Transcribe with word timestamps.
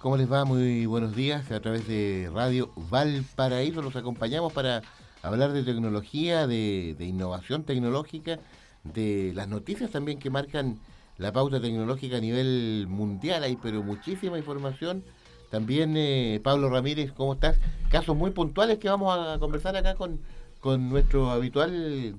¿cómo 0.00 0.16
les 0.16 0.30
va? 0.30 0.44
Muy 0.44 0.86
buenos 0.86 1.14
días. 1.14 1.50
A 1.50 1.60
través 1.60 1.86
de 1.88 2.30
Radio 2.32 2.70
Valparaíso 2.76 3.82
los 3.82 3.96
acompañamos 3.96 4.52
para 4.52 4.82
hablar 5.22 5.52
de 5.52 5.62
tecnología, 5.62 6.46
de, 6.46 6.96
innovación 7.00 7.64
tecnológica, 7.64 8.38
de 8.84 9.32
las 9.34 9.48
noticias 9.48 9.90
también 9.90 10.18
que 10.18 10.30
marcan 10.30 10.78
la 11.16 11.32
pauta 11.32 11.60
tecnológica 11.60 12.18
a 12.18 12.20
nivel 12.20 12.86
mundial. 12.88 13.42
Hay 13.42 13.56
pero 13.56 13.82
muchísima 13.82 14.38
información. 14.38 15.04
También 15.50 15.96
eh, 15.96 16.40
Pablo 16.42 16.70
Ramírez, 16.70 17.12
¿cómo 17.12 17.34
estás? 17.34 17.58
Casos 17.90 18.16
muy 18.16 18.30
puntuales 18.30 18.78
que 18.78 18.88
vamos 18.88 19.16
a 19.16 19.38
conversar 19.38 19.76
acá 19.76 19.94
con, 19.94 20.20
con 20.60 20.90
nuestro 20.90 21.30
habitual 21.30 22.16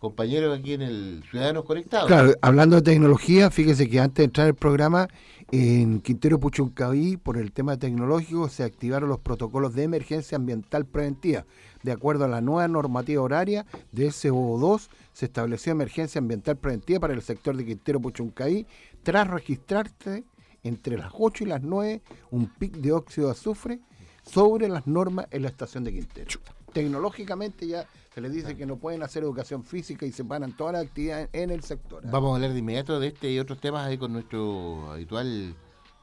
compañeros 0.00 0.58
aquí 0.58 0.72
en 0.72 0.82
el 0.82 1.22
Ciudadanos 1.30 1.64
Conectados. 1.64 2.08
Claro, 2.08 2.32
hablando 2.40 2.76
de 2.76 2.82
tecnología, 2.82 3.50
fíjese 3.50 3.88
que 3.88 4.00
antes 4.00 4.16
de 4.16 4.24
entrar 4.24 4.46
al 4.46 4.54
programa, 4.54 5.08
en 5.52 6.00
Quintero 6.00 6.40
Puchuncaví, 6.40 7.18
por 7.18 7.36
el 7.36 7.52
tema 7.52 7.76
tecnológico, 7.76 8.48
se 8.48 8.64
activaron 8.64 9.10
los 9.10 9.18
protocolos 9.18 9.74
de 9.74 9.82
emergencia 9.82 10.36
ambiental 10.36 10.86
preventiva. 10.86 11.44
De 11.82 11.92
acuerdo 11.92 12.24
a 12.24 12.28
la 12.28 12.40
nueva 12.40 12.66
normativa 12.66 13.22
horaria 13.22 13.66
de 13.92 14.08
SO2, 14.08 14.88
se 15.12 15.26
estableció 15.26 15.72
emergencia 15.72 16.18
ambiental 16.18 16.56
preventiva 16.56 17.00
para 17.00 17.12
el 17.12 17.22
sector 17.22 17.54
de 17.56 17.66
Quintero 17.66 18.00
Puchuncaví 18.00 18.66
tras 19.02 19.28
registrarse 19.28 20.24
entre 20.62 20.96
las 20.96 21.12
8 21.12 21.44
y 21.44 21.46
las 21.46 21.62
9 21.62 22.00
un 22.30 22.46
pic 22.46 22.76
de 22.76 22.92
óxido 22.92 23.26
de 23.26 23.32
azufre 23.32 23.80
sobre 24.22 24.68
las 24.68 24.86
normas 24.86 25.26
en 25.30 25.42
la 25.42 25.48
estación 25.48 25.84
de 25.84 25.92
Quintero. 25.92 26.40
Tecnológicamente 26.72 27.66
ya 27.66 27.86
se 28.14 28.20
les 28.20 28.32
dice 28.32 28.56
que 28.56 28.66
no 28.66 28.76
pueden 28.76 29.02
hacer 29.02 29.22
educación 29.22 29.62
física 29.64 30.04
y 30.04 30.12
se 30.12 30.24
paran 30.24 30.52
todas 30.56 30.72
las 30.72 30.86
actividades 30.86 31.28
en 31.32 31.50
el 31.50 31.62
sector. 31.62 32.02
Vamos 32.10 32.32
a 32.32 32.34
hablar 32.36 32.52
de 32.52 32.58
inmediato 32.58 32.98
de 32.98 33.08
este 33.08 33.30
y 33.30 33.38
otros 33.38 33.60
temas 33.60 33.86
ahí 33.86 33.98
con 33.98 34.12
nuestro 34.12 34.90
habitual 34.90 35.54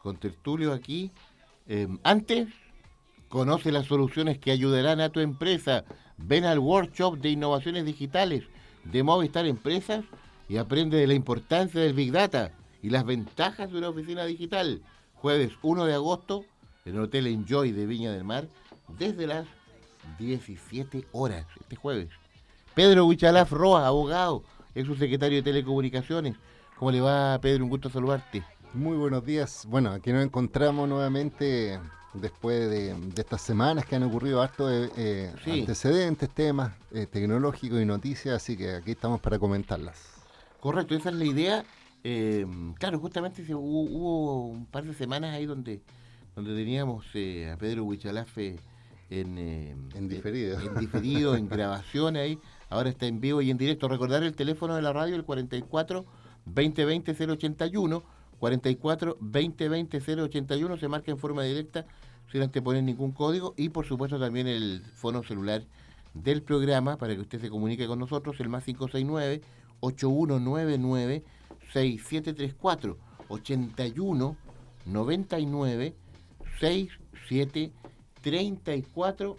contertulio 0.02 0.72
aquí. 0.72 1.11
Em, 1.67 1.97
antes, 2.03 2.47
conoce 3.27 3.73
las 3.73 3.88
soluciones 3.88 4.38
que 4.38 4.52
ayudarán 4.52 5.02
a 5.02 5.09
tu 5.09 5.19
empresa. 5.19 5.83
Ven 6.17 6.45
al 6.45 6.59
workshop 6.59 7.17
de 7.19 7.30
innovaciones 7.30 7.86
digitales 7.86 8.44
de 8.86 9.03
Movistar 9.03 9.45
Empresas 9.45 10.05
y 10.47 10.58
aprende 10.58 10.97
de 10.97 11.08
la 11.08 11.14
importancia 11.14 11.81
del 11.81 11.94
Big 11.94 12.14
Data 12.14 12.53
y 12.81 12.89
las 12.89 13.05
ventajas 13.05 13.69
de 13.69 13.77
una 13.77 13.89
oficina 13.89 14.23
digital. 14.23 14.81
Jueves 15.16 15.52
1 15.61 15.86
de 15.86 15.94
agosto 15.94 16.45
en 16.86 16.95
el 16.95 17.02
Hotel 17.02 17.27
Enjoy 17.27 17.73
de 17.73 17.86
Viña 17.86 18.14
del 18.14 18.23
Mar 18.23 18.47
desde 18.97 19.27
las 19.27 19.45
17 20.17 21.08
horas 21.11 21.45
este 21.59 21.75
jueves. 21.75 22.09
Pedro 22.75 23.05
Huichalaf 23.05 23.52
Roa, 23.52 23.88
abogado, 23.88 24.44
es 24.75 24.86
su 24.86 24.95
secretario 24.95 25.38
de 25.38 25.44
Telecomunicaciones. 25.44 26.36
¿Cómo 26.77 26.91
le 26.91 27.02
va, 27.02 27.39
Pedro? 27.41 27.64
Un 27.64 27.72
gusto 27.72 27.89
saludarte. 27.89 28.44
Muy 28.73 28.95
buenos 28.97 29.25
días. 29.25 29.66
Bueno, 29.67 29.91
aquí 29.91 30.11
nos 30.11 30.23
encontramos 30.23 30.88
nuevamente 30.88 31.80
después 32.14 32.69
de, 32.69 32.95
estas 33.16 33.41
semanas 33.41 33.86
que 33.86 33.95
han 33.95 34.03
ocurrido 34.03 34.41
harto 34.41 34.69
eh, 34.72 35.33
antecedentes, 35.45 36.30
temas 36.30 36.73
eh, 36.92 37.05
tecnológicos 37.08 37.81
y 37.81 37.86
noticias, 37.86 38.36
así 38.36 38.55
que 38.58 38.75
aquí 38.75 38.92
estamos 38.92 39.19
para 39.19 39.39
comentarlas. 39.39 40.21
Correcto, 40.60 40.95
esa 40.95 41.10
es 41.10 41.15
la 41.15 41.26
idea. 41.26 41.65
Eh, 42.04 42.45
claro, 42.77 42.99
justamente 42.99 43.43
hubo, 43.54 44.48
un 44.48 44.65
par 44.65 44.83
de 44.83 44.93
semanas 44.93 45.33
ahí 45.33 45.45
donde, 45.45 45.81
donde 46.36 46.55
teníamos 46.55 47.05
a 47.08 47.58
Pedro 47.58 47.83
Huichalaf 47.86 48.37
en, 49.09 49.37
eh, 49.37 49.75
en 49.95 50.07
diferido. 50.07 50.59
En, 50.59 50.75
diferido, 50.75 51.35
en 51.35 51.47
grabación 51.47 52.15
ahí. 52.15 52.39
Ahora 52.69 52.89
está 52.89 53.05
en 53.05 53.21
vivo 53.21 53.41
y 53.41 53.51
en 53.51 53.57
directo. 53.57 53.87
Recordar 53.87 54.23
el 54.23 54.35
teléfono 54.35 54.75
de 54.75 54.81
la 54.81 54.93
radio, 54.93 55.15
el 55.15 55.23
44 55.23 56.05
2020 56.45 57.13
081. 57.13 58.03
44 58.39 59.17
2020 59.19 60.01
081 60.21 60.77
se 60.77 60.87
marca 60.87 61.11
en 61.11 61.17
forma 61.17 61.43
directa 61.43 61.85
sin 62.31 62.41
anteponer 62.41 62.83
ningún 62.83 63.11
código 63.11 63.53
y 63.57 63.69
por 63.69 63.85
supuesto 63.85 64.19
también 64.19 64.47
el 64.47 64.83
fono 64.95 65.23
celular 65.23 65.63
del 66.13 66.43
programa 66.43 66.97
para 66.97 67.15
que 67.15 67.21
usted 67.21 67.41
se 67.41 67.49
comunique 67.49 67.87
con 67.87 67.99
nosotros, 67.99 68.39
el 68.39 68.49
más 68.49 68.63
569 68.63 69.41
8199 69.79 71.23
6734 71.73 72.97
81 73.29 74.37
99 74.85 75.95
67 76.59 77.71
34 78.27 79.38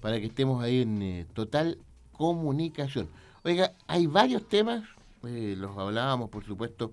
para 0.00 0.20
que 0.20 0.26
estemos 0.26 0.62
ahí 0.62 0.82
en 0.82 1.02
eh, 1.02 1.26
total 1.34 1.76
comunicación. 2.12 3.08
Oiga, 3.42 3.72
hay 3.88 4.06
varios 4.06 4.48
temas, 4.48 4.84
eh, 5.26 5.56
los 5.58 5.76
hablábamos 5.76 6.30
por 6.30 6.44
supuesto 6.44 6.92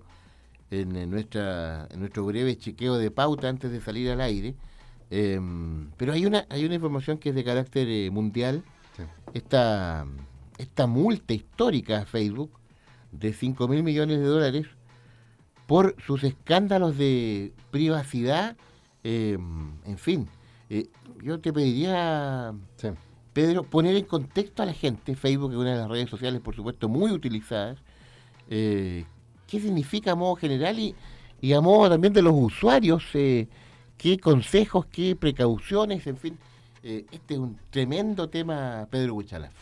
en, 0.72 1.08
nuestra, 1.08 1.86
en 1.92 2.00
nuestro 2.00 2.24
breve 2.24 2.58
chequeo 2.58 2.98
de 2.98 3.12
pauta 3.12 3.48
antes 3.48 3.70
de 3.70 3.80
salir 3.80 4.10
al 4.10 4.20
aire, 4.22 4.56
em, 5.10 5.88
pero 5.96 6.14
hay 6.14 6.26
una, 6.26 6.46
hay 6.50 6.64
una 6.64 6.74
información 6.74 7.16
que 7.18 7.28
es 7.28 7.34
de 7.36 7.44
carácter 7.44 7.86
eh, 7.88 8.10
mundial, 8.10 8.64
esta, 9.32 10.04
esta 10.58 10.88
multa 10.88 11.32
histórica 11.32 12.00
a 12.00 12.06
Facebook 12.06 12.50
de 13.12 13.32
5 13.32 13.68
mil 13.68 13.84
millones 13.84 14.18
de 14.18 14.24
dólares 14.24 14.66
por 15.68 15.94
sus 16.04 16.24
escándalos 16.24 16.98
de 16.98 17.52
privacidad, 17.70 18.56
em, 19.04 19.74
en 19.84 19.98
fin, 19.98 20.28
eh, 20.68 20.88
yo 21.22 21.40
te 21.40 21.52
pediría, 21.52 22.54
Pedro, 23.32 23.62
poner 23.64 23.96
en 23.96 24.04
contexto 24.04 24.62
a 24.62 24.66
la 24.66 24.72
gente, 24.72 25.14
Facebook 25.14 25.52
es 25.52 25.58
una 25.58 25.72
de 25.72 25.78
las 25.78 25.88
redes 25.88 26.10
sociales, 26.10 26.40
por 26.40 26.54
supuesto, 26.54 26.88
muy 26.88 27.12
utilizadas, 27.12 27.78
eh, 28.48 29.04
qué 29.46 29.60
significa 29.60 30.12
a 30.12 30.14
modo 30.14 30.36
general 30.36 30.78
y, 30.78 30.94
y, 31.40 31.52
a 31.52 31.60
modo 31.60 31.90
también 31.90 32.12
de 32.12 32.22
los 32.22 32.34
usuarios, 32.34 33.04
eh, 33.14 33.48
qué 33.96 34.18
consejos, 34.18 34.86
qué 34.86 35.14
precauciones, 35.16 36.06
en 36.06 36.16
fin. 36.16 36.38
este 36.82 37.34
es 37.34 37.40
un 37.40 37.58
tremendo 37.70 38.28
tema, 38.28 38.86
Pedro 38.90 39.14
Buchalaf. 39.14 39.52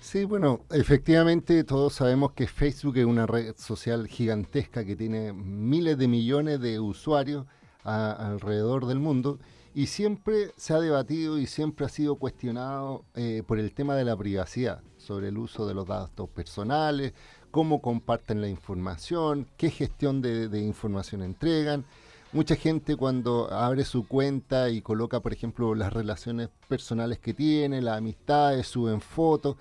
Sí, 0.00 0.24
bueno, 0.24 0.62
efectivamente 0.70 1.62
todos 1.62 1.94
sabemos 1.94 2.32
que 2.32 2.48
Facebook 2.48 2.96
es 2.96 3.04
una 3.04 3.24
red 3.24 3.54
social 3.56 4.08
gigantesca 4.08 4.84
que 4.84 4.96
tiene 4.96 5.32
miles 5.32 5.96
de 5.96 6.08
millones 6.08 6.60
de 6.60 6.80
usuarios 6.80 7.46
alrededor 7.84 8.86
del 8.86 8.98
mundo 8.98 9.38
y 9.74 9.86
siempre 9.86 10.50
se 10.56 10.74
ha 10.74 10.80
debatido 10.80 11.38
y 11.38 11.46
siempre 11.46 11.86
ha 11.86 11.88
sido 11.88 12.16
cuestionado 12.16 13.04
eh, 13.14 13.42
por 13.46 13.58
el 13.58 13.72
tema 13.72 13.94
de 13.94 14.04
la 14.04 14.16
privacidad, 14.16 14.82
sobre 14.98 15.28
el 15.28 15.38
uso 15.38 15.66
de 15.66 15.74
los 15.74 15.86
datos 15.86 16.28
personales, 16.28 17.14
cómo 17.50 17.80
comparten 17.80 18.40
la 18.40 18.48
información, 18.48 19.46
qué 19.56 19.70
gestión 19.70 20.20
de, 20.20 20.60
información 20.60 21.22
entregan. 21.22 21.84
Mucha 22.32 22.56
gente 22.56 22.96
cuando 22.96 23.52
abre 23.52 23.84
su 23.84 24.06
cuenta 24.08 24.70
y 24.70 24.80
coloca, 24.80 25.20
por 25.20 25.32
ejemplo, 25.32 25.74
las 25.74 25.92
relaciones 25.92 26.48
personales 26.66 27.18
que 27.18 27.34
tiene, 27.34 27.82
las 27.82 27.98
amistades, 27.98 28.66
suben 28.66 29.02
fotos, 29.02 29.56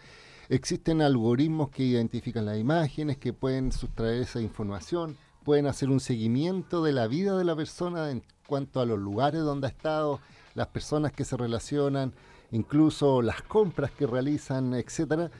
existen 0.47 1.01
algoritmos 1.01 1.69
que 1.69 1.83
identifican 1.83 2.45
las 2.45 2.57
imágenes, 2.57 3.17
que 3.17 3.33
pueden 3.33 3.73
sustraer 3.73 4.21
esa 4.21 4.41
información, 4.41 5.17
pueden 5.43 5.67
hacer 5.67 5.89
un 5.89 5.99
seguimiento 5.99 6.83
de 6.83 6.93
la 6.93 7.07
vida 7.07 7.37
de 7.37 7.43
la 7.43 7.55
persona 7.55 8.11
en 8.11 8.23
cuanto 8.47 8.79
a 8.79 8.85
los 8.85 8.99
lugares 8.99 9.41
donde 9.41 9.67
ha 9.67 9.69
estado, 9.69 10.19
las 10.55 10.67
personas 10.67 11.11
que 11.11 11.23
se 11.23 11.37
relacionan, 11.37 12.13
incluso 12.51 13.21
las 13.21 13.41
compras 13.41 13.91
que 13.91 14.05
realizan, 14.05 14.73
etcétera. 14.73 15.31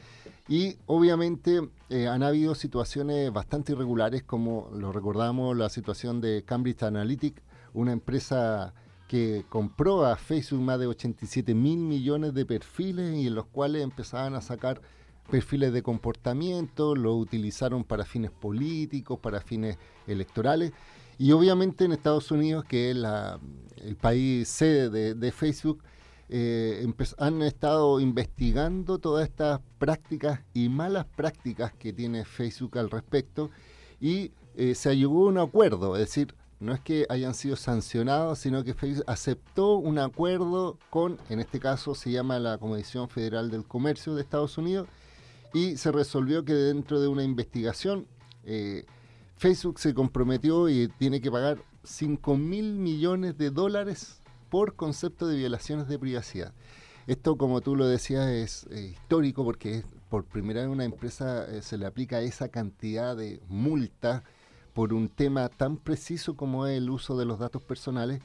Y 0.48 0.76
obviamente 0.86 1.68
eh, 1.88 2.08
han 2.08 2.22
habido 2.22 2.54
situaciones 2.54 3.32
bastante 3.32 3.72
irregulares, 3.72 4.22
como 4.22 4.70
lo 4.74 4.92
recordamos 4.92 5.56
la 5.56 5.68
situación 5.68 6.20
de 6.20 6.44
Cambridge 6.44 6.82
Analytic, 6.82 7.42
una 7.74 7.92
empresa 7.92 8.74
que 9.08 9.44
compró 9.48 10.06
a 10.06 10.16
Facebook 10.16 10.62
más 10.62 10.78
de 10.78 10.86
87 10.86 11.54
mil 11.54 11.78
millones 11.78 12.34
de 12.34 12.46
perfiles 12.46 13.14
y 13.14 13.26
en 13.26 13.34
los 13.34 13.46
cuales 13.46 13.82
empezaban 13.82 14.34
a 14.34 14.40
sacar 14.40 14.80
perfiles 15.32 15.72
de 15.72 15.82
comportamiento, 15.82 16.94
lo 16.94 17.16
utilizaron 17.16 17.84
para 17.84 18.04
fines 18.04 18.30
políticos, 18.30 19.18
para 19.18 19.40
fines 19.40 19.78
electorales. 20.06 20.72
Y 21.16 21.32
obviamente 21.32 21.86
en 21.86 21.92
Estados 21.92 22.30
Unidos, 22.30 22.66
que 22.66 22.90
es 22.90 22.96
el 23.78 23.96
país 23.96 24.46
sede 24.46 25.14
de, 25.14 25.32
Facebook, 25.32 25.82
eh, 26.28 26.86
han 27.16 27.40
estado 27.40 27.98
investigando 27.98 28.98
todas 28.98 29.26
estas 29.26 29.60
prácticas 29.78 30.40
y 30.52 30.68
malas 30.68 31.06
prácticas 31.06 31.72
que 31.72 31.94
tiene 31.94 32.26
Facebook 32.26 32.76
al 32.76 32.90
respecto. 32.90 33.50
Y 34.02 34.32
eh, 34.54 34.74
se 34.74 34.94
llegó 34.94 35.24
a 35.24 35.30
un 35.30 35.38
acuerdo, 35.38 35.96
es 35.96 36.00
decir, 36.00 36.34
no 36.60 36.74
es 36.74 36.80
que 36.80 37.06
hayan 37.08 37.32
sido 37.32 37.56
sancionados, 37.56 38.38
sino 38.38 38.64
que 38.64 38.74
Facebook 38.74 39.06
aceptó 39.06 39.76
un 39.76 39.98
acuerdo 39.98 40.78
con, 40.90 41.18
en 41.30 41.40
este 41.40 41.58
caso 41.58 41.94
se 41.94 42.10
llama 42.10 42.38
la 42.38 42.58
Comisión 42.58 43.08
Federal 43.08 43.50
del 43.50 43.64
Comercio 43.64 44.14
de 44.14 44.20
Estados 44.20 44.58
Unidos, 44.58 44.88
y 45.52 45.76
se 45.76 45.92
resolvió 45.92 46.44
que 46.44 46.54
dentro 46.54 47.00
de 47.00 47.08
una 47.08 47.24
investigación 47.24 48.06
eh, 48.44 48.84
Facebook 49.36 49.78
se 49.78 49.94
comprometió 49.94 50.68
y 50.68 50.88
tiene 50.98 51.20
que 51.20 51.30
pagar 51.30 51.58
5 51.84 52.36
mil 52.36 52.74
millones 52.74 53.36
de 53.38 53.50
dólares 53.50 54.20
por 54.48 54.76
concepto 54.76 55.26
de 55.26 55.36
violaciones 55.36 55.88
de 55.88 55.98
privacidad. 55.98 56.52
Esto, 57.06 57.36
como 57.36 57.60
tú 57.60 57.74
lo 57.74 57.86
decías, 57.86 58.28
es 58.28 58.66
eh, 58.70 58.92
histórico 58.92 59.44
porque 59.44 59.82
por 60.08 60.24
primera 60.24 60.60
vez 60.60 60.70
una 60.70 60.84
empresa 60.84 61.44
eh, 61.46 61.62
se 61.62 61.76
le 61.76 61.86
aplica 61.86 62.20
esa 62.20 62.48
cantidad 62.48 63.16
de 63.16 63.40
multa 63.48 64.22
por 64.72 64.92
un 64.92 65.08
tema 65.08 65.48
tan 65.48 65.76
preciso 65.76 66.36
como 66.36 66.66
es 66.66 66.78
el 66.78 66.90
uso 66.90 67.16
de 67.16 67.24
los 67.24 67.38
datos 67.38 67.62
personales 67.62 68.20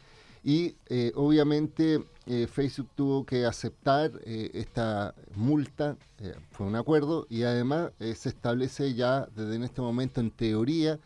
y 0.48 0.76
eh, 0.88 1.12
obviamente 1.16 2.04
Facebook 2.52 2.90
tuvo 2.96 3.26
que 3.26 3.46
aceptar 3.46 4.12
esta 4.26 5.16
multa, 5.36 5.96
fue 6.52 6.68
un 6.68 6.76
acuerdo 6.76 7.26
y 7.30 7.44
además 7.44 7.92
se 8.00 8.28
establece 8.28 8.94
ya 8.96 9.28
desde 9.34 9.56
en 9.56 9.64
este 9.64 9.82
momento 9.82 10.20
en 10.20 10.32
teoría 10.32 11.00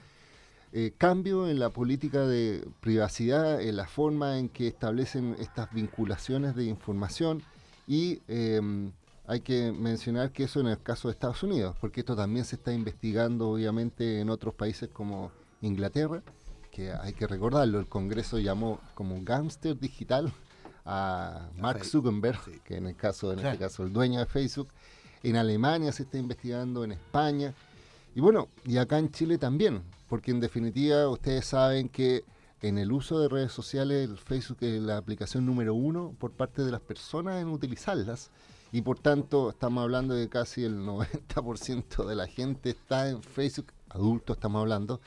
cambio 0.98 1.48
en 1.48 1.60
la 1.60 1.70
política 1.70 2.26
de 2.26 2.68
privacidad, 2.80 3.62
en 3.62 3.76
la 3.76 3.88
forma 3.88 4.40
en 4.40 4.50
que 4.50 4.68
establecen 4.68 5.36
estas 5.40 5.72
vinculaciones 5.72 6.56
de 6.56 6.66
información 6.66 7.44
y 7.88 8.22
em, 8.28 8.92
hay 9.28 9.42
que 9.42 9.72
mencionar 9.72 10.32
que 10.32 10.44
eso 10.44 10.60
en 10.60 10.68
el 10.68 10.82
caso 10.82 11.08
de 11.08 11.14
Estados 11.14 11.44
Unidos, 11.44 11.76
porque 11.80 12.02
esto 12.02 12.16
también 12.16 12.46
se 12.46 12.56
está 12.56 12.74
investigando 12.74 13.50
obviamente 13.50 14.20
en 14.20 14.30
otros 14.30 14.54
países 14.54 14.90
como 14.90 15.32
Inglaterra, 15.62 16.24
que 16.72 16.92
hay 16.92 17.14
que 17.14 17.28
recordarlo, 17.28 17.80
el 17.80 17.88
Congreso 17.88 18.40
llamó 18.40 18.80
como 18.96 19.20
gángster 19.22 19.80
digital 19.80 20.34
a 20.86 21.50
Mark 21.58 21.86
Zuckerberg, 21.86 22.64
que 22.64 22.78
en 22.78 22.88
el 22.88 22.96
caso, 22.96 23.34
en 23.34 23.40
este 23.40 23.58
caso, 23.58 23.84
el 23.84 23.94
dueño 23.94 24.20
de 24.20 24.26
Facebook. 24.26 24.70
En 25.24 25.36
Alemania 25.36 25.92
se 25.92 26.04
está 26.04 26.18
investigando, 26.18 26.84
en 26.84 26.94
España. 26.94 27.54
Y 28.16 28.22
bueno, 28.22 28.48
y 28.66 28.78
acá 28.78 28.98
en 28.98 29.12
Chile 29.12 29.38
también, 29.38 29.84
porque 30.10 30.32
en 30.32 30.40
definitiva 30.40 31.08
ustedes 31.08 31.46
saben 31.46 31.90
que 31.90 32.24
en 32.62 32.78
el 32.78 32.92
uso 32.92 33.20
de 33.20 33.28
redes 33.28 33.52
sociales, 33.52 34.10
el 34.10 34.18
Facebook 34.18 34.58
es 34.62 34.82
la 34.82 34.98
aplicación 34.98 35.46
número 35.46 35.74
uno 35.74 36.16
por 36.20 36.32
parte 36.32 36.64
de 36.64 36.72
las 36.72 36.82
personas 36.82 37.42
en 37.42 37.50
utilizarlas. 37.50 38.32
Y 38.72 38.82
por 38.82 39.00
tanto, 39.00 39.50
estamos 39.50 39.84
hablando 39.84 40.14
de 40.14 40.30
casi 40.30 40.64
el 40.64 40.80
90% 40.80 42.06
de 42.06 42.16
la 42.16 42.28
gente 42.28 42.70
está 42.70 43.10
en 43.10 43.22
Facebook, 43.22 43.74
adultos 43.90 44.38
estamos 44.38 44.62
hablando, 44.62 45.02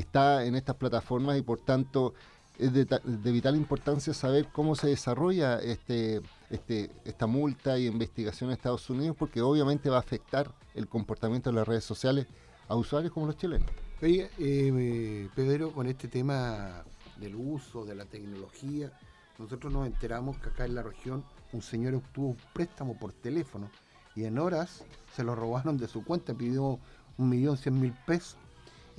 está 0.00 0.44
en 0.44 0.54
estas 0.54 0.76
plataformas 0.76 1.38
y 1.38 1.42
por 1.42 1.60
tanto 1.60 2.14
es 2.58 2.72
de, 2.72 3.32
vital 3.32 3.54
importancia 3.54 4.12
saber 4.12 4.48
cómo 4.52 4.74
se 4.74 4.88
desarrolla 4.88 5.58
este, 5.58 6.20
este, 6.50 6.90
esta 7.04 7.26
multa 7.26 7.78
y 7.78 7.86
investigación 7.86 8.50
en 8.50 8.54
Estados 8.54 8.90
Unidos, 8.90 9.16
porque 9.16 9.40
obviamente 9.40 9.90
va 9.90 9.96
a 9.96 10.00
afectar 10.00 10.52
el 10.74 10.88
comportamiento 10.88 11.50
de 11.50 11.56
las 11.56 11.68
redes 11.68 11.84
sociales 11.84 12.26
a 12.66 12.74
usuarios 12.74 13.12
como 13.12 13.26
los 13.26 13.36
chilenos. 13.36 13.68
Oye, 14.02 14.28
eh, 14.38 15.28
Pedro, 15.36 15.72
con 15.72 15.86
este 15.86 16.08
tema 16.08 16.82
del 17.20 17.36
uso 17.36 17.84
de 17.84 17.94
la 17.94 18.04
tecnología, 18.06 18.92
nosotros 19.38 19.72
nos 19.72 19.86
enteramos 19.86 20.36
que 20.38 20.48
acá 20.48 20.64
en 20.64 20.74
la 20.74 20.82
región 20.82 21.24
un 21.52 21.62
señor 21.62 21.94
obtuvo 21.94 22.28
un 22.28 22.38
préstamo 22.52 22.98
por 22.98 23.12
teléfono 23.12 23.70
y 24.16 24.24
en 24.24 24.38
horas 24.38 24.84
se 25.14 25.22
lo 25.22 25.36
robaron 25.36 25.78
de 25.78 25.86
su 25.86 26.04
cuenta, 26.04 26.34
pidió 26.34 26.80
un 27.18 27.28
millón 27.28 27.56
cien 27.56 27.80
mil 27.80 27.92
pesos 28.04 28.36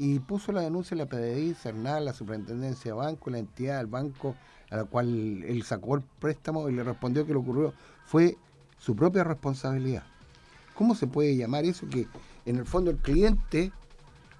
y 0.01 0.19
puso 0.19 0.53
la 0.53 0.61
denuncia 0.61 0.95
en 0.95 0.99
la 0.99 1.07
PDI, 1.07 1.53
CERNAL, 1.55 2.05
la 2.05 2.13
Superintendencia 2.13 2.93
de 2.93 2.97
Banco, 2.97 3.29
la 3.29 3.39
entidad 3.39 3.79
del 3.79 3.87
banco 3.87 4.33
a 4.69 4.77
la 4.77 4.85
cual 4.85 5.43
él 5.43 5.61
sacó 5.63 5.95
el 5.95 6.03
préstamo 6.19 6.69
y 6.69 6.73
le 6.73 6.83
respondió 6.83 7.25
que 7.25 7.33
lo 7.33 7.41
ocurrió. 7.41 7.73
Fue 8.05 8.37
su 8.77 8.95
propia 8.95 9.25
responsabilidad. 9.25 10.03
¿Cómo 10.73 10.95
se 10.95 11.05
puede 11.05 11.35
llamar 11.35 11.65
eso 11.65 11.85
que 11.89 12.07
en 12.45 12.55
el 12.55 12.65
fondo 12.65 12.91
el 12.91 12.97
cliente 12.97 13.73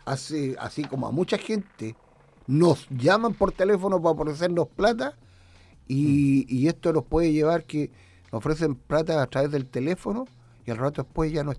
hace 0.06 0.56
así 0.60 0.86
como 0.86 1.08
a 1.08 1.12
mucha 1.12 1.38
gente 1.38 1.98
nos 2.48 2.88
llaman 2.90 3.34
por 3.34 3.52
teléfono 3.52 4.02
para 4.02 4.22
ofrecernos 4.22 4.70
plata 4.70 5.18
y, 5.90 6.46
y 6.48 6.70
esto 6.70 6.94
nos 6.94 7.04
puede 7.04 7.34
llevar 7.34 7.66
que 7.66 7.92
nos 8.32 8.40
ofrecen 8.40 8.76
plata 8.76 9.22
a 9.22 9.28
través 9.28 9.52
del 9.52 9.66
teléfono 9.66 10.26
y 10.66 10.72
al 10.72 10.78
rato 10.78 11.04
después 11.04 11.34
ya 11.34 11.44
no 11.44 11.52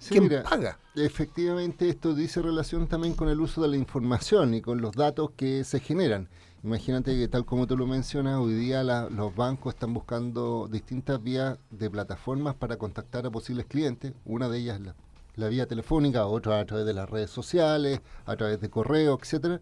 esté. 0.00 0.28
¿Quién 0.28 0.42
paga? 0.42 0.78
Efectivamente, 0.94 1.88
esto 1.88 2.14
dice 2.14 2.42
relación 2.42 2.88
también 2.88 3.14
con 3.14 3.28
el 3.28 3.40
uso 3.40 3.62
de 3.62 3.68
la 3.68 3.76
información 3.76 4.54
y 4.54 4.60
con 4.60 4.80
los 4.80 4.92
datos 4.92 5.30
que 5.36 5.64
se 5.64 5.80
generan. 5.80 6.28
Imagínate 6.62 7.16
que 7.16 7.26
tal 7.28 7.46
como 7.46 7.66
tú 7.66 7.76
lo 7.76 7.86
mencionas, 7.86 8.38
hoy 8.38 8.54
día 8.54 8.82
los 8.82 9.34
bancos 9.34 9.74
están 9.74 9.94
buscando 9.94 10.68
distintas 10.70 11.22
vías 11.22 11.58
de 11.70 11.88
plataformas 11.88 12.54
para 12.54 12.76
contactar 12.76 13.24
a 13.24 13.30
posibles 13.30 13.66
clientes. 13.66 14.12
Una 14.26 14.48
de 14.48 14.58
ellas 14.58 14.80
la, 14.80 14.94
la 15.36 15.48
vía 15.48 15.66
telefónica, 15.66 16.26
otra 16.26 16.60
a 16.60 16.64
través 16.66 16.84
de 16.84 16.92
las 16.92 17.08
redes 17.08 17.30
sociales, 17.30 18.00
a 18.26 18.36
través 18.36 18.60
de 18.60 18.68
correo, 18.68 19.18
etcétera. 19.20 19.60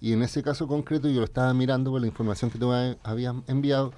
Y 0.00 0.12
en 0.12 0.22
ese 0.22 0.42
caso 0.44 0.68
concreto 0.68 1.08
yo 1.08 1.18
lo 1.18 1.24
estaba 1.24 1.52
mirando 1.54 1.90
por 1.90 2.00
la 2.00 2.06
información 2.06 2.52
que 2.52 2.58
tú 2.58 2.72
habías 2.72 3.34
enviado, 3.48 3.92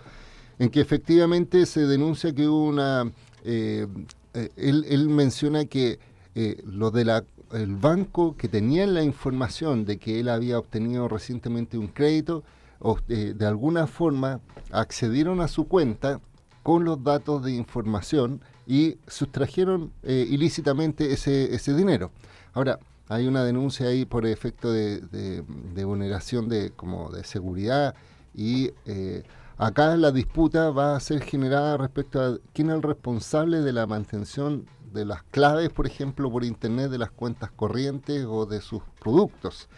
en 0.59 0.71
que 0.71 0.81
efectivamente 0.81 1.67
se 1.67 1.87
denuncia 1.87 2.35
que 2.35 2.49
hubo 2.49 2.65
una... 2.65 3.13
Eh, 3.45 3.87
eh, 4.35 4.51
él, 4.57 5.09
menciona 5.09 5.65
que 5.65 5.99
eh, 6.35 6.63
de 6.65 7.05
la 7.05 7.25
el 7.53 7.75
banco 7.75 8.37
que 8.37 8.49
tenían 8.49 8.95
la 8.95 9.03
información 9.03 9.85
de 9.85 9.99
que 9.99 10.21
él 10.21 10.29
había 10.29 10.59
obtenido 10.59 11.09
recientemente 11.09 11.79
un 11.79 11.89
crédito, 11.89 12.45
o, 12.79 12.97
de 13.09 13.45
alguna 13.45 13.89
forma 13.89 14.41
accedieron 14.71 15.41
a 15.41 15.49
su 15.49 15.67
cuenta 15.67 16.21
con 16.63 16.85
los 16.85 17.03
datos 17.03 17.43
de 17.43 17.51
información 17.51 18.41
y 18.69 18.99
sustrajeron 19.09 19.91
ilícitamente 20.05 21.13
ese, 21.13 21.53
ese 21.53 21.75
dinero. 21.75 22.13
Ahora, 22.53 22.79
hay 23.11 23.27
una 23.27 23.43
denuncia 23.43 23.89
ahí 23.89 24.05
por 24.05 24.25
efecto 24.25 24.73
de, 24.73 25.43
vulneración 25.85 26.49
de, 26.49 26.71
como 26.71 27.11
de 27.11 27.25
seguridad 27.25 27.97
y 28.37 28.71
eh, 28.87 29.25
acá 29.61 29.97
la 29.97 30.11
disputa 30.11 30.71
va 30.71 30.97
a 30.97 31.01
ser 31.01 31.23
generada 31.23 31.77
respecto 31.77 32.21
a 32.21 32.39
quién 32.53 32.71
es 32.71 32.77
el 32.77 32.83
responsable 32.83 33.61
de 33.61 33.73
la 33.73 33.87
mantención 33.87 34.67
de 34.93 35.05
las 35.05 35.23
claves, 35.25 35.71
por 35.71 35.87
ejemplo, 35.87 36.31
por 36.31 36.45
internet 36.45 36.91
de 36.91 36.99
las 36.99 37.11
cuentas 37.11 37.51
corrientes 37.51 38.25
o 38.29 38.47
de 38.47 38.61
sus 38.61 38.83
productos. 39.01 39.69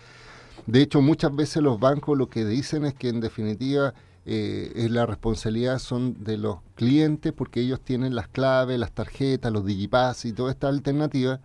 De 0.66 0.80
hecho, 0.80 1.02
muchas 1.02 1.34
veces 1.34 1.62
los 1.62 1.78
bancos 1.80 2.16
lo 2.16 2.28
que 2.28 2.44
dicen 2.44 2.84
es 2.84 2.94
que 2.94 3.08
en 3.08 3.20
definitiva 3.20 3.94
eh, 4.24 4.86
la 4.90 5.04
responsabilidad 5.04 5.78
son 5.78 6.22
de 6.22 6.38
los 6.38 6.58
clientes 6.76 7.32
porque 7.32 7.60
ellos 7.60 7.80
tienen 7.80 8.14
las 8.14 8.28
claves, 8.28 8.78
las 8.78 8.92
tarjetas, 8.92 9.52
los 9.52 9.66
digipass 9.66 10.24
y 10.24 10.32
toda 10.32 10.52
esta 10.52 10.68
alternativa 10.68 11.40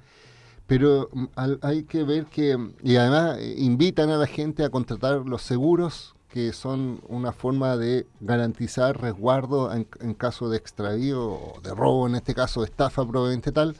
pero 0.67 1.09
mm, 1.13 1.25
hay 1.61 1.83
que 1.83 2.03
ver 2.03 2.25
que, 2.25 2.57
y 2.83 2.97
además 2.97 3.37
eh, 3.39 3.55
invitan 3.57 4.09
a 4.09 4.17
la 4.17 4.27
gente 4.27 4.63
a 4.63 4.69
contratar 4.69 5.25
los 5.25 5.41
seguros, 5.41 6.13
que 6.29 6.51
son 6.51 7.01
una 7.07 7.31
forma 7.31 7.77
de 7.77 8.05
garantizar 8.19 8.99
resguardo 8.99 9.73
en, 9.73 10.13
caso 10.13 10.49
de 10.49 10.57
extravío 10.57 11.23
o 11.25 11.61
de 11.61 11.73
robo, 11.73 12.07
en 12.07 12.15
este 12.15 12.35
caso 12.35 12.61
de 12.61 12.67
estafa 12.67 13.05
probablemente 13.07 13.51
tal. 13.51 13.75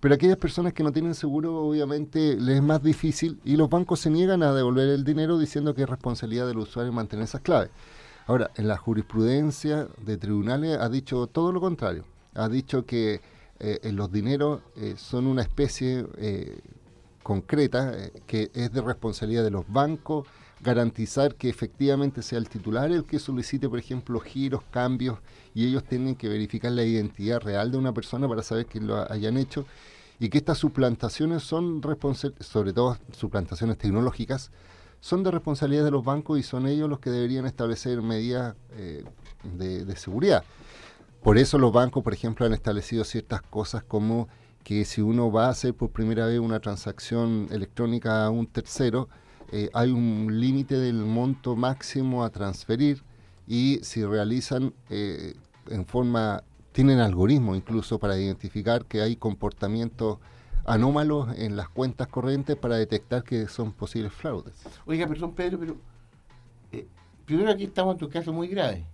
Pero 0.00 0.14
aquellas 0.14 0.36
personas 0.36 0.72
que 0.72 0.82
no 0.82 0.90
tienen 0.90 1.14
seguro, 1.14 1.56
obviamente 1.64 2.36
les 2.36 2.56
es 2.56 2.62
más 2.62 2.82
difícil 2.82 3.40
y 3.44 3.56
los 3.56 3.70
bancos 3.70 4.00
se 4.00 4.10
niegan 4.10 4.42
a 4.42 4.52
devolver 4.52 4.88
el 4.88 5.04
dinero 5.04 5.38
diciendo 5.38 5.74
que 5.74 5.82
es 5.82 5.88
responsabilidad 5.88 6.48
del 6.48 6.58
usuario 6.58 6.92
mantener 6.92 7.24
esas 7.24 7.40
claves. 7.40 7.70
Ahora, 8.26 8.50
en 8.56 8.66
la 8.66 8.76
jurisprudencia 8.76 9.86
de 10.04 10.16
tribunales 10.16 10.78
ha 10.78 10.88
dicho 10.88 11.28
todo 11.28 11.52
lo 11.52 11.60
contrario. 11.60 12.04
Ha 12.34 12.48
dicho 12.48 12.84
que 12.84 13.20
eh, 13.60 13.92
los 13.92 14.10
dineros 14.10 14.62
eh, 14.76 14.94
son 14.96 15.28
una 15.28 15.42
especie 15.42 16.04
eh, 16.18 16.58
concreta 17.22 17.94
que 18.26 18.50
es 18.54 18.72
de 18.72 18.80
responsabilidad 18.80 19.44
de 19.44 19.50
los 19.50 19.64
bancos 19.68 20.26
garantizar 20.62 21.34
que 21.34 21.48
efectivamente 21.48 22.22
sea 22.22 22.38
el 22.38 22.48
titular 22.48 22.90
el 22.92 23.04
que 23.04 23.18
solicite, 23.18 23.68
por 23.68 23.78
ejemplo, 23.78 24.20
giros, 24.20 24.62
cambios, 24.70 25.18
y 25.54 25.66
ellos 25.66 25.84
tienen 25.84 26.14
que 26.14 26.28
verificar 26.28 26.72
la 26.72 26.84
identidad 26.84 27.40
real 27.40 27.72
de 27.72 27.78
una 27.78 27.92
persona 27.92 28.28
para 28.28 28.42
saber 28.42 28.66
que 28.66 28.80
lo 28.80 29.10
hayan 29.10 29.36
hecho, 29.36 29.66
y 30.20 30.28
que 30.28 30.38
estas 30.38 30.58
suplantaciones 30.58 31.42
son 31.42 31.82
responsables, 31.82 32.46
sobre 32.46 32.72
todo 32.72 32.96
suplantaciones 33.12 33.76
tecnológicas, 33.76 34.52
son 35.00 35.24
de 35.24 35.32
responsabilidad 35.32 35.84
de 35.84 35.90
los 35.90 36.04
bancos 36.04 36.38
y 36.38 36.44
son 36.44 36.68
ellos 36.68 36.88
los 36.88 37.00
que 37.00 37.10
deberían 37.10 37.44
establecer 37.44 38.00
medidas 38.02 38.54
de 39.42 39.96
seguridad. 39.96 40.44
Por 41.24 41.38
eso 41.38 41.58
los 41.58 41.72
bancos, 41.72 42.04
por 42.04 42.14
ejemplo, 42.14 42.46
han 42.46 42.52
establecido 42.52 43.02
ciertas 43.02 43.42
cosas 43.42 43.82
como 43.82 44.28
que 44.62 44.84
si 44.84 45.00
uno 45.00 45.32
va 45.32 45.46
a 45.46 45.50
hacer 45.50 45.74
por 45.74 45.90
primera 45.90 46.26
vez 46.26 46.38
una 46.38 46.60
transacción 46.60 47.48
electrónica 47.50 48.24
a 48.24 48.30
un 48.30 48.46
tercero, 48.46 49.08
eh, 49.54 49.68
hay 49.74 49.90
un 49.90 50.40
límite 50.40 50.78
del 50.78 51.04
monto 51.04 51.56
máximo 51.56 52.24
a 52.24 52.30
transferir 52.30 53.02
y 53.46 53.80
si 53.82 54.02
realizan 54.02 54.72
eh, 54.88 55.34
en 55.68 55.84
forma, 55.84 56.42
tienen 56.72 57.00
algoritmos 57.00 57.58
incluso 57.58 57.98
para 57.98 58.18
identificar 58.18 58.86
que 58.86 59.02
hay 59.02 59.14
comportamientos 59.14 60.18
anómalos 60.64 61.36
en 61.36 61.56
las 61.56 61.68
cuentas 61.68 62.08
corrientes 62.08 62.56
para 62.56 62.76
detectar 62.76 63.24
que 63.24 63.46
son 63.46 63.72
posibles 63.72 64.14
fraudes. 64.14 64.54
Oiga, 64.86 65.06
perdón 65.06 65.34
Pedro, 65.34 65.58
pero 65.58 65.76
eh, 66.72 66.86
primero 67.26 67.50
aquí 67.50 67.64
estamos 67.64 67.92
en 67.96 67.98
tu 67.98 68.08
caso 68.08 68.32
muy 68.32 68.48
grave. 68.48 68.86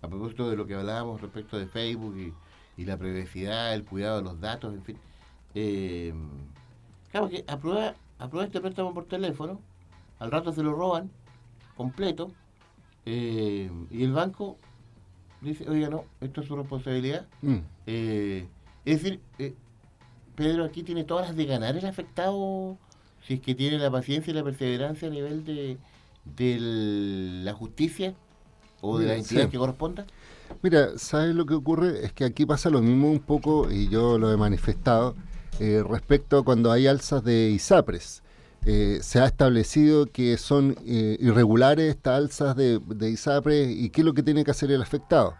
A 0.00 0.08
propósito 0.08 0.48
de 0.48 0.56
lo 0.56 0.64
que 0.64 0.76
hablábamos 0.76 1.20
respecto 1.20 1.58
de 1.58 1.66
Facebook 1.66 2.16
y, 2.76 2.84
la 2.84 2.96
privacidad, 2.96 3.74
el 3.74 3.84
cuidado 3.84 4.18
de 4.18 4.22
los 4.22 4.40
datos, 4.40 4.72
en 4.74 4.82
fin. 4.84 4.96
Claro 7.10 7.28
que 7.28 7.44
aprueba, 7.46 7.94
aprueba 8.22 8.46
este 8.46 8.60
préstamo 8.60 8.94
por 8.94 9.06
teléfono, 9.06 9.60
al 10.18 10.30
rato 10.30 10.52
se 10.52 10.62
lo 10.62 10.72
roban 10.74 11.10
completo 11.76 12.30
y 13.04 14.02
el 14.04 14.12
banco 14.12 14.56
dice, 15.40 15.68
oiga, 15.68 15.88
no, 15.88 16.04
esto 16.20 16.40
es 16.40 16.46
su 16.46 16.56
responsabilidad. 16.56 17.26
Mm. 17.42 17.58
es 17.86 18.46
decir, 18.84 19.20
Pedro 20.36 20.64
aquí 20.64 20.82
tiene 20.84 21.04
todas 21.04 21.28
las 21.28 21.36
de 21.36 21.46
ganar 21.46 21.76
el 21.76 21.84
afectado 21.84 22.78
si 23.26 23.34
es 23.34 23.40
que 23.40 23.54
tiene 23.54 23.78
la 23.78 23.90
paciencia 23.90 24.30
y 24.30 24.34
la 24.34 24.44
perseverancia 24.44 25.08
a 25.08 25.10
nivel 25.10 25.44
de, 25.44 25.76
la 27.44 27.52
justicia 27.54 28.14
o 28.80 28.98
de 28.98 29.06
la 29.06 29.14
entidad 29.16 29.48
que 29.48 29.58
corresponda? 29.58 30.06
Mira, 30.60 30.98
¿sabes 30.98 31.34
lo 31.34 31.46
que 31.46 31.54
ocurre? 31.54 32.04
Es 32.04 32.12
que 32.12 32.24
aquí 32.24 32.46
pasa 32.46 32.68
lo 32.68 32.82
mismo 32.82 33.10
un 33.10 33.20
poco, 33.20 33.70
y 33.70 33.88
yo 33.88 34.18
lo 34.18 34.32
he 34.32 34.36
manifestado, 34.36 35.14
eh, 35.60 35.82
respecto 35.88 36.38
a 36.38 36.44
cuando 36.44 36.70
hay 36.72 36.86
alzas 36.86 37.24
de 37.24 37.50
ISAPRES. 37.50 38.22
Eh, 38.64 39.00
se 39.02 39.18
ha 39.18 39.26
establecido 39.26 40.06
que 40.06 40.36
son 40.38 40.76
eh, 40.86 41.16
irregulares 41.20 41.90
estas 41.90 42.18
alzas 42.18 42.56
de, 42.56 42.78
de 42.78 43.10
ISAPRES 43.10 43.70
y 43.70 43.90
qué 43.90 44.02
es 44.02 44.04
lo 44.04 44.14
que 44.14 44.22
tiene 44.22 44.44
que 44.44 44.52
hacer 44.52 44.70
el 44.70 44.82
afectado. 44.82 45.34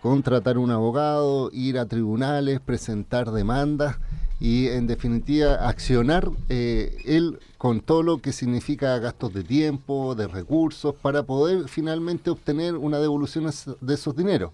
Contratar 0.00 0.58
un 0.58 0.70
abogado, 0.70 1.50
ir 1.52 1.78
a 1.78 1.86
tribunales, 1.86 2.60
presentar 2.60 3.32
demandas 3.32 3.96
y 4.40 4.68
en 4.68 4.86
definitiva 4.86 5.68
accionar 5.68 6.30
eh, 6.48 6.96
él 7.04 7.40
con 7.56 7.80
todo 7.80 8.02
lo 8.02 8.18
que 8.18 8.32
significa 8.32 8.98
gastos 8.98 9.34
de 9.34 9.42
tiempo, 9.42 10.14
de 10.14 10.28
recursos, 10.28 10.94
para 10.94 11.24
poder 11.24 11.68
finalmente 11.68 12.30
obtener 12.30 12.76
una 12.76 12.98
devolución 12.98 13.50
de 13.80 13.94
esos 13.94 14.14
dineros. 14.14 14.52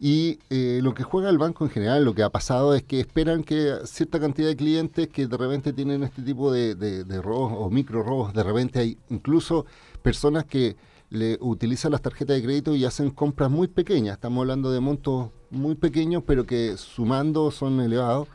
Y 0.00 0.38
eh, 0.50 0.80
lo 0.82 0.92
que 0.92 1.02
juega 1.02 1.30
el 1.30 1.38
banco 1.38 1.64
en 1.64 1.70
general, 1.70 2.04
lo 2.04 2.14
que 2.14 2.22
ha 2.22 2.30
pasado 2.30 2.74
es 2.74 2.82
que 2.82 3.00
esperan 3.00 3.44
que 3.44 3.76
cierta 3.84 4.20
cantidad 4.20 4.48
de 4.48 4.56
clientes 4.56 5.08
que 5.08 5.26
de 5.26 5.36
repente 5.36 5.72
tienen 5.72 6.02
este 6.02 6.22
tipo 6.22 6.52
de, 6.52 6.74
de 6.74 7.22
robos 7.22 7.52
o 7.56 7.70
micro 7.70 8.02
robos, 8.02 8.34
de 8.34 8.42
repente 8.42 8.80
hay 8.80 8.98
incluso 9.08 9.66
personas 10.02 10.44
que 10.44 10.76
le 11.10 11.38
utilizan 11.40 11.92
las 11.92 12.02
tarjetas 12.02 12.36
de 12.36 12.42
crédito 12.42 12.74
y 12.74 12.84
hacen 12.84 13.10
compras 13.10 13.50
muy 13.50 13.68
pequeñas. 13.68 14.14
Estamos 14.14 14.42
hablando 14.42 14.72
de 14.72 14.80
montos 14.80 15.30
muy 15.50 15.76
pequeños, 15.76 16.24
pero 16.26 16.44
que 16.44 16.76
sumando 16.76 17.50
son 17.50 17.80
elevados 17.80 18.28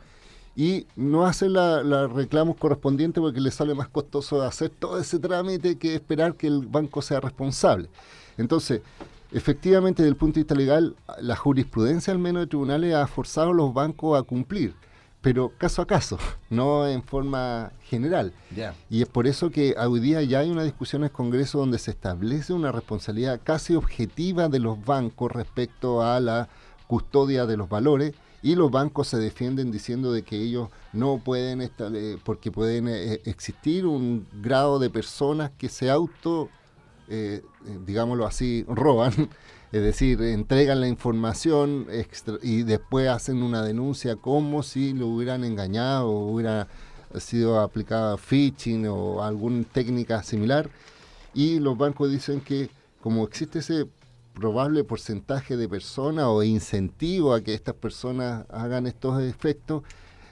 y 0.56 0.86
no 0.96 1.26
hace 1.26 1.48
la, 1.48 2.06
reclamos 2.08 2.56
correspondientes 2.56 3.20
porque 3.20 3.40
le 3.40 3.50
sale 3.50 3.74
más 3.74 3.88
costoso 3.88 4.42
hacer 4.42 4.70
todo 4.70 4.98
ese 4.98 5.18
trámite 5.18 5.76
que 5.76 5.94
esperar 5.94 6.34
que 6.34 6.46
el 6.46 6.66
banco 6.66 7.02
sea 7.02 7.20
responsable. 7.20 7.88
Entonces, 8.36 8.82
efectivamente, 9.32 10.02
desde 10.02 10.10
el 10.10 10.16
punto 10.16 10.34
de 10.34 10.40
vista 10.42 10.54
legal, 10.54 10.96
la 11.20 11.36
jurisprudencia 11.36 12.12
al 12.12 12.18
menos 12.18 12.42
de 12.42 12.46
tribunales 12.46 12.94
ha 12.94 13.06
forzado 13.06 13.50
a 13.50 13.54
los 13.54 13.72
bancos 13.72 14.18
a 14.18 14.22
cumplir, 14.22 14.74
pero 15.20 15.52
caso 15.58 15.82
a 15.82 15.86
caso, 15.86 16.18
no 16.50 16.86
en 16.86 17.02
forma 17.02 17.72
general. 17.82 18.32
Y 18.88 19.02
es 19.02 19.08
por 19.08 19.26
eso 19.26 19.50
que 19.50 19.74
hoy 19.78 20.00
día 20.00 20.22
ya 20.22 20.40
hay 20.40 20.50
una 20.50 20.64
discusión 20.64 21.02
en 21.02 21.06
el 21.06 21.12
Congreso 21.12 21.58
donde 21.58 21.78
se 21.78 21.90
establece 21.90 22.52
una 22.52 22.72
responsabilidad 22.72 23.40
casi 23.42 23.74
objetiva 23.74 24.48
de 24.48 24.58
los 24.58 24.84
bancos 24.84 25.30
respecto 25.32 26.02
a 26.02 26.20
la 26.20 26.48
custodia 26.86 27.46
de 27.46 27.56
los 27.56 27.68
valores 27.68 28.14
y 28.42 28.54
los 28.54 28.70
bancos 28.70 29.08
se 29.08 29.18
defienden 29.18 29.70
diciendo 29.70 30.12
de 30.12 30.22
que 30.22 30.36
ellos 30.36 30.70
no 30.92 31.18
pueden 31.18 31.60
estar, 31.60 31.92
porque 32.24 32.50
pueden 32.50 32.88
eh, 32.88 33.20
existir 33.24 33.86
un 33.86 34.26
grado 34.40 34.78
de 34.78 34.90
personas 34.90 35.50
que 35.58 35.68
se 35.68 35.90
auto, 35.90 36.48
eh, 37.10 37.42
digámoslo 37.84 38.24
así, 38.24 38.64
roban, 38.68 39.12
es 39.72 39.82
decir, 39.82 40.22
entregan 40.22 40.80
la 40.80 40.88
información 40.88 41.86
y 42.42 42.62
después 42.62 43.08
hacen 43.08 43.42
una 43.42 43.62
denuncia 43.62 44.16
como 44.16 44.62
si 44.62 44.94
lo 44.94 45.08
hubieran 45.08 45.44
engañado 45.44 46.08
o 46.08 46.32
hubiera 46.32 46.68
sido 47.18 47.60
aplicada 47.60 48.16
phishing 48.16 48.86
o 48.86 49.22
alguna 49.22 49.64
técnica 49.64 50.22
similar. 50.22 50.70
Y 51.34 51.58
los 51.58 51.76
bancos 51.76 52.10
dicen 52.10 52.40
que 52.40 52.70
como 53.02 53.24
existe 53.24 53.60
ese 53.60 53.86
probable 54.34 54.84
porcentaje 54.84 55.56
de 55.56 55.68
personas 55.68 56.26
o 56.26 56.42
incentivo 56.42 57.34
a 57.34 57.40
que 57.40 57.54
estas 57.54 57.74
personas 57.74 58.46
hagan 58.50 58.86
estos 58.86 59.22
efectos, 59.22 59.82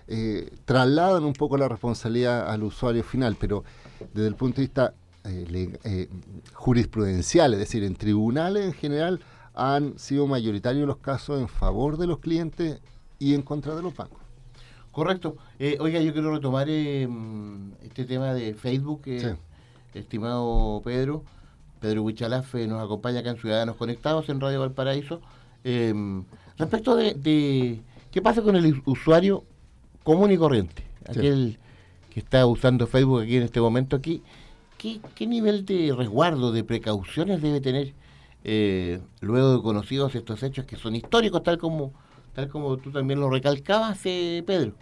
eh, 0.06 0.50
trasladan 0.64 1.24
un 1.24 1.34
poco 1.34 1.58
la 1.58 1.68
responsabilidad 1.68 2.48
al 2.48 2.62
usuario 2.62 3.04
final, 3.04 3.36
pero 3.38 3.64
desde 4.14 4.28
el 4.28 4.36
punto 4.36 4.56
de 4.56 4.62
vista 4.62 4.94
eh, 5.28 5.78
eh, 5.84 6.08
jurisprudencial, 6.52 7.52
es 7.54 7.60
decir, 7.60 7.84
en 7.84 7.96
tribunales 7.96 8.64
en 8.66 8.72
general, 8.72 9.20
han 9.54 9.98
sido 9.98 10.26
mayoritarios 10.26 10.86
los 10.86 10.98
casos 10.98 11.40
en 11.40 11.48
favor 11.48 11.98
de 11.98 12.06
los 12.06 12.18
clientes 12.18 12.80
y 13.18 13.34
en 13.34 13.42
contra 13.42 13.74
de 13.74 13.82
los 13.82 13.94
bancos. 13.96 14.20
Correcto. 14.92 15.36
oiga, 15.78 16.00
yo 16.00 16.12
quiero 16.12 16.34
retomar 16.34 16.68
este 16.68 18.04
tema 18.04 18.34
de 18.34 18.54
Facebook, 18.54 19.02
estimado 19.94 20.80
Pedro. 20.84 21.24
Pedro 21.80 22.02
Huichalafe 22.02 22.66
nos 22.66 22.82
acompaña 22.82 23.20
acá 23.20 23.30
en 23.30 23.38
Ciudadanos 23.38 23.76
Conectados 23.76 24.28
en 24.28 24.40
Radio 24.40 24.60
Valparaíso. 24.60 25.20
Em, 25.64 26.24
respecto 26.56 26.96
de, 26.96 27.80
qué 28.10 28.22
pasa 28.22 28.42
con 28.42 28.56
el 28.56 28.82
usuario 28.84 29.44
común 30.02 30.32
y 30.32 30.38
corriente, 30.38 30.84
aquel 31.06 31.58
que 32.10 32.20
está 32.20 32.46
usando 32.46 32.86
Facebook 32.86 33.22
aquí 33.22 33.36
en 33.36 33.42
este 33.42 33.60
momento 33.60 33.96
aquí, 33.96 34.22
¿qué, 34.78 35.26
nivel 35.26 35.66
de 35.66 35.92
resguardo, 35.94 36.52
de 36.52 36.64
precauciones 36.64 37.42
debe 37.42 37.60
tener 37.60 37.94
eh, 38.44 39.00
luego 39.20 39.56
de 39.56 39.62
conocidos 39.62 40.14
estos 40.14 40.42
hechos 40.42 40.64
que 40.64 40.76
son 40.76 40.94
históricos, 40.94 41.42
tal 41.42 41.58
como, 41.58 41.92
tal 42.32 42.48
como 42.48 42.76
tú 42.78 42.90
también 42.90 43.20
lo 43.20 43.28
recalcabas, 43.28 43.98
eh, 44.04 44.42
Pedro? 44.46 44.72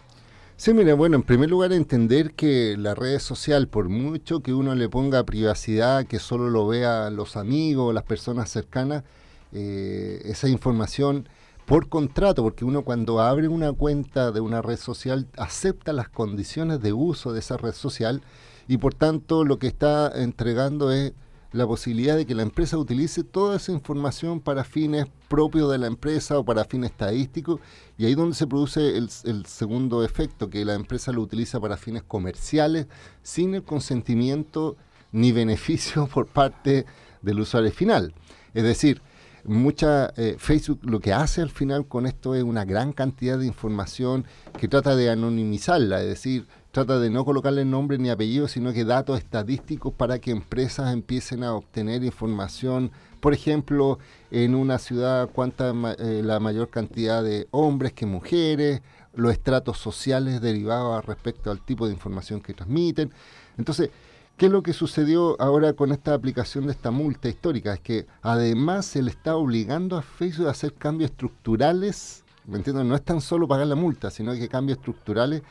Sí, 0.55 0.73
mira, 0.73 0.95
bueno, 0.95 1.17
en 1.17 1.23
primer 1.23 1.49
lugar 1.49 1.73
entender 1.73 2.33
que 2.33 2.75
la 2.77 2.95
red 2.95 3.19
social, 3.19 3.67
por 3.67 3.89
mucho 3.89 4.39
que 4.39 4.53
uno 4.53 4.73
le 4.73 4.89
ponga 4.89 5.23
privacidad, 5.23 6.05
que 6.05 6.19
solo 6.19 6.49
lo 6.49 6.67
vea 6.67 7.09
los 7.09 7.35
amigos, 7.35 7.93
las 7.93 8.03
personas 8.03 8.49
cercanas, 8.49 9.03
eh, 9.51 10.21
esa 10.25 10.47
información 10.47 11.29
por 11.65 11.89
contrato, 11.89 12.43
porque 12.43 12.65
uno 12.65 12.83
cuando 12.83 13.19
abre 13.19 13.47
una 13.49 13.73
cuenta 13.73 14.31
de 14.31 14.39
una 14.39 14.61
red 14.61 14.77
social 14.77 15.27
acepta 15.37 15.93
las 15.93 16.09
condiciones 16.09 16.81
de 16.81 16.93
uso 16.93 17.33
de 17.33 17.39
esa 17.39 17.57
red 17.57 17.73
social 17.73 18.21
y 18.67 18.77
por 18.77 18.93
tanto 18.93 19.43
lo 19.43 19.59
que 19.59 19.67
está 19.67 20.11
entregando 20.21 20.91
es 20.91 21.13
la 21.51 21.65
posibilidad 21.65 22.15
de 22.15 22.25
que 22.25 22.35
la 22.35 22.43
empresa 22.43 22.77
utilice 22.77 23.23
toda 23.23 23.55
esa 23.55 23.71
información 23.71 24.41
para 24.41 24.63
fines 24.63 25.07
propios 25.27 25.71
de 25.71 25.77
la 25.77 25.87
empresa 25.87 26.37
o 26.37 26.45
para 26.45 26.65
fines 26.65 26.91
estadísticos 26.91 27.59
y 27.97 28.05
ahí 28.05 28.15
donde 28.15 28.35
se 28.35 28.47
produce 28.47 28.97
el, 28.97 29.09
segundo 29.45 30.03
efecto, 30.03 30.49
que 30.49 30.65
la 30.65 30.75
empresa 30.75 31.11
lo 31.11 31.21
utiliza 31.21 31.59
para 31.59 31.77
fines 31.77 32.03
comerciales 32.03 32.87
sin 33.23 33.55
el 33.55 33.63
consentimiento 33.63 34.75
ni 35.11 35.31
beneficio 35.31 36.07
por 36.13 36.27
parte 36.27 36.85
del 37.21 37.39
usuario 37.39 37.71
final. 37.71 38.13
Es 38.53 38.63
decir, 38.63 39.01
mucha 39.45 40.11
eh, 40.17 40.35
Facebook 40.37 40.79
lo 40.83 40.99
que 40.99 41.13
hace 41.13 41.41
al 41.41 41.49
final 41.49 41.87
con 41.87 42.05
esto 42.05 42.35
es 42.35 42.43
una 42.43 42.65
gran 42.65 42.91
cantidad 42.91 43.39
de 43.39 43.47
información 43.47 44.25
que 44.59 44.67
trata 44.67 44.95
de 44.95 45.09
anonimizarla, 45.09 46.01
es 46.01 46.07
decir, 46.09 46.47
trata 46.77 46.99
de 46.99 47.09
no 47.09 47.25
colocarle 47.25 47.65
nombre 47.65 47.97
ni 47.97 48.11
apellido, 48.11 48.47
sino 48.47 48.71
que 48.71 48.85
datos 48.85 49.17
estadísticos 49.17 49.91
para 49.91 50.19
que 50.19 50.29
empresas 50.29 50.93
empiecen 50.93 51.43
a 51.43 51.55
obtener 51.55 52.03
información, 52.03 52.91
por 53.19 53.33
ejemplo, 53.33 53.97
en 54.29 54.53
una 54.53 54.77
ciudad 54.77 55.27
cuánta 55.33 55.73
eh, 55.97 56.21
la 56.23 56.39
mayor 56.39 56.69
cantidad 56.69 57.23
de 57.23 57.47
hombres 57.49 57.93
que 57.93 58.05
mujeres, 58.05 58.83
los 59.15 59.31
estratos 59.31 59.79
sociales 59.79 60.39
derivados 60.39 61.03
respecto 61.03 61.49
al 61.49 61.65
tipo 61.65 61.87
de 61.87 61.93
información 61.93 62.41
que 62.41 62.53
transmiten. 62.53 63.11
Entonces, 63.57 63.89
¿Qué 64.37 64.45
es 64.45 64.51
lo 64.51 64.61
que 64.61 64.71
sucedió 64.71 65.35
ahora 65.41 65.73
con 65.73 65.91
esta 65.91 66.13
aplicación 66.13 66.67
de 66.67 66.73
esta 66.73 66.91
multa 66.91 67.27
histórica? 67.27 67.73
Es 67.73 67.79
que 67.79 68.05
además 68.21 68.85
se 68.85 69.01
le 69.01 69.09
está 69.09 69.35
obligando 69.35 69.97
a 69.97 70.03
Facebook 70.03 70.47
a 70.47 70.51
hacer 70.51 70.75
cambios 70.75 71.09
estructurales, 71.09 72.23
¿me 72.45 72.57
entiendo? 72.57 72.83
No 72.83 72.93
es 72.93 73.01
tan 73.01 73.19
solo 73.19 73.47
pagar 73.47 73.65
la 73.65 73.73
multa, 73.73 74.11
sino 74.11 74.33
que 74.33 74.47
cambios 74.47 74.77
estructurales 74.77 75.41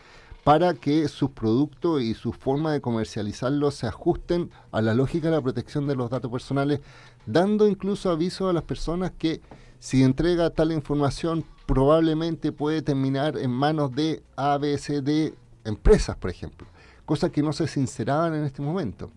para 0.47 0.75
que 0.75 1.09
sus 1.09 1.31
productos 1.31 2.00
y 2.03 2.15
su 2.15 2.33
forma 2.33 2.73
de 2.73 2.81
comercializarlos 2.81 3.75
se 3.75 3.88
ajusten 3.88 4.53
a 4.71 4.81
la 4.81 4.95
lógica 4.95 5.29
de 5.29 5.35
la 5.35 5.43
protección 5.43 5.88
de 5.88 5.97
los 5.97 6.09
datos 6.09 6.31
personales, 6.31 6.79
dando 7.26 7.67
incluso 7.67 8.11
aviso 8.11 8.49
a 8.49 8.53
las 8.53 8.62
personas 8.62 9.11
que 9.19 9.41
si 9.81 10.05
entrega 10.05 10.50
tal 10.50 10.71
información 10.71 11.45
probablemente 11.67 12.53
puede 12.53 12.81
terminar 12.81 13.37
en 13.37 13.50
manos 13.50 13.93
de 13.93 14.23
ABCD 14.37 15.35
empresas, 15.65 16.17
por 16.17 16.31
ejemplo, 16.31 16.69
cosas 17.07 17.33
que 17.33 17.43
no 17.43 17.53
se 17.53 17.67
sinceraban 17.67 18.33
en 18.33 18.45
este 18.45 18.62
momento. 18.62 19.11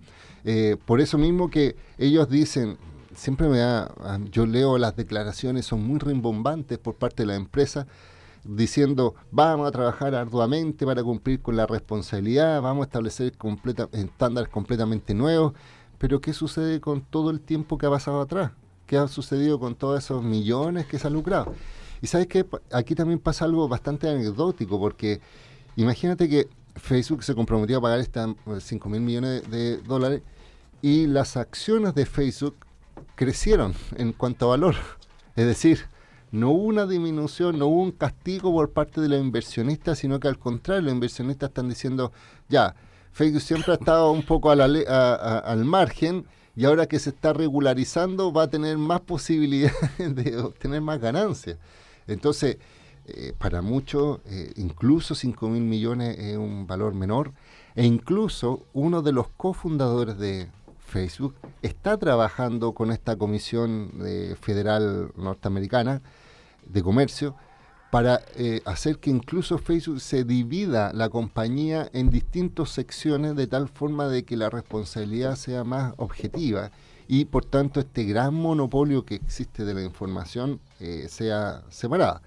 Eh, 0.46 0.78
por 0.84 1.00
eso 1.00 1.20
mismo 1.20 1.52
que 1.52 1.76
ellos 2.00 2.28
dicen, 2.28 2.80
siempre 3.14 3.48
me 3.48 3.60
da, 3.60 3.92
yo 4.32 4.48
leo 4.48 4.80
las 4.80 4.96
declaraciones, 4.96 5.68
son 5.68 5.84
muy 5.84 6.00
rimbombantes 6.00 6.80
por 6.80 6.96
parte 6.96 7.22
de 7.22 7.28
la 7.28 7.36
empresa, 7.36 7.86
diciendo 8.44 9.16
vamos 9.32 9.68
a 9.68 9.72
trabajar 9.72 10.16
arduamente 10.16 10.86
para 10.86 11.04
cumplir 11.04 11.42
con 11.42 11.56
la 11.56 11.66
responsabilidad, 11.66 12.62
vamos 12.62 12.84
a 12.84 12.86
establecer 12.86 13.34
estándares 13.92 14.50
completamente 14.50 15.14
nuevos, 15.14 15.54
pero 15.98 16.22
¿qué 16.22 16.34
sucede 16.34 16.80
con 16.80 17.02
todo 17.02 17.30
el 17.30 17.42
tiempo 17.42 17.78
que 17.78 17.86
ha 17.86 17.90
pasado 17.90 18.22
atrás? 18.22 18.52
¿Qué 18.86 18.98
ha 18.98 19.08
sucedido 19.08 19.60
con 19.60 19.76
todos 19.76 20.04
esos 20.04 20.24
millones 20.24 20.86
que 20.86 20.98
se 20.98 21.08
han 21.08 21.14
lucrado? 21.14 21.54
Y 22.02 22.08
sabes 22.08 22.28
que 22.28 22.46
aquí 22.72 22.96
también 22.96 23.20
pasa 23.20 23.46
algo 23.46 23.68
bastante 23.68 24.10
anecdótico, 24.10 24.80
porque 24.80 25.20
imagínate 25.76 26.30
que 26.30 26.48
Facebook 26.76 27.24
se 27.24 27.36
comprometió 27.36 27.78
a 27.78 27.82
pagar 27.82 28.06
5 28.60 28.90
mil 28.90 29.02
millones 29.02 29.50
de 29.52 29.78
dólares 29.78 30.22
y 30.82 31.08
las 31.08 31.36
acciones 31.36 31.94
de 31.94 32.06
Facebook 32.06 32.56
crecieron 33.16 33.74
en 33.98 34.14
cuanto 34.14 34.46
a 34.46 34.50
valor. 34.50 34.76
Es 35.36 35.46
decir, 35.46 35.86
no 36.32 36.52
hubo 36.52 36.64
una 36.64 36.86
disminución, 36.86 37.58
no 37.58 37.68
hubo 37.68 37.82
un 37.82 37.92
castigo 37.92 38.52
por 38.52 38.72
parte 38.72 39.02
de 39.02 39.10
los 39.10 39.20
inversionistas, 39.20 40.00
sino 40.00 40.20
que 40.20 40.28
al 40.28 40.38
contrario, 40.38 40.84
los 40.84 40.94
inversionistas 40.94 41.50
están 41.50 41.70
diciendo, 41.70 42.12
ya, 42.48 42.76
Facebook 43.12 43.42
siempre 43.42 43.74
ha 43.74 43.76
estado 43.76 44.12
un 44.12 44.24
poco 44.24 44.52
al 44.52 45.66
margen 45.66 46.26
y 46.56 46.66
ahora 46.66 46.88
que 46.88 47.00
se 47.00 47.12
está 47.12 47.34
regularizando 47.34 48.32
va 48.32 48.44
a 48.44 48.50
tener 48.50 48.78
más 48.78 49.02
posibilidades 49.02 49.76
de 49.98 50.38
obtener 50.38 50.82
más 50.82 51.00
ganancias. 51.00 51.58
Entonces, 52.08 52.58
eh, 53.08 53.34
para 53.38 53.62
muchos, 53.62 54.20
eh, 54.26 54.54
incluso 54.58 55.16
5 55.16 55.50
mil 55.50 55.64
millones 55.64 56.18
es 56.20 56.38
un 56.38 56.68
valor 56.68 56.94
menor, 56.94 57.32
e 57.76 57.86
incluso 57.86 58.66
uno 58.74 59.02
de 59.02 59.14
los 59.14 59.30
cofundadores 59.30 60.18
de 60.18 60.50
Facebook 60.90 61.36
está 61.62 61.98
trabajando 61.98 62.74
con 62.74 62.92
esta 62.92 63.16
Comisión 63.16 63.92
eh, 64.06 64.36
Federal 64.40 65.12
Norteamericana 65.16 66.02
de 66.66 66.84
Comercio 66.84 67.36
para 67.92 68.22
hacer 68.66 69.00
que 69.00 69.10
incluso 69.10 69.58
Facebook 69.58 70.00
se 70.00 70.24
divida 70.24 70.94
la 70.94 71.10
compañía 71.10 71.90
en 71.92 72.12
distintas 72.12 72.70
secciones 72.70 73.36
de 73.36 73.48
tal 73.48 73.68
forma 73.68 74.08
de 74.08 74.26
que 74.26 74.38
la 74.38 74.52
responsabilidad 74.52 75.36
sea 75.36 75.64
más 75.64 75.96
objetiva 75.98 76.70
y 77.08 77.26
por 77.26 77.46
tanto 77.46 77.80
este 77.80 78.04
gran 78.04 78.36
monopolio 78.36 79.06
que 79.06 79.16
existe 79.16 79.66
de 79.66 79.74
la 79.74 79.82
información 79.82 80.60
sea 81.08 81.64
separada. 81.70 82.22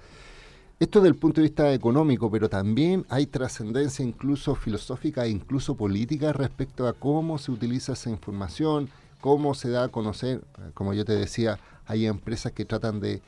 Esto 0.82 0.98
desde 0.98 1.10
el 1.10 1.14
punto 1.14 1.40
de 1.40 1.46
vista 1.46 1.72
económico, 1.72 2.28
pero 2.28 2.48
también 2.48 3.06
hay 3.08 3.26
trascendencia 3.26 4.04
incluso 4.04 4.56
filosófica 4.56 5.24
e 5.24 5.28
incluso 5.28 5.76
política 5.76 6.32
respecto 6.32 6.88
a 6.88 6.92
cómo 6.92 7.38
se 7.38 7.52
utiliza 7.52 7.92
esa 7.92 8.10
información, 8.10 8.88
cómo 9.20 9.54
se 9.54 9.70
da 9.70 9.84
a 9.84 9.88
conocer, 9.90 10.42
eh, 10.58 10.70
como 10.74 10.92
yo 10.92 11.04
te 11.04 11.12
decía, 11.12 11.60
hay 11.86 12.06
empresas 12.06 12.50
que 12.50 12.64
tratan 12.64 12.98
de 12.98 13.22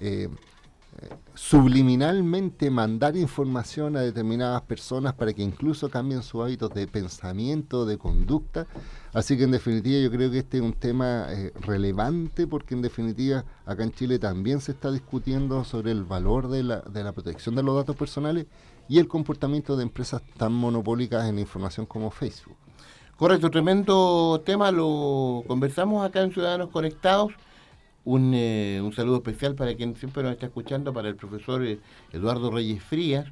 eh, 0.00 0.28
subliminalmente 1.34 2.70
mandar 2.70 3.16
información 3.16 3.96
a 3.96 4.00
determinadas 4.00 4.62
personas 4.62 5.14
para 5.14 5.32
que 5.32 5.42
incluso 5.42 5.90
cambien 5.90 6.22
sus 6.22 6.42
hábitos 6.42 6.72
de 6.72 6.86
pensamiento, 6.86 7.84
de 7.84 7.98
conducta. 7.98 8.66
Así 9.12 9.36
que 9.36 9.44
en 9.44 9.50
definitiva 9.50 10.00
yo 10.00 10.10
creo 10.10 10.30
que 10.30 10.38
este 10.38 10.58
es 10.58 10.62
un 10.62 10.72
tema 10.72 11.26
eh, 11.30 11.52
relevante 11.60 12.46
porque 12.46 12.74
en 12.74 12.82
definitiva 12.82 13.44
acá 13.64 13.84
en 13.84 13.92
Chile 13.92 14.18
también 14.18 14.60
se 14.60 14.72
está 14.72 14.90
discutiendo 14.90 15.62
sobre 15.64 15.92
el 15.92 16.04
valor 16.04 16.48
de 16.48 16.62
la, 16.62 16.80
de 16.80 17.04
la 17.04 17.12
protección 17.12 17.54
de 17.54 17.62
los 17.62 17.76
datos 17.76 17.96
personales 17.96 18.46
y 18.88 18.98
el 18.98 19.08
comportamiento 19.08 19.76
de 19.76 19.82
empresas 19.82 20.22
tan 20.36 20.52
monopólicas 20.52 21.28
en 21.28 21.38
información 21.38 21.86
como 21.86 22.10
Facebook. 22.10 22.56
Correcto, 23.16 23.50
tremendo 23.50 24.42
tema, 24.44 24.70
lo 24.70 25.42
conversamos 25.46 26.04
acá 26.04 26.22
en 26.22 26.32
Ciudadanos 26.32 26.68
Conectados 26.68 27.32
un, 28.06 28.32
eh, 28.34 28.80
un, 28.82 28.92
saludo 28.92 29.16
especial 29.16 29.56
para 29.56 29.74
quien 29.74 29.96
siempre 29.96 30.22
nos 30.22 30.32
está 30.32 30.46
escuchando, 30.46 30.92
para 30.92 31.08
el 31.08 31.16
profesor 31.16 31.64
eh, 31.64 31.80
Eduardo 32.12 32.52
Reyes 32.52 32.82
Frías, 32.82 33.26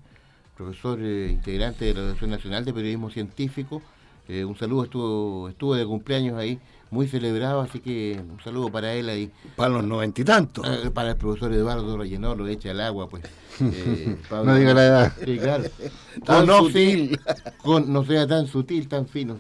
profesor 0.57 0.99
eh, 1.01 1.29
integrante 1.31 1.85
de 1.85 1.95
la 1.95 2.01
Asociación 2.01 2.31
Nacional 2.31 2.65
de 2.65 2.75
Periodismo 2.75 3.09
Científico. 3.09 3.81
un 4.29 4.57
saludo, 4.57 4.85
estuvo, 4.85 5.49
estuvo 5.49 5.77
de 5.77 5.87
cumpleaños 5.87 6.37
ahí, 6.37 6.59
muy 6.91 7.07
celebrado, 7.07 7.61
así 7.61 7.79
que 7.79 8.21
un 8.29 8.41
saludo 8.41 8.69
para 8.69 8.93
él 8.95 9.09
ahí. 9.09 9.31
Para 9.55 9.71
los 9.71 9.85
noventa 9.85 10.21
y 10.21 10.25
tantos. 10.25 10.67
para 10.93 11.11
el 11.11 11.17
profesor 11.17 11.53
Eduardo 11.53 11.97
Reyes, 11.97 12.19
no 12.19 12.35
lo 12.35 12.49
echa 12.49 12.73
el 12.73 12.81
agua, 12.81 13.09
pues. 13.09 13.23
no 13.61 14.57
diga 14.57 14.75
la 14.75 14.85
edad. 14.85 15.13
Sí, 15.25 15.39
claro. 15.39 15.65
Tan 16.25 16.47
sutil. 16.49 17.21
no 17.87 18.05
sea 18.05 18.27
tan 18.27 18.49
sutil, 18.49 18.89
tan 18.89 19.07
fino. 19.07 19.37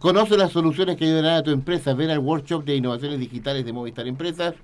Conoce 0.00 0.38
las 0.38 0.52
soluciones 0.52 0.96
que 0.96 1.04
ayudarán 1.04 1.36
a 1.36 1.42
tu 1.42 1.50
empresa. 1.50 1.92
Ven 1.92 2.08
al 2.08 2.20
workshop 2.20 2.64
de 2.64 2.74
innovaciones 2.74 3.20
digitales 3.20 3.66
de 3.66 3.74
Movistar 3.74 4.08
Empresas 4.08 4.54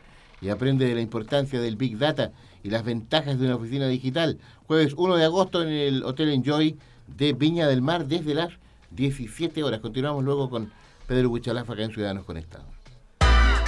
y 0.41 0.49
aprende 0.49 0.87
de 0.87 0.95
la 0.95 1.03
importancia 1.03 1.61
del 1.61 1.77
Big 1.77 1.99
Data 1.99 2.33
y 2.63 2.71
las 2.71 2.83
ventajas 2.85 3.39
de 3.39 3.45
una 3.45 3.57
oficina 3.57 3.87
digital. 3.87 4.39
Jueves 4.67 4.95
1 4.97 5.17
de 5.17 5.25
agosto 5.25 5.63
en 5.63 5.69
el 5.69 6.05
Hotel 6.05 6.31
Enjoy 6.31 6.79
de 7.07 7.35
Viña 7.35 7.67
del 7.67 7.83
Mar 7.83 8.07
desde 8.07 8.33
las 8.33 8.49
17 8.93 9.63
horas. 9.63 9.81
Continuamos 9.81 10.25
luego 10.25 10.49
con 10.49 10.73
Pedro 11.07 11.29
Buchalafa 11.29 11.75
acá 11.75 11.83
en 11.83 11.93
Ciudadanos 11.93 12.25
Conectados. 12.25 12.69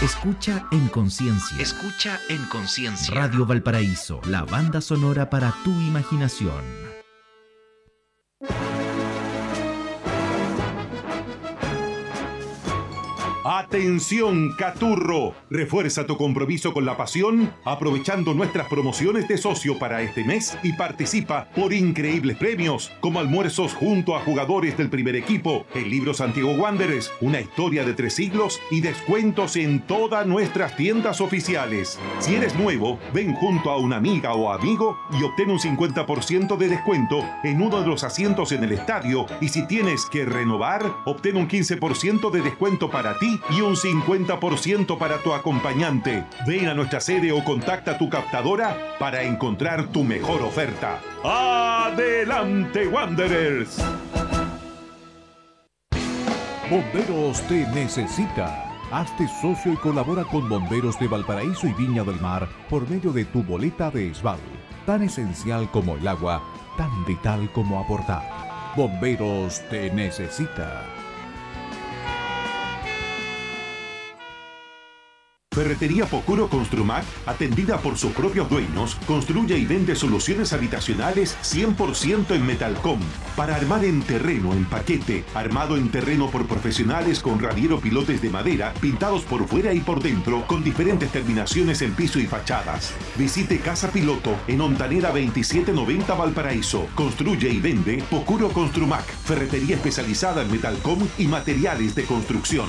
Escucha 0.01 0.67
en 0.73 0.89
conciencia. 0.89 1.61
Escucha 1.61 2.19
en 2.31 2.43
conciencia. 2.47 3.15
Radio 3.15 3.45
Valparaíso, 3.45 4.23
la 4.31 4.43
banda 4.45 4.81
sonora 4.81 5.29
para 5.29 5.53
tu 5.65 5.71
imaginación. 5.71 6.65
Atención, 13.45 14.53
Caturro. 14.59 15.33
Refuerza 15.49 16.07
tu 16.07 16.17
compromiso 16.17 16.73
con 16.73 16.85
la 16.85 16.97
pasión 16.97 17.53
aprovechando 17.65 18.35
nuestras 18.35 18.67
promociones 18.67 19.29
de 19.29 19.39
socio 19.39 19.79
para 19.79 20.03
este 20.03 20.25
mes 20.25 20.59
y 20.65 20.73
participa 20.73 21.49
por 21.55 21.73
increíbles 21.73 22.37
premios 22.37 22.91
como 23.01 23.21
almuerzos 23.21 23.75
junto 23.75 24.17
a 24.17 24.21
jugadores 24.21 24.77
del 24.77 24.91
primer 24.91 25.15
equipo, 25.15 25.67
el 25.75 25.89
libro 25.89 26.15
Santiago 26.15 26.53
Wanderers, 26.53 27.13
una 27.21 27.41
historia 27.41 27.85
de 27.85 27.95
tres 27.95 28.15
siglos 28.15 28.61
y 28.73 28.81
descuentos 28.81 29.55
en 29.57 29.87
todas 29.87 30.27
nuestras 30.27 30.75
tiendas 30.77 31.21
oficiales. 31.21 31.99
Si 32.19 32.35
eres 32.35 32.57
nuevo, 32.57 32.99
ven 33.15 33.35
junto 33.35 33.71
a 33.71 33.79
una 33.79 33.97
amiga 33.97 34.35
o 34.35 34.53
amigo 34.53 34.99
y 35.19 35.23
obtén 35.23 35.51
un 35.51 35.61
50% 35.61 36.57
de 36.57 36.69
descuento 36.69 37.25
en 37.45 37.63
uno 37.63 37.81
de 37.81 37.87
los 37.87 38.03
asientos 38.03 38.51
en 38.51 38.65
el 38.65 38.73
estadio 38.73 39.27
y 39.41 39.49
si 39.49 39.67
tienes 39.67 40.07
que 40.07 40.25
renovar, 40.25 40.93
obtén 41.05 41.37
un 41.37 41.49
15% 41.49 42.31
de 42.31 42.43
descuento 42.43 42.91
para 42.91 43.17
ti 43.19 43.38
y 43.51 43.61
un 43.61 43.77
50% 43.77 44.99
para 44.99 45.19
tu 45.19 45.33
acompañante. 45.33 46.25
Ven 46.47 46.69
a 46.69 46.75
nuestra 46.75 47.01
sede 47.01 47.33
o 47.33 47.45
contacta 47.45 47.93
a 47.93 47.99
tu 47.99 48.09
captadora 48.09 48.97
para 48.99 49.23
encontrar 49.23 49.89
tu 49.89 50.05
mejor 50.05 50.43
oferta. 50.43 51.01
¡Adelante, 51.25 52.87
Wanderers! 52.87 53.83
Bomberos 56.71 57.41
te 57.49 57.67
necesita. 57.69 58.65
Hazte 58.91 59.27
socio 59.41 59.73
y 59.73 59.77
colabora 59.77 60.25
con 60.25 60.49
Bomberos 60.49 60.99
de 60.99 61.09
Valparaíso 61.09 61.67
y 61.67 61.73
Viña 61.73 62.05
del 62.05 62.21
Mar 62.21 62.47
por 62.69 62.89
medio 62.89 63.11
de 63.13 63.25
tu 63.25 63.43
boleta 63.43 63.91
de 63.91 64.11
ESBAL. 64.11 64.39
Tan 64.85 65.03
esencial 65.03 65.71
como 65.71 65.97
el 65.97 66.07
agua, 66.07 66.43
tan 66.77 67.05
vital 67.07 67.51
como 67.53 67.81
aportar. 67.81 68.23
Bomberos 68.77 69.63
te 69.71 69.91
necesita. 69.91 70.98
Ferretería 75.59 76.07
Pocuro 76.07 76.49
Construmac, 76.49 77.05
atendida 77.27 77.79
por 77.79 77.99
sus 77.99 78.13
propios 78.13 78.49
dueños, 78.49 78.97
construye 79.09 79.59
y 79.59 79.67
vende 79.67 79.97
soluciones 79.97 80.53
habitacionales 80.53 81.37
100% 81.43 82.31
en 82.37 82.47
Metalcom 82.47 83.01
para 83.35 83.57
armar 83.57 83.85
en 83.85 84.03
terreno, 84.03 84.53
en 84.53 84.67
paquete, 84.67 85.25
armado 85.35 85.77
en 85.77 85.89
terreno 85.89 86.31
por 86.31 86.47
profesionales 86.47 87.19
con 87.19 87.41
radiero 87.41 87.81
pilotes 87.81 88.23
de 88.23 88.31
madera, 88.31 88.73
pintados 88.81 89.23
por 89.25 89.49
fuera 89.49 89.75
y 89.75 89.81
por 89.81 90.01
dentro, 90.01 90.47
con 90.47 90.63
diferentes 90.63 91.11
terminaciones 91.11 91.83
en 91.83 91.93
piso 91.93 92.21
y 92.21 92.29
fachadas. 92.29 92.93
Visite 93.17 93.59
Casa 93.59 93.91
Piloto 93.91 94.37
en 94.47 94.61
Ontanera 94.61 95.09
2790 95.09 96.15
Valparaíso. 96.15 96.87
Construye 96.95 97.49
y 97.49 97.59
vende 97.59 98.05
Pocuro 98.09 98.51
Construmac, 98.51 99.05
ferretería 99.05 99.75
especializada 99.75 100.43
en 100.43 100.53
Metalcom 100.53 101.01
y 101.19 101.27
materiales 101.27 101.97
de 101.97 102.05
construcción. 102.05 102.69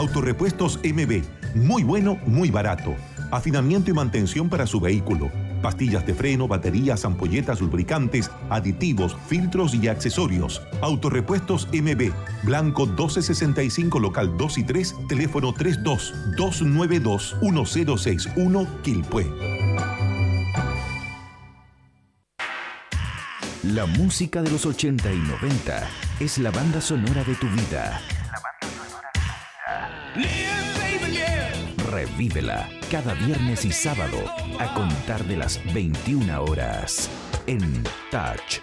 Autorepuestos 0.00 0.80
MB. 0.82 1.22
Muy 1.54 1.84
bueno, 1.84 2.18
muy 2.24 2.50
barato. 2.50 2.96
Afinamiento 3.30 3.90
y 3.90 3.92
mantención 3.92 4.48
para 4.48 4.66
su 4.66 4.80
vehículo. 4.80 5.30
Pastillas 5.60 6.06
de 6.06 6.14
freno, 6.14 6.48
baterías, 6.48 7.04
ampolletas, 7.04 7.60
lubricantes, 7.60 8.30
aditivos, 8.48 9.14
filtros 9.28 9.74
y 9.74 9.88
accesorios. 9.88 10.62
Autorepuestos 10.80 11.68
MB. 11.70 12.14
Blanco 12.44 12.86
1265, 12.86 13.98
local 13.98 14.38
2 14.38 14.56
y 14.56 14.64
3, 14.64 14.96
teléfono 15.06 15.52
32 15.52 16.14
292 16.34 17.36
1061, 17.42 18.66
Quilpué. 18.82 19.26
La 23.64 23.84
música 23.84 24.40
de 24.40 24.50
los 24.50 24.64
80 24.64 25.12
y 25.12 25.18
90 25.18 25.88
es 26.20 26.38
la 26.38 26.50
banda 26.50 26.80
sonora 26.80 27.22
de 27.22 27.34
tu 27.34 27.46
vida. 27.48 28.00
Revívela 31.90 32.68
cada 32.90 33.14
viernes 33.14 33.64
y 33.64 33.70
sábado 33.70 34.18
a 34.58 34.74
contar 34.74 35.24
de 35.24 35.36
las 35.36 35.60
21 35.72 36.42
horas 36.42 37.08
en 37.46 37.84
Touch. 38.10 38.58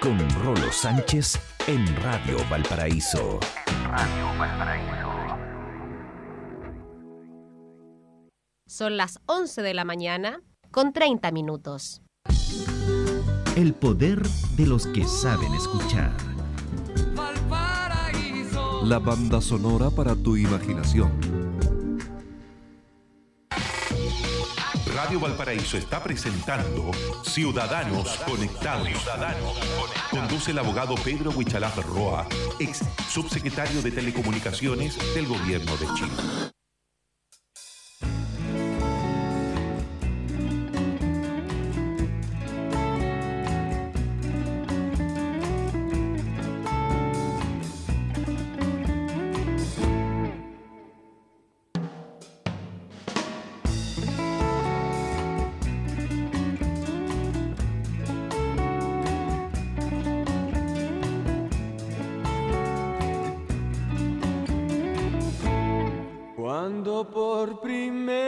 Con 0.00 0.18
Rolo 0.42 0.72
Sánchez 0.72 1.38
en 1.66 1.84
Radio 1.96 2.38
Valparaíso. 2.50 3.40
Radio 3.84 4.38
Valparaíso. 4.38 5.08
Son 8.66 8.96
las 8.96 9.20
11 9.26 9.62
de 9.62 9.74
la 9.74 9.84
mañana 9.84 10.40
con 10.70 10.92
30 10.92 11.30
minutos. 11.32 12.02
El 13.56 13.74
poder 13.74 14.22
de 14.56 14.66
los 14.66 14.86
que 14.86 15.04
saben 15.04 15.52
escuchar. 15.54 16.27
La 18.88 18.98
banda 18.98 19.42
sonora 19.42 19.90
para 19.90 20.16
tu 20.16 20.34
imaginación. 20.34 21.12
Radio 24.94 25.20
Valparaíso 25.20 25.76
está 25.76 26.02
presentando 26.02 26.90
Ciudadanos 27.22 28.16
Conectados. 28.26 28.88
Conduce 30.10 30.52
el 30.52 30.58
abogado 30.58 30.94
Pedro 31.04 31.32
Huichalaf 31.36 31.76
Roa, 31.84 32.26
ex 32.58 32.80
subsecretario 33.10 33.82
de 33.82 33.90
Telecomunicaciones 33.90 34.96
del 35.14 35.26
Gobierno 35.26 35.76
de 35.76 35.86
Chile. 35.94 36.57
Por 67.04 67.60
primera 67.60 68.27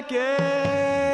again. 0.00 1.09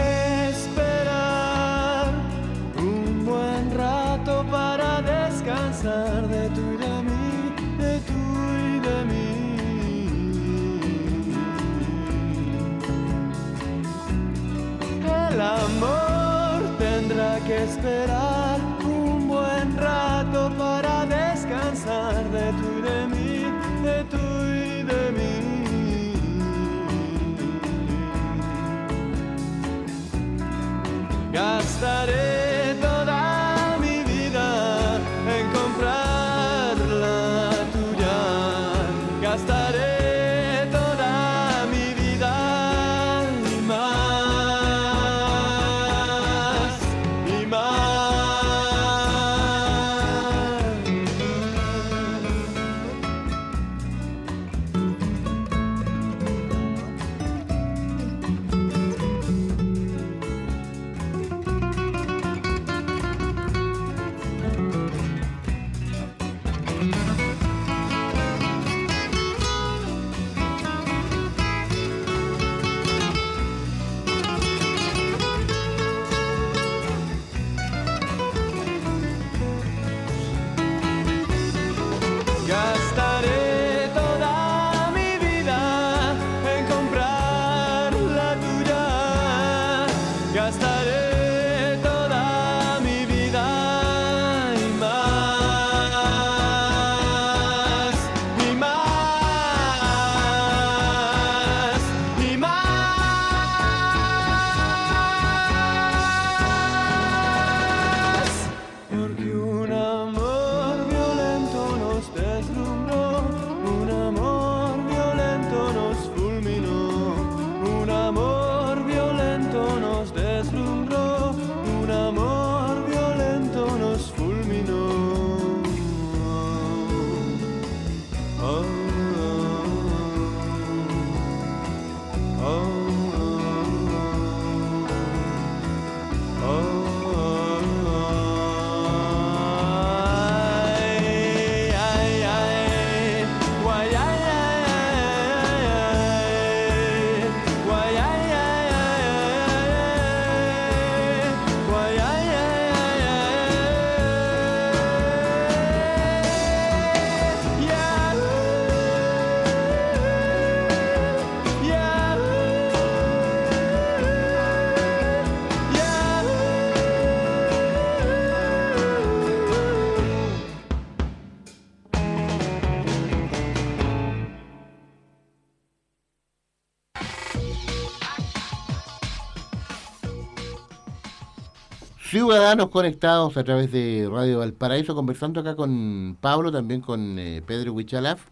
Ciudadanos 182.16 182.70
conectados 182.70 183.36
a 183.36 183.44
través 183.44 183.70
de 183.70 184.08
Radio 184.10 184.38
Valparaíso, 184.38 184.94
conversando 184.94 185.40
acá 185.40 185.54
con 185.54 186.16
Pablo, 186.18 186.50
también 186.50 186.80
con 186.80 187.18
eh, 187.18 187.42
Pedro 187.46 187.74
Huichalaf, 187.74 188.22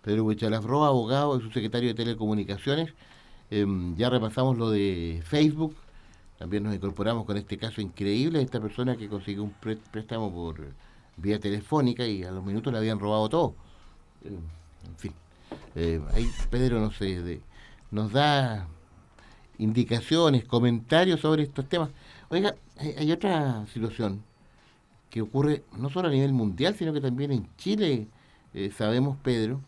Pedro 0.00 0.22
Huichalaf 0.22 0.64
Roa, 0.64 0.86
abogado 0.86 1.36
y 1.36 1.42
subsecretario 1.42 1.88
de 1.88 1.94
Telecomunicaciones. 1.96 2.94
Em, 3.50 3.96
ya 3.96 4.10
repasamos 4.10 4.56
lo 4.56 4.70
de 4.70 5.24
Facebook, 5.24 5.74
también 6.38 6.62
nos 6.62 6.72
incorporamos 6.72 7.24
con 7.24 7.36
este 7.36 7.58
caso 7.58 7.80
increíble 7.80 8.38
de 8.38 8.44
esta 8.44 8.60
persona 8.60 8.96
que 8.96 9.08
consiguió 9.08 9.42
un 9.42 9.54
préstamo 9.90 10.32
por 10.32 10.64
vía 11.16 11.40
telefónica 11.40 12.06
y 12.06 12.22
a 12.22 12.30
los 12.30 12.44
minutos 12.44 12.72
le 12.72 12.78
habían 12.78 13.00
robado 13.00 13.28
todo. 13.28 13.54
Em, 14.24 14.34
en 14.34 14.96
fin, 14.98 15.14
eh, 15.74 16.00
ahí 16.14 16.30
Pedro 16.48 16.78
nos, 16.78 16.94
nos 17.90 18.12
da 18.12 18.68
indicaciones, 19.58 20.44
comentarios 20.44 21.20
sobre 21.20 21.42
estos 21.42 21.68
temas. 21.68 21.90
Oiga, 22.28 22.54
hay, 22.82 23.12
otra 23.12 23.66
situación 23.72 24.22
que 25.10 25.22
ocurre 25.22 25.62
no 25.76 25.90
solo 25.90 26.08
a 26.08 26.10
nivel 26.10 26.32
mundial, 26.32 26.74
sino 26.74 26.92
que 26.92 27.00
también 27.00 27.32
en 27.32 27.48
Chile, 27.56 28.08
eh, 28.54 28.72
sabemos, 28.76 29.16
Pedro, 29.22 29.60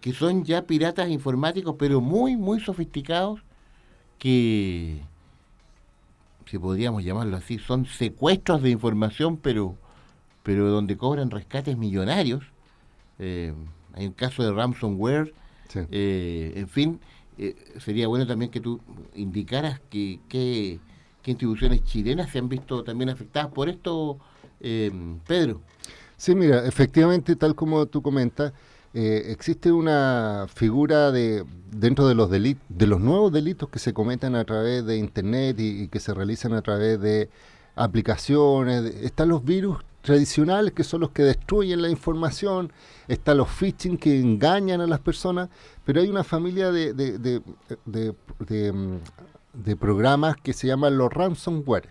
que 0.00 0.12
son 0.12 0.44
ya 0.44 0.62
piratas 0.62 1.10
informáticos, 1.10 1.76
pero 1.78 2.00
muy, 2.00 2.36
muy 2.36 2.60
sofisticados, 2.60 3.40
que, 4.18 5.00
si 6.46 6.58
podríamos 6.58 7.04
llamarlo 7.04 7.36
así, 7.36 7.58
son 7.58 7.86
secuestros 7.86 8.62
de 8.62 8.70
información, 8.70 9.36
pero, 9.36 9.76
pero 10.42 10.68
donde 10.70 10.96
cobran 10.96 11.30
rescates 11.30 11.76
millonarios. 11.76 12.44
Eh, 13.18 13.52
hay 13.94 14.06
un 14.06 14.12
caso 14.12 14.42
de 14.42 14.52
ransomware, 14.52 15.34
eh, 15.90 16.52
en 16.56 16.68
fin, 16.68 17.00
sería 17.78 18.08
bueno 18.08 18.26
también 18.26 18.50
que 18.50 18.60
tú 18.60 18.80
indicaras 19.14 19.80
que, 19.90 20.20
que 20.28 20.78
¿Qué 21.22 21.32
instituciones 21.32 21.84
chilenas 21.84 22.30
se 22.30 22.38
han 22.38 22.48
visto 22.48 22.82
también 22.82 23.10
afectadas 23.10 23.52
por 23.52 23.68
esto, 23.68 24.18
eh, 24.60 24.90
Pedro? 25.26 25.60
Sí, 26.16 26.34
mira, 26.34 26.66
efectivamente, 26.66 27.36
tal 27.36 27.54
como 27.54 27.86
tú 27.86 28.02
comentas, 28.02 28.52
eh, 28.92 29.26
existe 29.28 29.70
una 29.70 30.46
figura 30.52 31.12
de 31.12 31.44
dentro 31.70 32.08
de 32.08 32.14
los 32.14 32.28
delitos, 32.28 32.64
de 32.68 32.86
los 32.86 33.00
nuevos 33.00 33.32
delitos 33.32 33.68
que 33.68 33.78
se 33.78 33.92
cometen 33.92 34.34
a 34.34 34.44
través 34.44 34.84
de 34.84 34.96
internet 34.96 35.56
y, 35.60 35.88
que 35.88 36.00
se 36.00 36.12
realizan 36.12 36.54
a 36.54 36.62
través 36.62 37.00
de 37.00 37.30
aplicaciones. 37.76 38.84
están 39.02 39.28
los 39.28 39.44
virus 39.44 39.78
tradicionales 40.02 40.72
que 40.72 40.82
son 40.82 41.02
los 41.02 41.10
que 41.10 41.22
destruyen 41.22 41.82
la 41.82 41.90
información, 41.90 42.72
están 43.06 43.36
los 43.36 43.48
phishing 43.48 43.96
que 43.96 44.18
engañan 44.18 44.80
a 44.80 44.86
las 44.86 45.00
personas, 45.00 45.50
pero 45.84 46.00
hay 46.00 46.08
una 46.08 46.24
familia 46.24 46.72
de, 46.72 46.92
de, 46.94 47.42
de 47.86 48.72
mm, 48.72 48.98
de 49.52 49.76
programas 49.76 50.36
que 50.36 50.52
se 50.52 50.66
llaman 50.66 50.98
los 50.98 51.12
ransomware. 51.12 51.88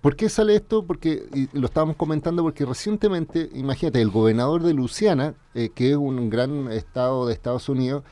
¿Por 0.00 0.16
qué 0.16 0.28
sale 0.28 0.56
esto? 0.56 0.84
Porque 0.84 1.48
lo 1.52 1.66
estábamos 1.66 1.96
comentando 1.96 2.42
porque 2.42 2.64
recientemente, 2.64 3.50
imagínate, 3.54 4.00
el 4.02 4.10
gobernador 4.10 4.62
de 4.62 4.74
Luisiana, 4.74 5.34
eh, 5.54 5.70
que 5.72 5.92
es 5.92 5.96
un 5.96 6.28
gran 6.28 6.72
estado 6.72 7.26
de 7.26 7.34
Estados 7.34 7.68
Unidos, 7.68 8.02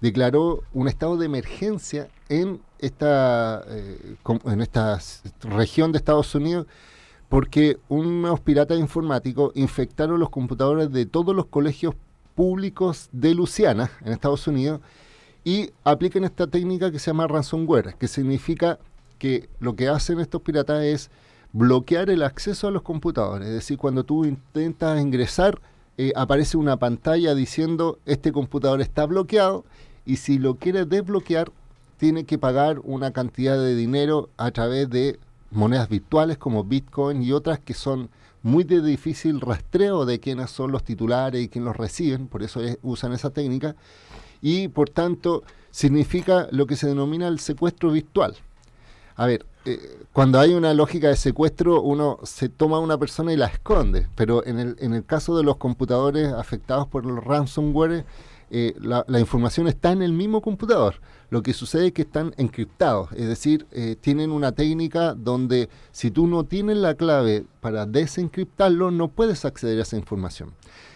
declaró 0.00 0.62
un 0.72 0.88
estado 0.88 1.16
de 1.18 1.26
emergencia 1.26 2.08
en 2.28 2.60
esta, 2.78 3.62
eh, 3.68 4.16
en 4.46 4.60
esta 4.62 4.98
región 5.42 5.92
de 5.92 5.98
Estados 5.98 6.34
Unidos 6.34 6.66
porque 7.28 7.78
unos 7.88 8.40
piratas 8.40 8.78
informáticos 8.78 9.52
infectaron 9.54 10.20
los 10.20 10.30
computadores 10.30 10.92
de 10.92 11.04
todos 11.04 11.34
los 11.34 11.46
colegios 11.46 11.94
públicos 12.34 13.08
de 13.12 13.34
Luisiana, 13.34 13.90
en 14.04 14.12
Estados 14.12 14.46
Unidos, 14.46 14.80
y 15.44 15.70
apliquen 15.84 16.24
esta 16.24 16.46
técnica 16.46 16.90
que 16.90 16.98
se 16.98 17.10
llama 17.10 17.26
ransomware, 17.26 17.94
que 17.98 18.08
significa 18.08 18.78
que 19.18 19.48
lo 19.60 19.76
que 19.76 19.88
hacen 19.88 20.18
estos 20.18 20.40
piratas 20.40 20.82
es 20.82 21.10
bloquear 21.52 22.10
el 22.10 22.22
acceso 22.22 22.66
a 22.66 22.70
los 22.70 22.82
computadores. 22.82 23.48
Es 23.48 23.54
decir, 23.54 23.78
cuando 23.78 24.04
tú 24.04 24.24
intentas 24.24 25.00
ingresar, 25.00 25.60
eh, 25.98 26.12
aparece 26.16 26.56
una 26.56 26.78
pantalla 26.78 27.34
diciendo 27.34 27.98
este 28.06 28.32
computador 28.32 28.80
está 28.80 29.06
bloqueado 29.06 29.64
y 30.04 30.16
si 30.16 30.38
lo 30.38 30.56
quieres 30.56 30.88
desbloquear, 30.88 31.52
tiene 31.98 32.24
que 32.24 32.38
pagar 32.38 32.80
una 32.82 33.12
cantidad 33.12 33.56
de 33.56 33.76
dinero 33.76 34.30
a 34.36 34.50
través 34.50 34.90
de 34.90 35.20
monedas 35.50 35.88
virtuales 35.88 36.38
como 36.38 36.64
Bitcoin 36.64 37.22
y 37.22 37.32
otras 37.32 37.60
que 37.60 37.74
son 37.74 38.10
muy 38.42 38.64
de 38.64 38.82
difícil 38.82 39.40
rastreo 39.40 40.04
de 40.04 40.18
quiénes 40.20 40.50
son 40.50 40.72
los 40.72 40.82
titulares 40.82 41.42
y 41.42 41.48
quién 41.48 41.64
los 41.64 41.76
reciben, 41.76 42.26
por 42.26 42.42
eso 42.42 42.60
usan 42.82 43.12
esa 43.12 43.30
técnica 43.30 43.76
y 44.44 44.68
por 44.68 44.90
tanto 44.90 45.42
significa 45.70 46.48
lo 46.50 46.66
que 46.66 46.76
se 46.76 46.86
denomina 46.86 47.28
el 47.28 47.40
secuestro 47.40 47.90
virtual. 47.90 48.36
A 49.16 49.24
ver, 49.24 49.46
eh, 49.64 50.04
cuando 50.12 50.38
hay 50.38 50.52
una 50.52 50.74
lógica 50.74 51.08
de 51.08 51.16
secuestro, 51.16 51.80
uno 51.80 52.18
se 52.24 52.50
toma 52.50 52.76
a 52.76 52.80
una 52.80 52.98
persona 52.98 53.32
y 53.32 53.38
la 53.38 53.46
esconde, 53.46 54.06
pero 54.14 54.44
en 54.44 54.58
el, 54.58 54.76
en 54.80 54.92
el 54.92 55.02
caso 55.06 55.34
de 55.34 55.44
los 55.44 55.56
computadores 55.56 56.30
afectados 56.30 56.86
por 56.86 57.06
los 57.06 57.24
ransomware, 57.24 58.04
eh, 58.50 58.74
la, 58.78 59.18
información 59.18 59.66
está 59.66 59.92
en 59.92 60.02
el 60.02 60.12
mismo 60.12 60.42
computador. 60.42 60.96
Lo 61.30 61.42
que 61.42 61.54
sucede 61.54 61.86
es 61.86 61.92
que 61.92 62.02
están 62.02 62.34
encriptados, 62.36 63.10
es 63.12 63.26
decir, 63.26 63.66
eh, 63.72 63.96
tienen 63.98 64.30
una 64.30 64.52
técnica 64.52 65.14
donde 65.14 65.70
si 65.90 66.10
tú 66.10 66.26
no 66.26 66.44
tienes 66.44 66.76
la 66.76 66.96
clave 66.96 67.46
para 67.62 67.86
desencriptarlo, 67.86 68.90
no 68.90 69.08
puedes 69.08 69.46
acceder 69.46 69.78
a 69.78 69.82
esa 69.82 69.96
información. 69.96 70.52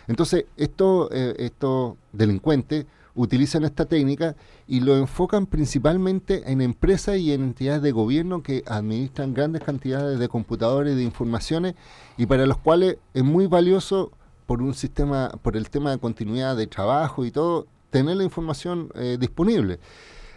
Entonces, 0.06 0.44
estos 0.58 1.96
delincuentes 2.12 2.86
utilizan 3.18 3.64
esta 3.64 3.84
técnica 3.84 4.36
y 4.68 4.80
lo 4.80 4.96
enfocan 4.96 5.46
principalmente 5.46 6.50
en 6.50 6.60
empresas 6.60 7.18
y 7.18 7.32
en 7.32 7.42
entidades 7.42 7.82
de 7.82 7.90
gobierno 7.90 8.44
que 8.44 8.62
administran 8.66 9.34
grandes 9.34 9.62
cantidades 9.62 10.20
de 10.20 10.28
computadores 10.28 10.94
de 10.94 11.02
informaciones 11.02 11.74
y 12.16 12.26
para 12.26 12.46
los 12.46 12.58
cuales 12.58 12.98
es 13.14 13.24
muy 13.24 13.48
valioso 13.48 14.12
por 14.46 14.62
un 14.62 14.72
sistema, 14.72 15.30
por 15.42 15.56
el 15.56 15.68
tema 15.68 15.90
de 15.90 15.98
continuidad 15.98 16.56
de 16.56 16.68
trabajo 16.68 17.24
y 17.24 17.32
todo, 17.32 17.66
tener 17.90 18.16
la 18.16 18.24
información 18.24 18.88
eh, 18.94 19.16
disponible. 19.18 19.80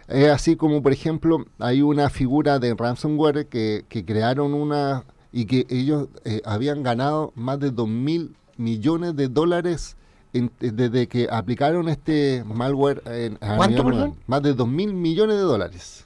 Es 0.07 0.29
así 0.29 0.55
como, 0.55 0.81
por 0.81 0.91
ejemplo, 0.91 1.45
hay 1.59 1.83
una 1.83 2.09
figura 2.09 2.57
de 2.57 2.73
ransomware 2.73 3.45
que, 3.45 3.85
crearon 4.05 4.55
una 4.55 5.05
y 5.31 5.45
que 5.45 5.67
ellos 5.69 6.09
eh, 6.25 6.41
habían 6.45 6.81
ganado 6.81 7.31
más 7.35 7.59
de 7.59 7.69
2 7.69 7.87
mil 7.87 8.35
millones 8.57 9.15
de 9.15 9.27
dólares 9.27 9.95
desde 10.33 11.07
que 11.07 11.27
aplicaron 11.29 11.89
este 11.89 12.43
malware 12.45 13.01
en 13.05 13.35
¿Cuánto, 13.35 14.15
más 14.27 14.41
de 14.41 14.53
2 14.53 14.67
mil 14.67 14.93
millones 14.93 15.35
de 15.35 15.41
dólares. 15.41 16.05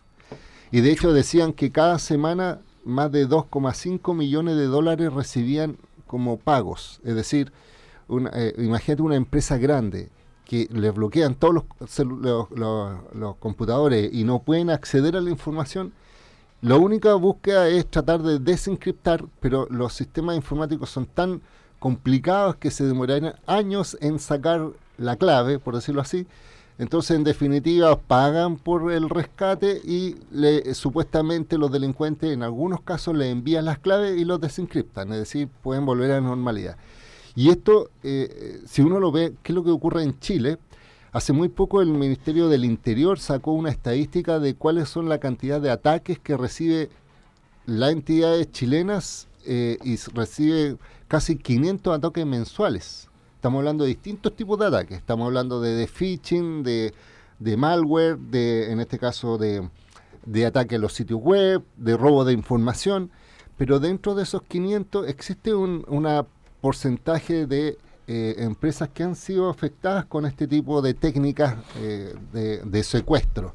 Y 0.71 0.81
de 0.81 0.91
hecho 0.91 1.13
decían 1.13 1.53
que 1.53 1.71
cada 1.71 1.99
semana 1.99 2.59
más 2.83 3.11
de 3.11 3.27
2,5 3.27 4.15
millones 4.15 4.57
de 4.57 4.65
dólares 4.65 5.13
recibían 5.13 5.77
como 6.07 6.37
pagos. 6.37 6.99
Es 7.03 7.15
decir, 7.15 7.51
una, 8.07 8.31
eh, 8.33 8.53
imagínate 8.57 9.01
una 9.01 9.15
empresa 9.15 9.57
grande 9.57 10.09
que 10.45 10.67
le 10.71 10.91
bloquean 10.91 11.35
todos 11.35 11.65
los, 11.79 12.47
los, 12.51 13.35
computadores 13.37 14.13
y 14.13 14.23
no 14.23 14.39
pueden 14.39 14.69
acceder 14.69 15.15
a 15.15 15.21
la 15.21 15.31
información. 15.31 15.91
La 16.61 16.75
única 16.75 17.15
búsqueda 17.15 17.67
es 17.67 17.89
tratar 17.89 18.21
de 18.21 18.39
desencriptar, 18.39 19.25
pero 19.39 19.67
los 19.69 19.93
sistemas 19.93 20.35
informáticos 20.35 20.89
son 20.89 21.05
tan 21.07 21.41
complicados 21.85 22.55
que 22.55 22.71
se 22.71 22.83
demorarían 22.83 23.35
años 23.45 23.95
en 24.01 24.17
sacar 24.17 24.71
la 24.97 25.17
clave, 25.17 25.59
por 25.59 25.75
decirlo 25.75 26.01
así. 26.01 26.25
Entonces, 26.79 27.15
en 27.15 27.23
definitiva, 27.23 27.95
pagan 27.99 28.55
por 28.55 28.91
el 28.91 29.07
rescate 29.07 29.81
y 29.85 30.15
supuestamente 30.73 31.59
los 31.59 31.71
delincuentes 31.71 32.31
en 32.31 32.41
algunos 32.41 32.81
casos 32.81 33.15
le 33.15 33.29
envían 33.29 33.65
las 33.65 33.77
claves 33.77 34.19
y 34.19 34.25
los 34.25 34.41
desencriptan, 34.41 35.11
es 35.11 35.19
decir, 35.19 35.47
pueden 35.61 35.85
volver 35.85 36.09
a 36.09 36.15
la 36.15 36.21
normalidad. 36.21 36.75
Y 37.35 37.49
esto, 37.49 37.91
eh, 38.01 38.61
si 38.65 38.81
uno 38.81 38.99
lo 38.99 39.11
ve, 39.11 39.35
¿qué 39.43 39.51
es 39.51 39.55
lo 39.55 39.63
que 39.63 39.69
ocurre 39.69 40.01
en 40.01 40.19
Chile? 40.19 40.57
Hace 41.11 41.33
muy 41.33 41.49
poco 41.49 41.83
el 41.83 41.89
Ministerio 41.89 42.49
del 42.49 42.65
Interior 42.65 43.19
sacó 43.19 43.51
una 43.51 43.69
estadística 43.69 44.39
de 44.39 44.55
cuáles 44.55 44.89
son 44.89 45.07
la 45.07 45.19
cantidad 45.19 45.61
de 45.61 45.69
ataques 45.69 46.17
que 46.17 46.35
recibe 46.35 46.89
las 47.67 47.91
entidades 47.91 48.51
chilenas 48.51 49.27
eh, 49.45 49.77
y 49.83 49.97
recibe 50.15 50.77
casi 51.07 51.35
500 51.37 51.97
ataques 51.97 52.25
mensuales. 52.25 53.09
Estamos 53.35 53.59
hablando 53.59 53.83
de 53.83 53.89
distintos 53.89 54.35
tipos 54.35 54.59
de 54.59 54.65
ataques. 54.65 54.97
Estamos 54.97 55.27
hablando 55.27 55.61
de, 55.61 55.87
phishing, 55.87 56.63
de, 56.63 56.93
malware, 57.57 58.17
de, 58.17 58.71
en 58.71 58.79
este 58.79 58.97
caso 58.97 59.37
de, 59.37 59.69
de 60.25 60.45
ataque 60.45 60.75
a 60.75 60.79
los 60.79 60.93
sitios 60.93 61.21
web, 61.21 61.63
de 61.77 61.95
robo 61.95 62.25
de 62.25 62.33
información. 62.33 63.11
Pero 63.57 63.79
dentro 63.79 64.15
de 64.15 64.23
esos 64.23 64.41
500 64.43 65.07
existe 65.07 65.53
un 65.53 65.85
una 65.87 66.25
porcentaje 66.65 67.45
de 67.45 67.77
eh, 68.07 68.35
empresas 68.39 68.89
que 68.89 69.03
han 69.03 69.15
sido 69.15 69.49
afectadas 69.49 70.05
con 70.05 70.25
este 70.25 70.47
tipo 70.47 70.81
de 70.81 70.95
técnicas 70.95 71.55
eh, 71.77 72.15
de, 72.33 72.83
secuestro. 72.83 73.53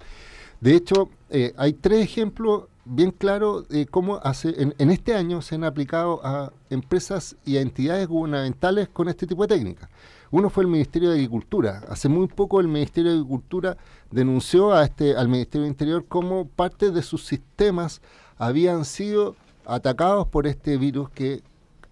De 0.60 0.76
hecho, 0.76 1.08
eh, 1.28 1.52
hay 1.56 1.72
tres 1.72 2.04
ejemplos 2.04 2.64
bien 2.90 3.12
claro 3.12 3.62
de 3.62 3.87
cómo 3.87 4.20
hace, 4.24 4.53
en, 4.57 4.90
este 4.90 5.14
año 5.14 5.42
se 5.42 5.55
han 5.55 5.62
aplicado 5.62 6.20
a 6.24 6.53
empresas 6.70 7.37
y 7.44 7.57
a 7.57 7.61
entidades 7.61 8.09
gubernamentales 8.09 8.88
con 8.88 9.09
este 9.09 9.26
tipo 9.29 9.46
de 9.46 9.55
técnicas. 9.57 9.88
Uno 10.33 10.50
fue 10.50 10.64
el 10.64 10.68
Ministerio 10.68 11.11
de 11.11 11.16
Agricultura. 11.16 11.83
Hace 11.88 12.09
muy 12.09 12.26
poco 12.26 12.61
el 12.61 12.66
Ministerio 12.66 13.12
de 13.12 13.18
Agricultura 13.18 13.76
denunció 14.11 14.72
a 14.72 14.85
este, 14.85 15.16
al 15.16 15.29
Ministerio 15.29 15.62
de 15.62 15.70
Interior 15.70 16.05
cómo 16.09 16.46
parte 16.46 16.90
de 16.90 17.03
sus 17.03 17.24
sistemas 17.24 18.03
habían 18.38 18.85
sido 18.85 19.37
atacados 19.66 20.26
por 20.26 20.48
este 20.48 20.76
virus 20.76 21.11
que 21.11 21.42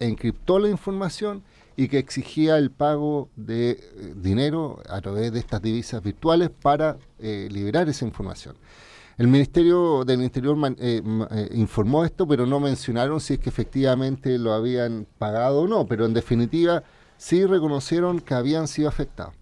encriptó 0.00 0.58
la 0.58 0.68
información 0.68 1.42
y 1.76 1.86
que 1.86 1.98
exigía 1.98 2.58
el 2.58 2.72
pago 2.72 3.28
de 3.36 3.70
eh, 3.70 3.78
dinero 4.16 4.82
a 4.88 5.00
través 5.00 5.32
de 5.32 5.38
estas 5.38 5.62
divisas 5.62 6.02
virtuales 6.02 6.50
para 6.50 6.98
eh, 7.20 7.48
liberar 7.52 7.88
esa 7.88 8.04
información. 8.04 8.56
El 9.18 9.26
Ministerio 9.26 10.04
del 10.04 10.22
Interior 10.22 10.56
man- 10.56 10.76
eh, 10.78 11.02
eh, 11.32 11.48
informó 11.54 12.04
esto, 12.04 12.26
pero 12.26 12.46
no 12.46 12.60
mencionaron 12.60 13.20
si 13.20 13.34
es 13.34 13.40
que 13.40 13.48
efectivamente 13.48 14.38
lo 14.38 14.52
habían 14.52 15.06
pagado 15.18 15.62
o 15.62 15.66
no, 15.68 15.86
pero 15.86 16.06
en 16.06 16.14
definitiva 16.14 16.84
sí 17.16 17.44
reconocieron 17.44 18.20
que 18.20 18.34
habían 18.34 18.68
sido 18.68 18.88
afectados. 18.88 19.34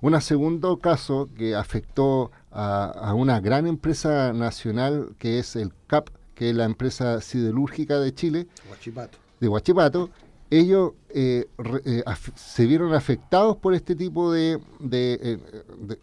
Un 0.00 0.20
segundo 0.20 0.78
caso 0.78 1.28
que 1.36 1.56
afectó 1.56 2.30
a, 2.52 2.84
a 2.84 3.14
una 3.14 3.40
gran 3.40 3.66
empresa 3.66 4.32
nacional 4.32 5.16
que 5.18 5.40
es 5.40 5.56
el 5.56 5.72
CAP, 5.88 6.10
que 6.36 6.50
es 6.50 6.56
la 6.56 6.64
empresa 6.64 7.20
siderúrgica 7.20 7.98
de 7.98 8.14
Chile, 8.14 8.46
Guachipato. 8.68 9.18
de 9.40 9.48
Huachipato, 9.48 10.10
ellos 10.58 10.92
eh, 11.10 11.46
eh, 11.84 12.04
se 12.34 12.66
vieron 12.66 12.94
afectados 12.94 13.56
por 13.56 13.74
este 13.74 13.96
tipo 13.96 14.32
de, 14.32 14.60
eh, 14.90 15.38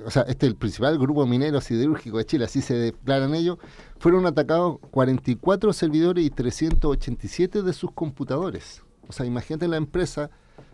O 0.06 0.12
sea, 0.12 0.24
este 0.24 0.46
es 0.46 0.52
el 0.52 0.58
principal 0.58 0.98
grupo 0.98 1.26
minero 1.26 1.62
siderúrgico 1.62 2.18
de 2.18 2.26
Chile, 2.26 2.46
así 2.46 2.62
se 2.62 2.74
declaran 2.74 3.34
ellos. 3.36 3.58
Fueron 4.00 4.26
atacados 4.26 4.80
44 4.92 5.74
servidores 5.74 6.26
y 6.26 6.30
387 6.30 7.62
de 7.62 7.74
sus 7.74 7.92
computadores. 7.92 8.84
O 9.08 9.14
sea, 9.14 9.26
imagínate 9.26 9.68
la 9.68 9.78
empresa, 9.78 10.30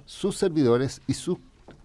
sus 0.06 0.38
servidores 0.38 1.02
y 1.08 1.14
sus 1.14 1.38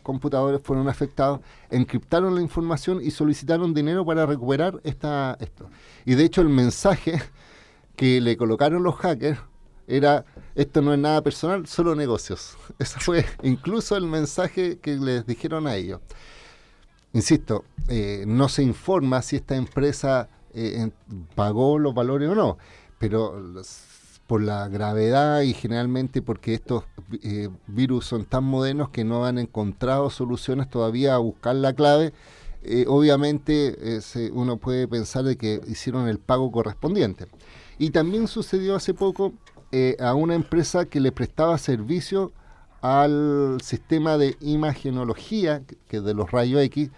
computadores 0.02 0.60
fueron 0.62 0.88
afectados, 0.88 1.40
encriptaron 1.70 2.34
la 2.34 2.42
información 2.42 3.00
y 3.02 3.10
solicitaron 3.10 3.74
dinero 3.74 4.04
para 4.04 4.26
recuperar 4.26 4.80
esta, 4.84 5.36
esto. 5.40 5.68
Y 6.04 6.14
de 6.14 6.24
hecho 6.24 6.40
el 6.40 6.48
mensaje 6.48 7.20
que 7.96 8.20
le 8.20 8.36
colocaron 8.36 8.82
los 8.82 8.96
hackers 8.96 9.40
era 9.86 10.24
esto 10.54 10.82
no 10.82 10.92
es 10.92 10.98
nada 10.98 11.22
personal, 11.22 11.66
solo 11.66 11.94
negocios. 11.94 12.56
Ese 12.78 12.98
fue 13.00 13.24
incluso 13.42 13.96
el 13.96 14.06
mensaje 14.06 14.78
que 14.78 14.96
les 14.96 15.26
dijeron 15.26 15.66
a 15.66 15.76
ellos. 15.76 16.00
Insisto, 17.14 17.64
eh, 17.88 18.24
no 18.26 18.48
se 18.48 18.62
informa 18.62 19.20
si 19.22 19.36
esta 19.36 19.56
empresa 19.56 20.28
eh, 20.54 20.90
pagó 21.34 21.78
los 21.78 21.94
valores 21.94 22.30
o 22.30 22.34
no, 22.34 22.58
pero 22.98 23.62
por 24.26 24.42
la 24.42 24.68
gravedad 24.68 25.42
y 25.42 25.52
generalmente 25.52 26.22
porque 26.22 26.54
estos 26.54 26.84
eh, 27.22 27.50
virus 27.66 28.06
son 28.06 28.24
tan 28.24 28.44
modernos 28.44 28.88
que 28.88 29.04
no 29.04 29.26
han 29.26 29.38
encontrado 29.38 30.08
soluciones 30.08 30.70
todavía 30.70 31.14
a 31.14 31.18
buscar 31.18 31.54
la 31.56 31.74
clave, 31.74 32.14
obviamente 32.86 34.00
uno 34.32 34.56
puede 34.56 34.86
pensar 34.86 35.24
de 35.24 35.36
que 35.36 35.60
hicieron 35.66 36.08
el 36.08 36.18
pago 36.18 36.50
correspondiente. 36.52 37.26
Y 37.78 37.90
también 37.90 38.28
sucedió 38.28 38.76
hace 38.76 38.94
poco 38.94 39.32
eh, 39.72 39.96
a 40.00 40.14
una 40.14 40.34
empresa 40.34 40.84
que 40.84 41.00
le 41.00 41.12
prestaba 41.12 41.58
servicio 41.58 42.32
al 42.82 43.58
sistema 43.62 44.18
de 44.18 44.36
imagenología, 44.40 45.62
que- 45.66 45.76
que 45.88 46.00
de 46.00 46.14
los 46.14 46.30
rayos 46.30 46.60
X, 46.62 46.90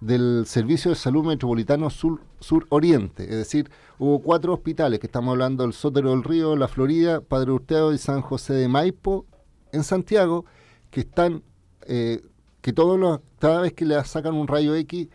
del 0.00 0.44
Servicio 0.46 0.90
de 0.92 0.96
Salud 0.96 1.24
Metropolitano 1.24 1.90
Sur, 1.90 2.20
Sur 2.40 2.66
Oriente. 2.70 3.24
Es 3.24 3.36
decir, 3.36 3.68
hubo 3.98 4.20
cuatro 4.20 4.54
hospitales, 4.54 5.00
que 5.00 5.06
estamos 5.06 5.32
hablando 5.32 5.64
del 5.64 5.72
Sotero 5.72 6.10
del 6.10 6.22
Río, 6.22 6.54
La 6.56 6.68
Florida, 6.68 7.20
Padre 7.20 7.50
Hurtado 7.50 7.92
y 7.92 7.98
San 7.98 8.20
José 8.22 8.54
de 8.54 8.68
Maipo, 8.68 9.26
en 9.72 9.82
Santiago, 9.84 10.44
que 10.90 11.00
están, 11.00 11.42
eh, 11.86 12.22
que 12.60 12.72
todos 12.72 12.98
los, 12.98 13.20
cada 13.40 13.60
vez 13.60 13.72
que 13.72 13.84
le 13.84 14.02
sacan 14.04 14.34
un 14.34 14.46
rayo 14.46 14.74
X, 14.76 15.08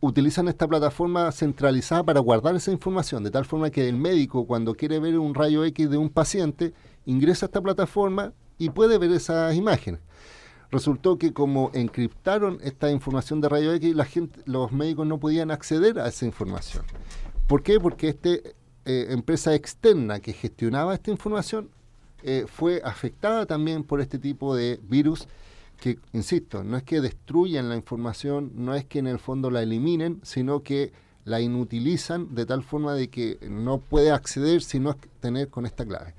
utilizan 0.00 0.48
esta 0.48 0.68
plataforma 0.68 1.30
centralizada 1.32 2.02
para 2.04 2.20
guardar 2.20 2.54
esa 2.54 2.70
información, 2.70 3.24
de 3.24 3.30
tal 3.30 3.44
forma 3.44 3.70
que 3.70 3.88
el 3.88 3.96
médico 3.96 4.46
cuando 4.46 4.74
quiere 4.74 4.98
ver 5.00 5.18
un 5.18 5.34
rayo 5.34 5.64
X 5.64 5.90
de 5.90 5.96
un 5.96 6.10
paciente, 6.10 6.74
ingresa 7.04 7.46
a 7.46 7.48
esta 7.48 7.60
plataforma 7.60 8.32
y 8.58 8.70
puede 8.70 8.98
ver 8.98 9.12
esas 9.12 9.54
imágenes. 9.54 10.00
Resultó 10.70 11.16
que 11.16 11.32
como 11.32 11.70
encriptaron 11.74 12.58
esta 12.62 12.90
información 12.90 13.40
de 13.40 13.48
rayo 13.48 13.72
X, 13.74 13.94
la 13.94 14.04
gente, 14.04 14.40
los 14.46 14.72
médicos 14.72 15.06
no 15.06 15.18
podían 15.18 15.50
acceder 15.50 15.98
a 15.98 16.08
esa 16.08 16.26
información. 16.26 16.84
¿Por 17.46 17.62
qué? 17.62 17.78
Porque 17.78 18.08
esta 18.08 18.30
empresa 18.84 19.54
externa 19.54 20.20
que 20.20 20.32
gestionaba 20.32 20.94
esta 20.94 21.10
información 21.10 21.70
eh, 22.22 22.46
fue 22.48 22.80
afectada 22.84 23.46
también 23.46 23.84
por 23.84 24.00
este 24.00 24.18
tipo 24.18 24.54
de 24.54 24.80
virus 24.82 25.28
que, 25.76 25.98
insisto, 26.12 26.64
no 26.64 26.76
es 26.76 26.82
que 26.82 27.00
destruyan 27.00 27.68
la 27.68 27.76
información, 27.76 28.52
no 28.54 28.74
es 28.74 28.84
que 28.84 28.98
en 28.98 29.06
el 29.06 29.18
fondo 29.18 29.50
la 29.50 29.62
eliminen, 29.62 30.20
sino 30.22 30.62
que 30.62 30.92
la 31.24 31.40
inutilizan 31.40 32.34
de 32.34 32.46
tal 32.46 32.62
forma 32.62 32.94
de 32.94 33.08
que 33.08 33.38
no 33.50 33.78
puede 33.78 34.12
acceder 34.12 34.62
si 34.62 34.78
no 34.78 34.90
es 34.90 34.96
tener 35.20 35.48
con 35.48 35.66
esta 35.66 35.84
clave. 35.84 36.14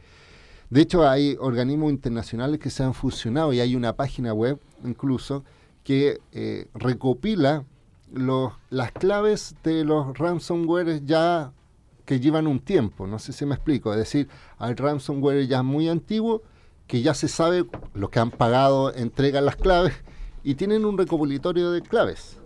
De 0.69 0.81
hecho, 0.81 1.07
hay 1.07 1.37
organismos 1.39 1.91
internacionales 1.91 2.59
que 2.59 2.69
se 2.69 2.83
han 2.83 2.93
fusionado 2.93 3.53
y 3.53 3.61
hay 3.61 3.75
una 3.75 3.93
página 3.93 4.33
web 4.33 4.59
incluso 4.83 5.45
que 5.83 6.19
eh, 6.33 6.67
recopila 6.73 7.63
los, 8.11 8.51
las 8.69 8.91
claves 8.91 9.55
de 9.63 9.85
los 9.85 10.17
ransomware 10.17 11.05
ya 11.05 11.53
que 12.05 12.19
llevan 12.19 12.47
un 12.47 12.59
tiempo, 12.59 13.07
no 13.07 13.19
sé 13.19 13.31
si 13.33 13.45
me 13.45 13.55
explico, 13.55 13.91
es 13.93 13.99
decir, 13.99 14.27
hay 14.57 14.73
ransomware 14.73 15.47
ya 15.47 15.63
muy 15.63 15.87
antiguo 15.87 16.41
que 16.87 17.01
ya 17.01 17.13
se 17.13 17.27
sabe, 17.27 17.65
los 17.93 18.09
que 18.09 18.19
han 18.19 18.31
pagado 18.31 18.93
entregan 18.93 19.45
las 19.45 19.57
claves 19.57 19.93
y 20.43 20.55
tienen 20.55 20.85
un 20.85 20.97
recopilatorio 20.97 21.71
de 21.71 21.81
claves. 21.81 22.39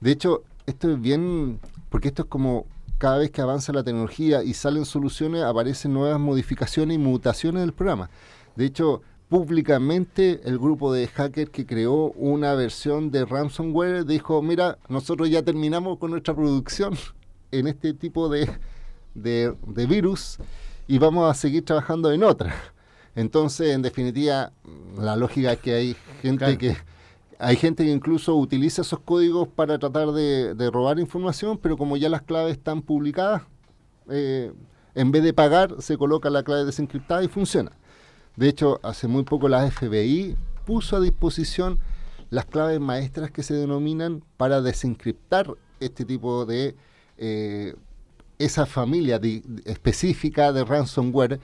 De 0.00 0.12
hecho, 0.12 0.42
esto 0.66 0.90
es 0.90 1.00
bien, 1.00 1.58
porque 1.88 2.08
esto 2.08 2.22
es 2.22 2.28
como 2.28 2.66
cada 2.98 3.18
vez 3.18 3.30
que 3.30 3.40
avanza 3.40 3.72
la 3.72 3.84
tecnología 3.84 4.42
y 4.42 4.54
salen 4.54 4.84
soluciones, 4.84 5.42
aparecen 5.42 5.94
nuevas 5.94 6.20
modificaciones 6.20 6.96
y 6.96 6.98
mutaciones 6.98 7.62
del 7.62 7.72
programa. 7.72 8.10
De 8.56 8.66
hecho, 8.66 9.02
públicamente 9.28 10.40
el 10.44 10.58
grupo 10.58 10.92
de 10.92 11.06
hackers 11.06 11.50
que 11.50 11.64
creó 11.64 12.10
una 12.12 12.54
versión 12.54 13.10
de 13.10 13.24
ransomware 13.24 14.04
dijo, 14.04 14.42
mira, 14.42 14.78
nosotros 14.88 15.30
ya 15.30 15.42
terminamos 15.42 15.98
con 15.98 16.10
nuestra 16.10 16.34
producción 16.34 16.96
en 17.50 17.66
este 17.68 17.94
tipo 17.94 18.28
de, 18.28 18.50
de, 19.14 19.54
de 19.66 19.86
virus 19.86 20.38
y 20.86 20.98
vamos 20.98 21.30
a 21.30 21.34
seguir 21.34 21.64
trabajando 21.64 22.12
en 22.12 22.24
otra. 22.24 22.54
Entonces, 23.14 23.74
en 23.74 23.82
definitiva, 23.82 24.52
la 24.96 25.16
lógica 25.16 25.52
es 25.52 25.58
que 25.58 25.74
hay 25.74 25.96
gente 26.22 26.44
Claro. 26.44 26.58
que 26.58 26.76
hay 27.40 27.54
gente 27.56 27.84
que 27.84 27.90
incluso 27.92 28.34
utiliza 28.34 28.82
esos 28.82 28.98
códigos 29.00 29.46
para 29.48 29.78
tratar 29.78 30.10
de, 30.12 30.54
de 30.54 30.70
robar 30.70 30.98
información, 30.98 31.56
pero 31.58 31.76
como 31.76 31.96
ya 31.96 32.08
las 32.08 32.22
claves 32.22 32.56
están 32.56 32.82
publicadas, 32.82 33.42
eh, 34.10 34.52
en 34.96 35.12
vez 35.12 35.22
de 35.22 35.32
pagar, 35.32 35.76
se 35.80 35.96
coloca 35.96 36.30
la 36.30 36.42
clave 36.42 36.64
desencriptada 36.64 37.22
y 37.22 37.28
funciona. 37.28 37.70
De 38.34 38.48
hecho, 38.48 38.80
hace 38.82 39.06
muy 39.06 39.22
poco 39.22 39.48
la 39.48 39.68
FBI 39.70 40.36
puso 40.64 40.96
a 40.96 41.00
disposición 41.00 41.78
las 42.30 42.44
claves 42.44 42.80
maestras 42.80 43.30
que 43.30 43.42
se 43.44 43.54
denominan 43.54 44.22
para 44.36 44.60
desencriptar 44.60 45.54
este 45.80 46.04
tipo 46.04 46.44
de 46.44 46.74
eh, 47.18 47.74
esa 48.38 48.66
familia 48.66 49.18
de- 49.20 49.42
específica 49.64 50.52
de 50.52 50.64
ransomware, 50.64 51.38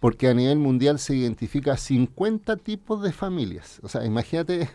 porque 0.00 0.28
a 0.28 0.34
nivel 0.34 0.58
mundial 0.58 0.98
se 0.98 1.14
identifica 1.16 1.76
50 1.76 2.56
tipos 2.56 3.02
de 3.02 3.12
familias. 3.12 3.80
O 3.82 3.88
sea, 3.88 4.04
imagínate, 4.04 4.68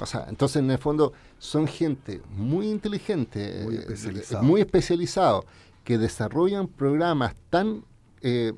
o 0.00 0.06
sea, 0.06 0.26
entonces 0.28 0.62
en 0.62 0.70
el 0.70 0.78
fondo 0.78 1.12
son 1.38 1.66
gente 1.66 2.20
muy 2.30 2.68
inteligente, 2.68 3.62
Muy 3.64 3.74
eh, 3.76 3.78
especializado. 3.80 4.42
muy 4.44 4.60
especializado, 4.60 5.44
que 5.84 5.98
desarrollan 5.98 6.68
programas 6.68 7.34
tan 7.50 7.84
eh, 8.20 8.52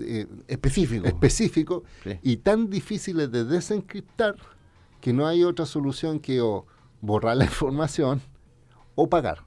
eh, 0.00 0.26
Específico. 0.48 1.06
específicos 1.06 1.82
Sí. 2.02 2.18
y 2.22 2.36
tan 2.38 2.68
difíciles 2.68 3.30
de 3.30 3.44
desencriptar 3.44 4.34
que 5.00 5.12
no 5.12 5.26
hay 5.26 5.44
otra 5.44 5.66
solución 5.66 6.18
que 6.18 6.40
o 6.40 6.66
borrar 7.00 7.36
la 7.36 7.44
información 7.52 8.20
o 8.96 9.08
pagar. 9.08 9.44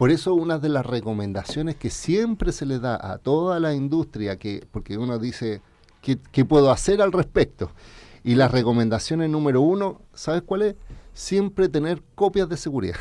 Por 0.00 0.10
eso 0.10 0.32
una 0.32 0.58
de 0.58 0.70
las 0.70 0.86
recomendaciones 0.86 1.76
que 1.76 1.90
siempre 1.90 2.52
se 2.52 2.64
le 2.64 2.78
da 2.78 2.98
a 2.98 3.18
toda 3.18 3.60
la 3.60 3.74
industria, 3.74 4.38
que, 4.38 4.66
porque 4.70 4.96
uno 4.96 5.18
dice, 5.18 5.60
¿qué, 6.00 6.44
puedo 6.46 6.70
hacer 6.70 7.02
al 7.02 7.12
respecto? 7.12 7.70
Y 8.24 8.34
las 8.36 8.50
recomendaciones 8.50 9.28
número 9.28 9.60
uno, 9.60 10.00
¿sabes 10.14 10.40
cuál 10.40 10.62
es? 10.62 10.74
Siempre 11.12 11.68
tener 11.68 12.02
copias 12.14 12.48
de 12.48 12.56
seguridad. 12.56 12.96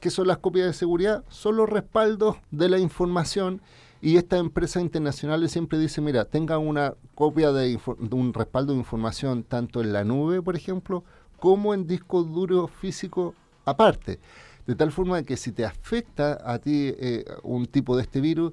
¿Qué 0.00 0.10
son 0.10 0.26
las 0.26 0.38
copias 0.38 0.66
de 0.66 0.72
seguridad? 0.72 1.22
Son 1.28 1.54
los 1.54 1.68
respaldos 1.68 2.38
de 2.50 2.70
la 2.70 2.80
información 2.80 3.62
y 4.02 4.16
estas 4.16 4.40
empresas 4.40 4.82
internacionales 4.82 5.52
siempre 5.52 5.78
dicen, 5.78 6.02
mira, 6.02 6.24
tenga 6.24 6.58
una 6.58 6.94
copia 7.14 7.52
de, 7.52 7.78
de 8.00 8.16
un 8.16 8.34
respaldo 8.34 8.72
de 8.72 8.80
información 8.80 9.44
tanto 9.44 9.80
en 9.80 9.92
la 9.92 10.02
nube, 10.02 10.42
por 10.42 10.56
ejemplo, 10.56 11.04
como 11.38 11.72
en 11.72 11.86
discos 11.86 12.26
duros 12.34 12.68
físicos 12.72 13.32
aparte. 13.64 14.18
De 14.66 14.74
tal 14.74 14.90
forma 14.92 15.22
que 15.22 15.36
si 15.36 15.52
te 15.52 15.64
afecta 15.64 16.38
a 16.44 16.58
ti 16.58 16.92
eh, 16.98 17.24
un 17.42 17.66
tipo 17.66 17.96
de 17.96 18.02
este 18.02 18.20
virus 18.20 18.52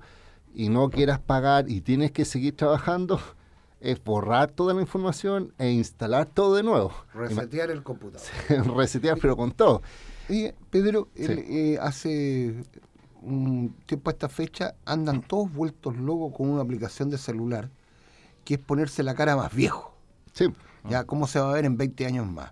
y 0.54 0.70
no 0.70 0.90
quieras 0.90 1.20
pagar 1.20 1.70
y 1.70 1.82
tienes 1.82 2.12
que 2.12 2.24
seguir 2.26 2.56
trabajando, 2.56 3.20
es 3.82 4.02
borrar 4.04 4.52
toda 4.52 4.74
la 4.74 4.82
información 4.82 5.54
e 5.58 5.72
instalar 5.72 6.28
todo 6.28 6.56
de 6.56 6.64
nuevo. 6.64 6.92
Resetear 7.14 7.72
el 7.72 7.84
computador. 7.84 8.28
Resetear, 8.78 9.18
pero 9.20 9.36
con 9.36 9.52
todo. 9.52 9.82
Y 10.30 10.52
Pedro, 10.70 11.10
Sí. 11.16 11.26
eh, 11.28 11.78
hace 11.82 12.56
un 13.22 13.76
tiempo 13.86 14.10
a 14.10 14.14
esta 14.14 14.30
fecha 14.30 14.76
andan 14.86 15.22
todos 15.22 15.52
vueltos 15.54 15.96
locos 15.98 16.34
con 16.36 16.50
una 16.50 16.62
aplicación 16.62 17.10
de 17.10 17.18
celular 17.18 17.70
que 18.46 18.56
es 18.56 18.60
ponerse 18.60 19.02
la 19.04 19.16
cara 19.16 19.36
más 19.36 19.54
viejo. 19.56 19.94
Sí. 20.34 20.48
Ya, 20.90 21.06
¿cómo 21.06 21.28
se 21.28 21.40
va 21.40 21.50
a 21.50 21.54
ver 21.54 21.64
en 21.66 21.78
20 21.78 22.06
años 22.06 22.28
más? 22.28 22.52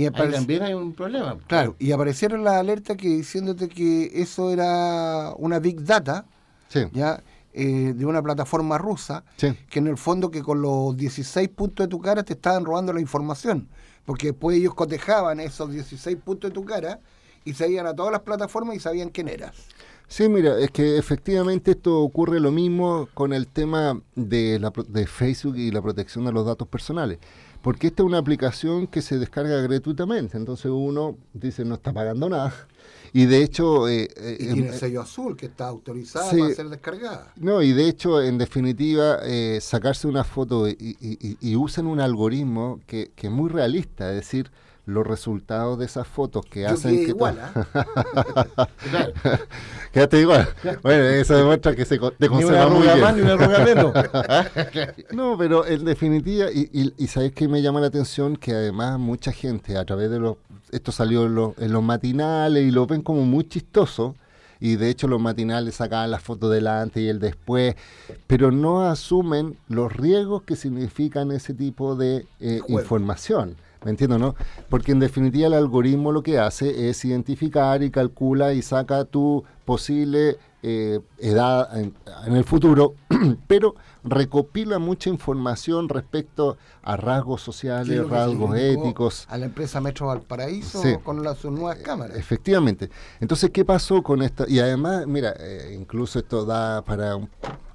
Y 0.00 0.06
Ahí 0.06 0.30
también 0.32 0.62
hay 0.62 0.74
un 0.74 0.92
problema. 0.94 1.36
Claro, 1.46 1.76
y 1.78 1.92
aparecieron 1.92 2.42
las 2.44 2.54
alertas 2.54 2.96
que 2.96 3.08
diciéndote 3.08 3.68
que 3.68 4.10
eso 4.14 4.50
era 4.50 5.32
una 5.36 5.58
big 5.58 5.84
data, 5.84 6.24
Sí. 6.68 6.80
ya 6.92 7.22
eh, 7.52 7.92
de 7.96 8.06
una 8.06 8.22
plataforma 8.22 8.78
rusa, 8.78 9.24
Sí. 9.36 9.48
que 9.68 9.80
en 9.80 9.88
el 9.88 9.96
fondo 9.96 10.30
que 10.30 10.40
con 10.42 10.62
los 10.62 10.96
16 10.96 11.48
puntos 11.48 11.84
de 11.86 11.90
tu 11.90 12.00
cara 12.00 12.22
te 12.22 12.34
estaban 12.34 12.64
robando 12.64 12.92
la 12.92 13.00
información, 13.00 13.68
porque 14.04 14.28
después 14.28 14.56
ellos 14.56 14.74
cotejaban 14.74 15.40
esos 15.40 15.70
16 15.72 16.16
puntos 16.24 16.50
de 16.50 16.54
tu 16.54 16.64
cara 16.64 17.00
y 17.44 17.54
se 17.54 17.68
iban 17.68 17.86
a 17.86 17.94
todas 17.94 18.12
las 18.12 18.20
plataformas 18.22 18.76
y 18.76 18.78
sabían 18.80 19.08
quién 19.10 19.28
eras. 19.28 19.56
Sí, 20.06 20.28
mira, 20.28 20.58
es 20.58 20.70
que 20.70 20.96
efectivamente 20.98 21.72
esto 21.72 22.00
ocurre 22.00 22.40
lo 22.40 22.50
mismo 22.52 23.08
con 23.14 23.32
el 23.32 23.46
tema 23.48 24.00
de, 24.16 24.58
la, 24.60 24.72
de 24.88 25.06
Facebook 25.06 25.56
y 25.56 25.70
la 25.70 25.82
protección 25.82 26.24
de 26.24 26.32
los 26.32 26.46
datos 26.46 26.66
personales. 26.68 27.18
Porque 27.62 27.88
esta 27.88 28.02
es 28.02 28.06
una 28.06 28.18
aplicación 28.18 28.86
que 28.86 29.02
se 29.02 29.18
descarga 29.18 29.60
gratuitamente, 29.60 30.36
entonces 30.38 30.66
uno 30.74 31.16
dice 31.34 31.64
no 31.64 31.74
está 31.74 31.92
pagando 31.92 32.28
nada. 32.28 32.54
Y 33.12 33.26
de 33.26 33.42
hecho... 33.42 33.88
eh, 33.88 34.08
eh, 34.16 34.36
Y 34.40 34.46
em- 34.46 34.52
tiene 34.54 34.68
el 34.68 34.74
sello 34.74 35.02
azul 35.02 35.36
que 35.36 35.46
está 35.46 35.66
autorizada 35.68 36.30
sí. 36.30 36.38
para 36.38 36.54
ser 36.54 36.68
descargada. 36.68 37.32
No, 37.36 37.60
y 37.60 37.72
de 37.72 37.88
hecho, 37.88 38.22
en 38.22 38.38
definitiva, 38.38 39.18
eh, 39.24 39.58
sacarse 39.60 40.06
una 40.06 40.22
foto 40.24 40.68
y, 40.68 40.76
y- 40.78 41.18
y- 41.20 41.36
y 41.40 41.56
usan 41.56 41.86
un 41.86 42.00
algoritmo 42.00 42.80
que, 42.86 43.10
que 43.16 43.26
es 43.26 43.32
muy 43.32 43.50
realista, 43.50 44.08
es 44.10 44.16
decir, 44.16 44.50
los 44.86 45.06
resultados 45.06 45.78
de 45.78 45.84
esas 45.84 46.06
fotos 46.06 46.44
que 46.46 46.62
Yo 46.62 46.70
hacen 46.70 46.96
que... 46.96 47.02
igual, 47.10 47.38
¿ah? 47.40 47.66
Claro. 48.90 49.12
Quédate 49.92 50.20
igual. 50.20 50.48
Bueno, 50.82 51.04
eso 51.04 51.36
demuestra 51.36 51.74
que 51.74 51.84
se 51.84 51.98
te 51.98 52.04
Ni 52.18 52.26
una 52.26 52.28
conserva 52.28 52.68
muy 52.68 52.86
arruga 52.88 52.94
bien. 52.94 53.00
más 53.04 53.16
ni 53.16 53.22
una 53.22 53.32
arruga 53.34 53.58
menos. 53.64 53.92
No, 55.12 55.36
pero 55.38 55.66
en 55.66 55.84
definitiva, 55.84 56.46
y, 56.52 56.68
y, 56.72 56.92
y 56.96 57.06
sabes 57.08 57.32
que 57.32 57.48
me 57.48 57.62
llama 57.62 57.80
la 57.80 57.88
atención 57.88 58.36
que 58.36 58.52
además 58.52 58.98
mucha 58.98 59.32
gente 59.32 59.76
a 59.76 59.84
través 59.84 60.10
de 60.10 60.18
los, 60.18 60.36
esto 60.70 60.92
salió 60.92 61.26
en 61.26 61.34
los, 61.34 61.58
en 61.58 61.72
los 61.72 61.82
matinales 61.82 62.64
y 62.64 62.70
lo 62.70 62.86
ven 62.86 63.02
como 63.02 63.22
muy 63.24 63.44
chistoso, 63.48 64.14
y 64.60 64.76
de 64.76 64.90
hecho 64.90 65.08
los 65.08 65.20
matinales 65.20 65.76
sacaban 65.76 66.10
las 66.10 66.22
fotos 66.22 66.50
del 66.52 66.66
antes 66.66 67.02
y 67.02 67.08
el 67.08 67.18
después, 67.18 67.74
pero 68.26 68.50
no 68.52 68.82
asumen 68.82 69.56
los 69.68 69.92
riesgos 69.92 70.42
que 70.42 70.54
significan 70.54 71.32
ese 71.32 71.54
tipo 71.54 71.96
de 71.96 72.26
eh, 72.40 72.60
información. 72.68 73.56
¿Me 73.84 73.90
entiendo, 73.92 74.18
no? 74.18 74.34
Porque 74.68 74.92
en 74.92 75.00
definitiva 75.00 75.46
el 75.46 75.54
algoritmo 75.54 76.12
lo 76.12 76.22
que 76.22 76.38
hace 76.38 76.90
es 76.90 77.02
identificar 77.04 77.82
y 77.82 77.90
calcula 77.90 78.52
y 78.52 78.60
saca 78.62 79.04
tu 79.06 79.42
posible 79.64 80.36
eh, 80.62 81.00
edad 81.18 81.78
en, 81.78 81.94
en 82.26 82.36
el 82.36 82.44
futuro, 82.44 82.92
pero 83.46 83.74
recopila 84.04 84.78
mucha 84.78 85.08
información 85.08 85.88
respecto 85.88 86.58
a 86.82 86.96
rasgos 86.98 87.40
¿Qué 87.40 87.40
es 87.40 87.44
sociales, 87.44 88.08
rasgos 88.08 88.54
éticos. 88.58 89.26
A 89.30 89.38
la 89.38 89.46
empresa 89.46 89.80
Metro 89.80 90.08
Valparaíso 90.08 90.82
Sí. 90.82 90.96
con 91.02 91.22
las 91.22 91.38
sus 91.38 91.50
nuevas 91.50 91.78
cámaras. 91.78 92.18
Efectivamente. 92.18 92.90
Entonces, 93.20 93.48
¿qué 93.50 93.64
pasó 93.64 94.02
con 94.02 94.20
esta? 94.20 94.44
Y 94.46 94.58
además, 94.58 95.06
mira, 95.06 95.34
eh, 95.38 95.74
incluso 95.78 96.18
esto 96.18 96.44
da 96.44 96.82
para 96.82 97.16
un- 97.16 97.30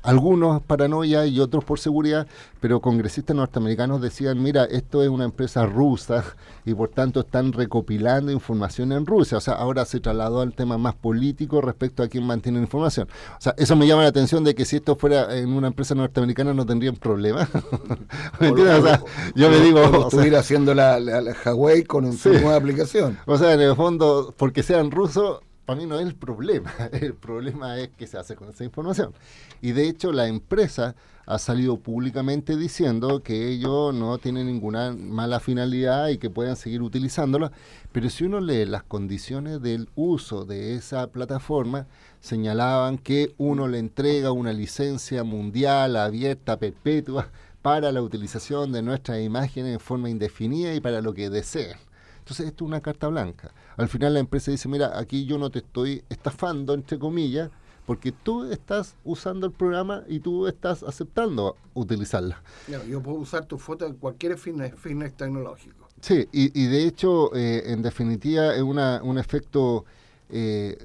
algunos 0.06 0.62
paranoia 0.62 1.26
y 1.26 1.40
otros 1.40 1.64
por 1.64 1.80
seguridad, 1.80 2.28
pero 2.62 2.80
congresistas 2.80 3.36
norteamericanos 3.36 4.02
decían, 4.02 4.42
mira, 4.42 4.66
esto 4.66 5.04
es 5.04 5.10
una 5.10 5.26
empresa 5.26 5.66
rusa 5.66 6.24
y 6.66 6.74
por 6.74 6.90
tanto 6.90 7.20
están 7.22 7.54
recopilando 7.54 8.32
información 8.32 8.92
en 8.92 9.06
Rusia. 9.06 9.38
O 9.38 9.42
sea, 9.42 9.56
ahora 9.56 9.86
se 9.86 10.00
trasladó 10.00 10.42
al 10.42 10.54
tema 10.54 10.78
más 10.78 10.96
político 10.96 11.62
respecto 11.62 12.04
a 12.04 12.08
quién 12.08 12.26
mantiene 12.26 12.60
información. 12.60 13.08
O 13.38 13.42
sea, 13.42 13.54
eso 13.58 13.76
me 13.76 13.88
llama 13.88 14.04
la 14.04 14.10
atención 14.10 14.44
de 14.44 14.56
que 14.56 14.66
si 14.66 14.78
esto 14.78 14.96
fuera 14.96 15.36
en 15.38 15.50
una 15.50 15.68
empresa 15.68 15.94
norteamericana 15.96 16.54
no 16.54 16.66
tendrían 16.66 16.96
problema. 16.96 17.48
¿Me 18.40 18.48
entiendes? 18.48 18.80
O 18.80 18.84
sea, 18.84 19.04
yo 19.36 19.50
me 19.50 19.60
digo... 19.60 19.82
O 19.82 19.90
sea, 19.92 20.00
estuviera 20.02 20.40
haciendo 20.40 20.74
la, 20.74 21.00
la- 21.00 21.22
la 21.22 21.34
Huawei 21.46 21.84
con 21.84 22.12
su 22.14 22.30
Sí. 22.36 22.42
nueva 22.42 22.56
aplicación. 22.56 23.18
O 23.26 23.38
sea, 23.38 23.54
en 23.54 23.62
el 23.62 23.76
fondo, 23.76 24.34
porque 24.38 24.64
sean 24.64 24.92
rusos, 24.92 25.40
para 25.66 25.80
mí 25.80 25.86
no 25.86 26.00
es 26.00 26.06
el 26.06 26.16
problema. 26.16 26.74
El 26.92 27.16
problema 27.16 27.78
es 27.80 27.90
qué 27.98 28.08
se 28.08 28.18
hace 28.18 28.36
con 28.36 28.50
esa 28.50 28.64
información. 28.64 29.14
Y 29.62 29.72
de 29.72 29.90
hecho, 29.90 30.12
la 30.12 30.28
empresa 30.28 30.96
ha 31.26 31.40
salido 31.40 31.78
públicamente 31.78 32.56
diciendo 32.56 33.24
que 33.24 33.50
ellos 33.50 33.94
no 33.94 34.18
tienen 34.20 34.46
ninguna 34.46 34.94
mala 34.94 35.40
finalidad 35.40 36.10
y 36.10 36.18
que 36.18 36.30
pueden 36.30 36.56
seguir 36.56 36.84
utilizándola. 36.84 37.52
Pero 37.92 38.10
si 38.10 38.26
uno 38.26 38.40
lee 38.40 38.66
las 38.66 38.84
condiciones 38.84 39.62
del 39.62 39.90
uso 39.96 40.46
de 40.46 40.76
esa 40.76 41.08
plataforma, 41.08 41.88
señalaban 42.20 42.98
que 43.00 43.34
uno 43.38 43.68
le 43.68 43.80
entrega 43.80 44.32
una 44.32 44.54
licencia 44.54 45.24
mundial 45.24 45.96
abierta, 45.96 46.58
perpetua, 46.58 47.30
para 47.64 47.92
la 47.92 48.04
utilización 48.04 48.72
de 48.72 48.84
nuestras 48.84 49.22
imágenes 49.22 49.74
en 49.74 49.80
forma 49.80 50.12
indefinida 50.12 50.76
y 50.76 50.82
para 50.82 51.02
lo 51.02 51.16
que 51.16 51.32
deseen. 51.32 51.85
Entonces, 52.26 52.48
esto 52.48 52.64
es 52.66 52.70
una 52.70 52.82
carta 52.82 53.08
blanca. 53.08 53.52
Al 53.78 53.88
final 53.88 54.16
la 54.16 54.20
empresa 54.20 54.50
dice, 54.50 54.68
mira, 54.68 54.98
aquí 54.98 55.28
yo 55.28 55.38
no 55.38 55.52
te 55.52 55.60
estoy 55.60 56.04
estafando, 56.10 56.74
entre 56.74 56.98
comillas, 56.98 57.52
porque 57.86 58.12
tú 58.12 58.46
estás 58.52 58.96
usando 59.04 59.46
el 59.46 59.54
programa 59.54 60.04
y 60.08 60.22
tú 60.22 60.48
estás 60.48 60.82
aceptando 60.82 61.56
utilizarla. 61.76 62.42
Yo, 62.68 62.84
yo 62.86 63.04
puedo 63.04 63.20
usar 63.20 63.46
tu 63.46 63.60
foto 63.60 63.86
en 63.86 63.94
cualquier 63.94 64.40
fitness, 64.40 64.74
fitness 64.74 65.16
tecnológico. 65.16 65.88
Sí, 66.02 66.28
y, 66.32 66.60
y 66.60 66.66
de 66.66 66.86
hecho, 66.86 67.30
eh, 67.36 67.62
en 67.68 67.84
definitiva, 67.84 68.56
es 68.56 68.64
una, 68.64 69.04
un 69.04 69.20
efecto 69.20 69.86
eh, 70.32 70.76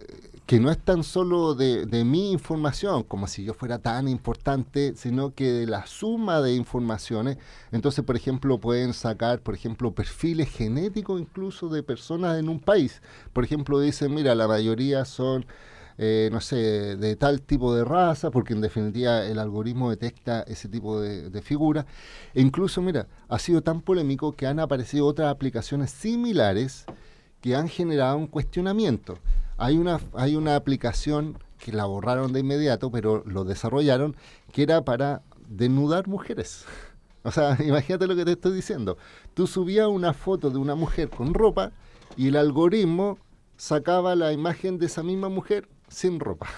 que 0.50 0.58
no 0.58 0.72
es 0.72 0.78
tan 0.78 1.04
solo 1.04 1.54
de, 1.54 1.86
mi 2.04 2.32
información, 2.32 3.04
como 3.04 3.28
si 3.28 3.44
yo 3.44 3.54
fuera 3.54 3.78
tan 3.78 4.08
importante, 4.08 4.94
sino 4.96 5.32
que 5.32 5.44
de 5.52 5.66
la 5.68 5.86
suma 5.86 6.40
de 6.40 6.56
informaciones. 6.56 7.38
Entonces, 7.70 8.04
por 8.04 8.16
ejemplo, 8.16 8.58
pueden 8.58 8.92
sacar, 8.92 9.42
por 9.42 9.54
ejemplo, 9.54 9.94
perfiles 9.94 10.50
genéticos 10.50 11.20
incluso 11.20 11.68
de 11.68 11.84
personas 11.84 12.36
en 12.40 12.48
un 12.48 12.58
país. 12.58 13.00
Por 13.32 13.44
ejemplo, 13.44 13.78
dicen, 13.78 14.12
mira, 14.12 14.34
la 14.34 14.48
mayoría 14.48 15.04
son... 15.04 15.46
eh, 15.98 16.30
no 16.32 16.40
sé, 16.40 16.96
de 16.96 17.14
tal 17.14 17.42
tipo 17.42 17.72
de 17.72 17.84
raza, 17.84 18.32
porque 18.32 18.52
en 18.52 18.60
definitiva 18.60 19.24
el 19.24 19.38
algoritmo 19.38 19.88
detecta 19.90 20.42
ese 20.48 20.68
tipo 20.68 21.00
de, 21.00 21.30
de 21.30 21.42
figuras. 21.42 21.86
E 22.34 22.40
incluso, 22.40 22.82
mira, 22.82 23.06
ha 23.28 23.38
sido 23.38 23.62
tan 23.62 23.82
polémico 23.82 24.32
que 24.32 24.48
han 24.48 24.58
aparecido 24.58 25.06
otras 25.06 25.30
aplicaciones 25.30 25.92
similares 25.92 26.86
que 27.40 27.56
han 27.56 27.68
generado 27.68 28.16
un 28.16 28.26
cuestionamiento. 28.26 29.18
Hay 29.56 29.76
una, 29.76 30.00
hay 30.14 30.36
una 30.36 30.56
aplicación 30.56 31.38
que 31.58 31.72
la 31.72 31.84
borraron 31.84 32.32
de 32.32 32.40
inmediato, 32.40 32.90
pero 32.90 33.22
lo 33.26 33.44
desarrollaron, 33.44 34.16
que 34.52 34.62
era 34.62 34.84
para 34.84 35.22
desnudar 35.48 36.08
mujeres. 36.08 36.64
O 37.22 37.30
sea, 37.30 37.54
imagínate 37.62 38.06
lo 38.06 38.16
que 38.16 38.24
te 38.24 38.32
estoy 38.32 38.54
diciendo. 38.54 38.96
Tú 39.34 39.46
subías 39.46 39.86
una 39.88 40.14
foto 40.14 40.48
de 40.48 40.56
una 40.56 40.74
mujer 40.74 41.10
con 41.10 41.34
ropa 41.34 41.70
y 42.16 42.28
el 42.28 42.36
algoritmo 42.36 43.18
sacaba 43.58 44.16
la 44.16 44.32
imagen 44.32 44.78
de 44.78 44.86
esa 44.86 45.02
misma 45.02 45.28
mujer 45.28 45.68
sin 45.88 46.18
ropa 46.18 46.48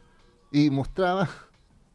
y 0.52 0.68
mostraba 0.68 1.30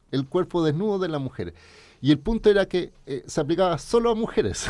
el 0.09 0.27
cuerpo 0.27 0.63
desnudo 0.63 0.97
de 0.97 1.07
la 1.07 1.19
mujer. 1.19 1.53
Y 2.01 2.11
el 2.11 2.17
punto 2.17 2.49
era 2.49 2.65
que 2.65 2.93
eh, 3.05 3.23
se 3.27 3.41
aplicaba 3.41 3.77
solo 3.77 4.09
a 4.09 4.15
mujeres, 4.15 4.67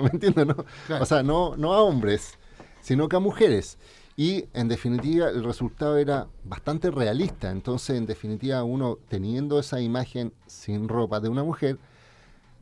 ¿me 0.00 0.10
entiendes? 0.10 0.46
No? 0.46 0.64
O 1.00 1.04
sea, 1.04 1.24
no, 1.24 1.56
no 1.56 1.72
a 1.72 1.82
hombres, 1.82 2.38
sino 2.84 3.08
que 3.08 3.16
a 3.16 3.18
mujeres. 3.20 3.78
Y 4.14 4.44
en 4.52 4.68
definitiva 4.68 5.30
el 5.30 5.42
resultado 5.42 5.96
era 5.96 6.28
bastante 6.44 6.90
realista. 6.90 7.50
Entonces, 7.50 7.96
en 7.96 8.04
definitiva, 8.04 8.62
uno 8.62 8.98
teniendo 9.08 9.58
esa 9.58 9.80
imagen 9.80 10.34
sin 10.46 10.86
ropa 10.86 11.18
de 11.18 11.30
una 11.30 11.42
mujer, 11.42 11.78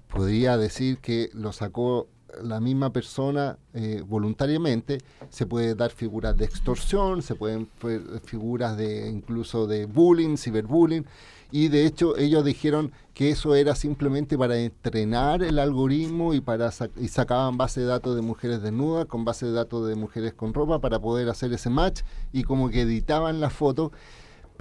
podría 0.09 0.57
decir 0.57 0.99
que 0.99 1.29
lo 1.35 1.53
sacó 1.53 2.07
la 2.43 2.61
misma 2.61 2.93
persona 2.93 3.59
eh, 3.75 4.03
voluntariamente, 4.07 4.99
se 5.31 5.47
puede 5.47 5.75
dar 5.75 5.91
figuras 5.91 6.37
de 6.37 6.45
extorsión, 6.45 7.23
se 7.23 7.35
pueden 7.35 7.69
figuras 8.25 8.77
de 8.77 9.09
incluso 9.11 9.67
de 9.67 9.87
bullying, 9.87 10.37
ciberbullying, 10.37 11.05
y 11.51 11.69
de 11.69 11.85
hecho 11.85 12.17
ellos 12.17 12.45
dijeron 12.45 12.93
que 13.13 13.31
eso 13.31 13.55
era 13.55 13.75
simplemente 13.75 14.39
para 14.39 14.57
entrenar 14.59 15.43
el 15.43 15.59
algoritmo 15.59 16.33
y 16.33 16.41
para 16.41 16.71
sa- 16.71 16.89
y 16.99 17.09
sacaban 17.09 17.59
base 17.59 17.81
de 17.81 17.87
datos 17.87 18.17
de 18.17 18.23
mujeres 18.23 18.63
desnudas 18.63 19.05
con 19.05 19.27
base 19.27 19.45
de 19.47 19.53
datos 19.53 19.87
de 19.87 19.95
mujeres 19.95 20.33
con 20.33 20.55
ropa 20.55 20.79
para 20.79 20.99
poder 20.99 21.29
hacer 21.29 21.53
ese 21.53 21.69
match 21.69 22.01
y 22.33 22.45
como 22.45 22.71
que 22.71 22.81
editaban 22.83 23.41
la 23.41 23.51
foto 23.51 23.93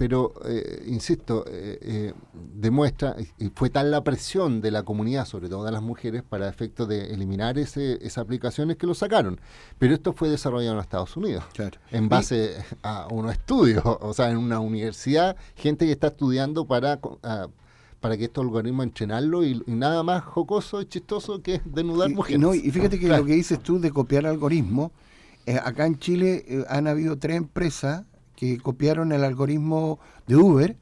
pero 0.02 0.34
eh, 0.46 0.82
insisto, 0.88 1.44
eh, 1.46 1.78
eh, 1.80 2.12
demuestra, 2.34 3.14
y 3.38 3.50
fue 3.54 3.70
tal 3.70 3.92
la 3.92 4.02
presión 4.02 4.60
de 4.60 4.72
la 4.72 4.82
comunidad, 4.82 5.26
sobre 5.26 5.48
todo 5.48 5.64
de 5.64 5.70
las 5.70 5.80
mujeres, 5.80 6.24
para 6.28 6.48
efecto 6.48 6.86
de 6.86 7.14
eliminar 7.14 7.56
ese, 7.56 8.04
esas 8.04 8.18
aplicaciones 8.18 8.76
que 8.78 8.88
lo 8.88 8.94
sacaron. 8.94 9.40
Pero 9.78 9.94
esto 9.94 10.12
fue 10.12 10.28
desarrollado 10.28 10.74
en 10.74 10.80
Estados 10.80 11.16
Unidos, 11.16 11.44
en 11.92 12.08
base 12.08 12.56
a 12.82 13.06
unos 13.12 13.30
estudios, 13.30 13.84
o 14.00 14.12
sea, 14.12 14.28
en 14.32 14.38
una 14.38 14.58
universidad, 14.58 15.36
gente 15.54 15.86
que 15.86 15.92
está 15.92 16.08
estudiando 16.08 16.66
para, 16.66 16.98
para 18.00 18.16
que 18.16 18.24
estos 18.24 18.42
algoritmos 18.44 18.86
entrenarlo 18.86 19.44
y, 19.44 19.62
y 19.64 19.70
nada 19.70 20.02
más 20.02 20.24
jocoso 20.24 20.82
y 20.82 20.86
chistoso 20.86 21.42
que 21.42 21.60
desnudar 21.64 22.10
y 22.10 22.14
mujeres. 22.16 22.40
no, 22.40 22.56
y 22.56 22.72
fíjate 22.72 22.98
que 22.98 23.06
Claro. 23.06 23.22
lo 23.22 23.28
que 23.28 23.34
dices 23.34 23.60
tú 23.62 23.78
de 23.78 23.92
copiar 23.92 24.26
algoritmos, 24.26 24.90
eh, 25.46 25.60
acá 25.62 25.86
en 25.86 25.96
Chile 26.00 26.44
eh, 26.48 26.64
han 26.68 26.88
habido 26.88 27.18
tres 27.18 27.36
empresas 27.36 28.04
que 28.42 28.58
copiaron 28.58 29.12
el 29.12 29.22
algoritmo 29.22 30.00
de 30.26 30.34
Uber 30.34 30.76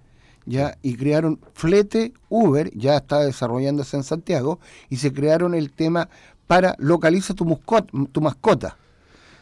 ya 0.47 0.79
y 0.81 0.97
crearon 0.97 1.39
Flete 1.53 2.15
Uber, 2.31 2.71
ya 2.75 2.97
está 2.97 3.19
desarrollándose 3.19 3.99
en 3.99 4.03
Santiago, 4.03 4.61
y 4.89 4.97
se 4.97 5.13
crearon 5.13 5.55
el 5.55 5.71
tema 5.71 6.09
para 6.47 6.75
localiza 6.79 7.35
tu, 7.35 7.45
muscot- 7.45 8.11
tu 8.11 8.21
mascota. 8.23 8.79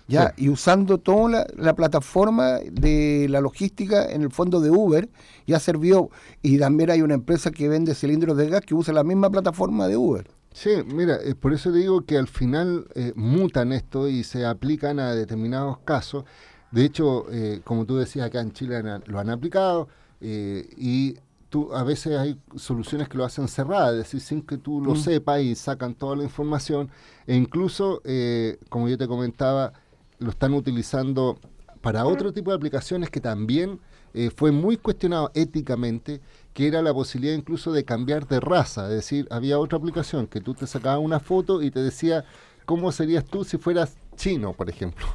Ya, 0.09 0.35
y 0.37 0.49
usando 0.49 0.99
toda 0.99 1.29
la, 1.29 1.47
la 1.57 1.75
plataforma 1.77 2.59
de 2.73 3.29
la 3.29 3.41
logística 3.41 4.11
en 4.11 4.23
el 4.23 4.31
fondo 4.31 4.61
de 4.61 4.71
Uber, 4.71 5.09
ya 5.47 5.61
servió. 5.61 6.11
Y 6.43 6.59
también 6.59 6.91
hay 6.91 7.03
una 7.03 7.15
empresa 7.15 7.53
que 7.53 7.69
vende 7.69 7.95
cilindros 7.95 8.37
de 8.37 8.49
gas 8.49 8.63
que 8.63 8.75
usa 8.75 8.93
la 8.95 9.05
misma 9.05 9.31
plataforma 9.31 9.87
de 9.87 9.97
Uber. 9.97 10.27
Sí, 10.53 10.71
mira, 10.87 11.19
eh, 11.23 11.35
por 11.35 11.53
eso 11.53 11.71
te 11.71 11.79
digo 11.79 12.01
que 12.07 12.17
al 12.17 12.27
final 12.27 12.89
eh, 12.95 13.13
mutan 13.15 13.73
esto 13.73 14.09
y 14.09 14.25
se 14.25 14.45
aplican 14.45 14.99
a 14.99 15.15
determinados 15.15 15.79
casos. 15.85 16.25
De 16.71 16.85
hecho, 16.85 17.27
eh, 17.31 17.61
como 17.65 17.87
tú 17.87 17.97
decías, 17.97 18.27
acá 18.27 18.41
en 18.41 18.53
Chile 18.53 18.77
han- 18.77 19.03
lo 19.07 19.19
han 19.19 19.31
aplicado 19.31 19.89
eh, 20.21 20.69
y 20.77 21.17
tú, 21.49 21.73
a 21.73 21.83
veces 21.83 22.19
hay 22.19 22.39
soluciones 22.57 23.09
que 23.09 23.17
lo 23.17 23.25
hacen 23.25 23.49
cerradas, 23.49 23.93
es 23.93 23.99
decir, 23.99 24.21
sin 24.21 24.43
que 24.43 24.59
tú 24.59 24.81
lo 24.83 24.93
Mm. 24.93 24.97
sepas 24.97 25.41
y 25.41 25.55
sacan 25.55 25.95
toda 25.95 26.17
la 26.17 26.25
información. 26.25 26.91
E 27.27 27.35
incluso, 27.37 28.03
eh, 28.05 28.59
como 28.69 28.89
yo 28.89 28.99
te 28.99 29.07
comentaba, 29.09 29.73
lo 30.19 30.31
están 30.31 30.53
utilizando 30.55 31.39
para 31.81 32.05
otro 32.05 32.33
tipo 32.33 32.51
de 32.51 32.57
aplicaciones 32.57 33.09
que 33.11 33.21
también 33.21 33.81
eh, 34.15 34.31
fue 34.35 34.51
muy 34.51 34.77
cuestionado 34.79 35.31
éticamente, 35.35 36.21
que 36.55 36.67
era 36.67 36.81
la 36.83 36.93
posibilidad 36.95 37.35
incluso 37.37 37.73
de 37.73 37.85
cambiar 37.85 38.27
de 38.27 38.41
raza. 38.41 38.87
Es 38.89 38.95
decir, 38.95 39.29
había 39.31 39.59
otra 39.59 39.79
aplicación 39.79 40.27
que 40.27 40.41
tú 40.41 40.55
te 40.55 40.67
sacabas 40.67 40.99
una 41.05 41.21
foto 41.21 41.63
y 41.63 41.71
te 41.71 41.81
decía 41.81 42.25
cómo 42.65 42.91
serías 42.91 43.25
tú 43.27 43.45
si 43.45 43.59
fueras 43.59 43.97
chino, 44.17 44.55
por 44.55 44.69
ejemplo. 44.71 45.07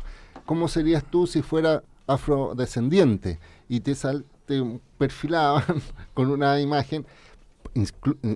¿Cómo 0.46 0.68
serías 0.68 1.04
tú 1.04 1.28
si 1.28 1.42
fuera 1.42 1.84
afrodescendiente? 2.08 3.40
Y 3.70 3.80
te, 3.80 3.96
sal- 3.96 4.26
te 4.46 4.62
perfilaban 4.98 5.64
con 6.14 6.30
una 6.30 6.60
imagen, 6.60 7.06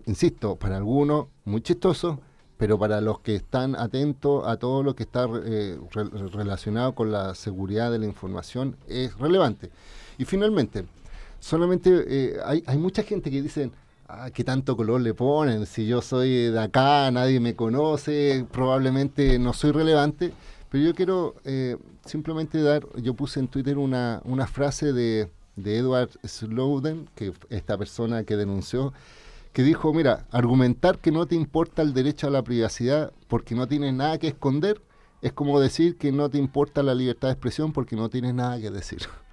insisto, 0.06 0.56
para 0.56 0.78
algunos 0.78 1.28
muy 1.46 1.62
chistoso, 1.62 2.20
pero 2.58 2.80
para 2.80 3.02
los 3.02 3.20
que 3.20 3.36
están 3.36 3.76
atentos 3.76 4.48
a 4.48 4.58
todo 4.58 4.82
lo 4.84 4.96
que 4.96 5.04
está 5.04 5.28
eh, 5.46 5.78
re- 5.92 6.10
relacionado 6.32 6.94
con 6.96 7.12
la 7.12 7.36
seguridad 7.36 7.92
de 7.92 8.00
la 8.00 8.06
información 8.06 8.76
es 8.88 9.16
relevante. 9.20 9.70
Y 10.18 10.26
finalmente, 10.26 10.86
solamente 11.40 12.04
eh, 12.08 12.38
hay, 12.44 12.64
hay 12.66 12.78
mucha 12.78 13.04
gente 13.04 13.30
que 13.30 13.42
dicen, 13.44 13.72
ah, 14.08 14.32
¿qué 14.34 14.44
tanto 14.44 14.76
color 14.76 15.02
le 15.02 15.14
ponen? 15.14 15.66
Si 15.68 15.86
yo 15.86 16.02
soy 16.02 16.50
de 16.50 16.60
acá, 16.60 17.12
nadie 17.12 17.40
me 17.40 17.56
conoce, 17.56 18.46
probablemente 18.52 19.38
no 19.38 19.54
soy 19.54 19.72
relevante. 19.72 20.34
Pero 20.70 20.84
yo 20.84 20.96
quiero 20.96 21.36
eh, 21.46 21.78
simplemente 22.08 22.62
dar, 22.62 22.86
yo 22.96 23.14
puse 23.14 23.40
en 23.40 23.48
Twitter 23.48 23.78
una, 23.78 24.22
una 24.26 24.48
frase 24.48 24.94
de, 24.94 25.30
de 25.56 25.78
Edward 25.78 26.10
Snowden, 26.26 27.10
que 27.16 27.34
esta 27.50 27.78
persona 27.78 28.24
que 28.24 28.36
denunció, 28.36 28.94
que 29.54 29.64
dijo, 29.64 29.94
mira, 29.94 30.26
argumentar 30.32 31.00
que 31.00 31.12
no 31.12 31.26
te 31.26 31.36
importa 31.36 31.82
el 31.82 31.94
derecho 31.94 32.28
a 32.28 32.30
la 32.32 32.44
privacidad 32.44 33.12
porque 33.28 33.56
no 33.56 33.68
tienes 33.68 33.94
nada 33.94 34.18
que 34.18 34.28
esconder 34.28 34.82
es 35.22 35.34
como 35.34 35.60
decir 35.60 35.98
que 35.98 36.12
no 36.12 36.30
te 36.30 36.38
importa 36.38 36.84
la 36.84 36.94
libertad 36.94 37.30
de 37.30 37.34
expresión 37.34 37.74
porque 37.74 37.96
no 37.96 38.10
tienes 38.10 38.34
nada 38.34 38.60
que 38.60 38.70
decir. 38.70 39.00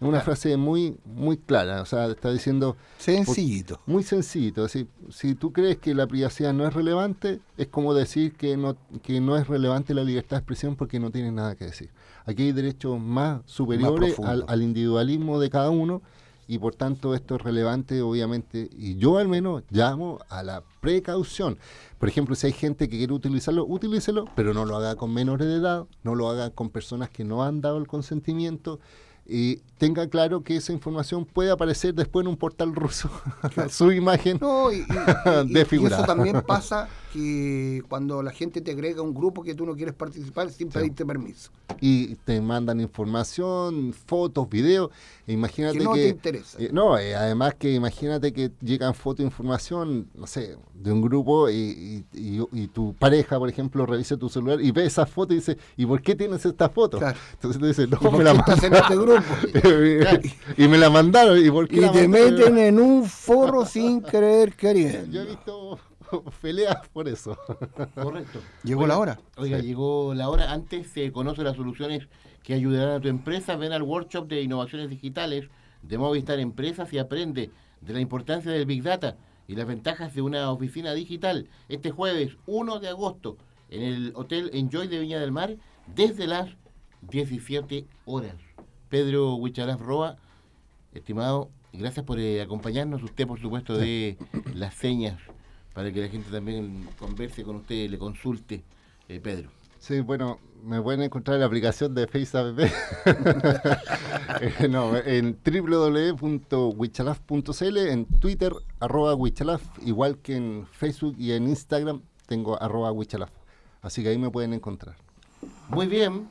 Es 0.00 0.08
una 0.08 0.20
frase 0.20 0.56
muy 0.56 0.96
muy 1.04 1.36
clara, 1.36 1.82
o 1.82 1.84
sea, 1.84 2.06
está 2.06 2.32
diciendo... 2.32 2.76
Sencillito. 2.96 3.80
Muy 3.86 4.02
sencillito, 4.02 4.62
decir, 4.62 4.88
si 5.10 5.34
tú 5.34 5.52
crees 5.52 5.76
que 5.76 5.94
la 5.94 6.06
privacidad 6.06 6.54
no 6.54 6.66
es 6.66 6.72
relevante, 6.72 7.40
es 7.58 7.66
como 7.66 7.92
decir 7.92 8.32
que 8.34 8.56
no, 8.56 8.76
que 9.02 9.20
no 9.20 9.36
es 9.36 9.46
relevante 9.46 9.92
la 9.92 10.02
libertad 10.02 10.36
de 10.36 10.40
expresión 10.40 10.76
porque 10.76 10.98
no 10.98 11.10
tienes 11.10 11.32
nada 11.32 11.54
que 11.54 11.66
decir. 11.66 11.90
Aquí 12.24 12.44
hay 12.44 12.52
derechos 12.52 12.98
más 12.98 13.42
superiores 13.44 14.16
al 14.18 14.62
individualismo 14.62 15.38
de 15.38 15.50
cada 15.50 15.70
uno 15.70 16.00
y 16.50 16.58
por 16.58 16.74
tanto 16.74 17.14
esto 17.14 17.36
es 17.36 17.42
relevante 17.42 18.02
obviamente 18.02 18.68
y 18.76 18.96
yo 18.96 19.18
al 19.18 19.28
menos 19.28 19.62
llamo 19.70 20.18
a 20.28 20.42
la 20.42 20.64
precaución. 20.80 21.58
Por 21.96 22.08
ejemplo, 22.08 22.34
si 22.34 22.48
hay 22.48 22.52
gente 22.52 22.88
que 22.88 22.98
quiere 22.98 23.12
utilizarlo, 23.12 23.64
utilícelo, 23.64 24.24
pero 24.34 24.52
no 24.52 24.64
lo 24.64 24.76
haga 24.76 24.96
con 24.96 25.14
menores 25.14 25.46
de 25.46 25.54
edad, 25.54 25.86
no 26.02 26.16
lo 26.16 26.28
haga 26.28 26.50
con 26.50 26.70
personas 26.70 27.08
que 27.08 27.22
no 27.22 27.44
han 27.44 27.60
dado 27.60 27.78
el 27.78 27.86
consentimiento 27.86 28.80
y 29.32 29.60
tenga 29.78 30.08
claro 30.08 30.42
que 30.42 30.56
esa 30.56 30.72
información 30.72 31.24
puede 31.24 31.50
aparecer 31.50 31.94
después 31.94 32.24
en 32.24 32.28
un 32.28 32.36
portal 32.36 32.74
ruso, 32.74 33.08
su 33.70 33.92
imagen 33.92 34.38
No, 34.40 34.70
y, 34.72 34.78
y- 34.78 34.80
y- 34.80 35.50
y 35.50 35.54
desfigurada. 35.54 35.98
eso 35.98 36.06
también 36.06 36.42
pasa 36.46 36.88
que 37.12 37.82
cuando 37.88 38.22
la 38.22 38.30
gente 38.32 38.60
te 38.60 38.72
agrega 38.72 39.00
a 39.00 39.02
un 39.02 39.14
grupo 39.14 39.42
que 39.42 39.54
tú 39.54 39.64
no 39.66 39.74
quieres 39.74 39.94
participar 39.94 40.50
sin 40.50 40.68
pedirte 40.68 41.04
permiso. 41.06 41.50
y 41.80 42.14
te 42.16 42.40
mandan 42.40 42.80
información, 42.80 43.92
fotos, 44.06 44.48
videos. 44.48 44.90
e 45.26 45.32
imagínate 45.32 45.78
Que 45.78 45.84
no 45.84 45.92
que, 45.94 46.02
te 46.02 46.08
interesa. 46.08 46.58
eh, 46.60 46.70
no, 46.72 46.98
eh, 46.98 47.14
además 47.16 47.54
que 47.58 47.72
imagínate 47.72 48.32
que 48.32 48.50
llegan 48.60 48.94
fotos, 48.94 49.24
información, 49.24 50.08
no 50.14 50.26
sé, 50.26 50.56
de 50.74 50.92
un 50.92 51.00
grupo 51.02 51.48
y, 51.50 52.04
y- 52.12 52.38
y- 52.40 52.46
y 52.52 52.66
tu 52.68 52.94
pareja, 52.94 53.38
por 53.38 53.48
ejemplo, 53.48 53.86
revisa 53.86 54.16
tu 54.16 54.28
celular 54.28 54.60
y 54.60 54.70
ve 54.72 54.84
esa 54.86 55.06
foto 55.06 55.32
y 55.32 55.36
dice, 55.36 55.56
¿y 55.76 55.86
por 55.86 56.02
qué 56.02 56.14
tienes 56.14 56.44
esta 56.44 56.68
foto? 56.68 56.98
Claro. 56.98 57.18
Entonces 57.34 57.60
tú 57.60 57.66
dices, 57.66 57.88
no, 57.88 57.98
¿Y 58.00 58.04
por 58.04 58.18
me 58.18 58.24
la 58.24 58.32
este 58.32 58.70
mandaron. 58.70 59.19
Y 60.56 60.68
me 60.68 60.78
la 60.78 60.90
mandaron. 60.90 61.44
¿Y 61.44 61.50
por 61.50 61.68
qué 61.68 61.76
Y 61.76 61.80
la 61.80 61.92
te 61.92 62.06
mandaron? 62.08 62.34
meten 62.38 62.58
en 62.58 62.78
un 62.78 63.04
forro 63.04 63.64
sin 63.64 64.02
querer 64.02 64.50
Yo 64.50 64.54
he 64.54 64.56
queriendo. 64.56 65.26
visto 65.26 65.78
peleas 66.40 66.88
por 66.92 67.08
eso. 67.08 67.38
Correcto. 67.94 68.40
Llegó 68.64 68.86
la 68.86 68.98
hora. 68.98 69.20
Oiga, 69.36 69.58
llegó 69.58 70.12
la 70.14 70.28
hora. 70.28 70.52
Antes 70.52 70.88
se 70.88 71.12
conoce 71.12 71.42
las 71.42 71.56
soluciones 71.56 72.08
que 72.42 72.54
ayudarán 72.54 72.96
a 72.96 73.00
tu 73.00 73.08
empresa. 73.08 73.56
Ven 73.56 73.72
al 73.72 73.82
workshop 73.82 74.26
de 74.28 74.42
innovaciones 74.42 74.90
digitales 74.90 75.48
de 75.82 75.98
Movistar 75.98 76.38
Empresas 76.40 76.92
y 76.92 76.98
aprende 76.98 77.50
de 77.80 77.92
la 77.92 78.00
importancia 78.00 78.50
del 78.50 78.66
Big 78.66 78.82
Data 78.82 79.16
y 79.46 79.54
las 79.54 79.66
ventajas 79.66 80.14
de 80.14 80.22
una 80.22 80.50
oficina 80.50 80.92
digital. 80.94 81.48
Este 81.68 81.90
jueves 81.90 82.36
1 82.46 82.80
de 82.80 82.88
agosto 82.88 83.36
en 83.70 83.82
el 83.82 84.12
Hotel 84.16 84.50
Enjoy 84.52 84.88
de 84.88 84.98
Viña 84.98 85.20
del 85.20 85.32
Mar 85.32 85.56
desde 85.94 86.26
las 86.26 86.50
17 87.02 87.86
horas. 88.04 88.34
Pedro 88.90 89.36
Huichalaf 89.36 89.80
Roa, 89.80 90.18
estimado, 90.92 91.48
gracias 91.72 92.04
por 92.04 92.18
eh, 92.18 92.42
acompañarnos. 92.42 93.02
Usted, 93.02 93.26
por 93.26 93.40
supuesto, 93.40 93.78
de 93.78 94.18
las 94.52 94.74
señas 94.74 95.16
para 95.72 95.90
que 95.92 96.02
la 96.02 96.08
gente 96.08 96.30
también 96.30 96.86
converse 96.98 97.44
con 97.44 97.56
usted, 97.56 97.88
le 97.88 97.96
consulte, 97.98 98.62
eh, 99.08 99.20
Pedro. 99.20 99.48
Sí, 99.78 100.00
bueno, 100.00 100.38
me 100.62 100.82
pueden 100.82 101.00
encontrar 101.02 101.36
en 101.36 101.40
la 101.40 101.46
aplicación 101.46 101.94
de 101.94 102.06
FaceApp. 102.06 102.58
Eh, 104.40 104.68
no, 104.68 104.96
en 104.96 105.36
www.wichalaf.cl, 105.44 107.78
en 107.78 108.04
Twitter, 108.20 108.52
arroba 108.78 109.12
Wichalaf, 109.14 109.60
igual 109.84 110.18
que 110.18 110.36
en 110.36 110.68
Facebook 110.70 111.16
y 111.18 111.32
en 111.32 111.48
Instagram 111.48 112.02
tengo 112.26 112.56
arroba 112.62 112.92
Wichalaf. 112.92 113.32
Así 113.82 114.04
que 114.04 114.10
ahí 114.10 114.18
me 114.18 114.30
pueden 114.30 114.52
encontrar. 114.54 114.94
Muy 115.68 115.88
bien, 115.88 116.28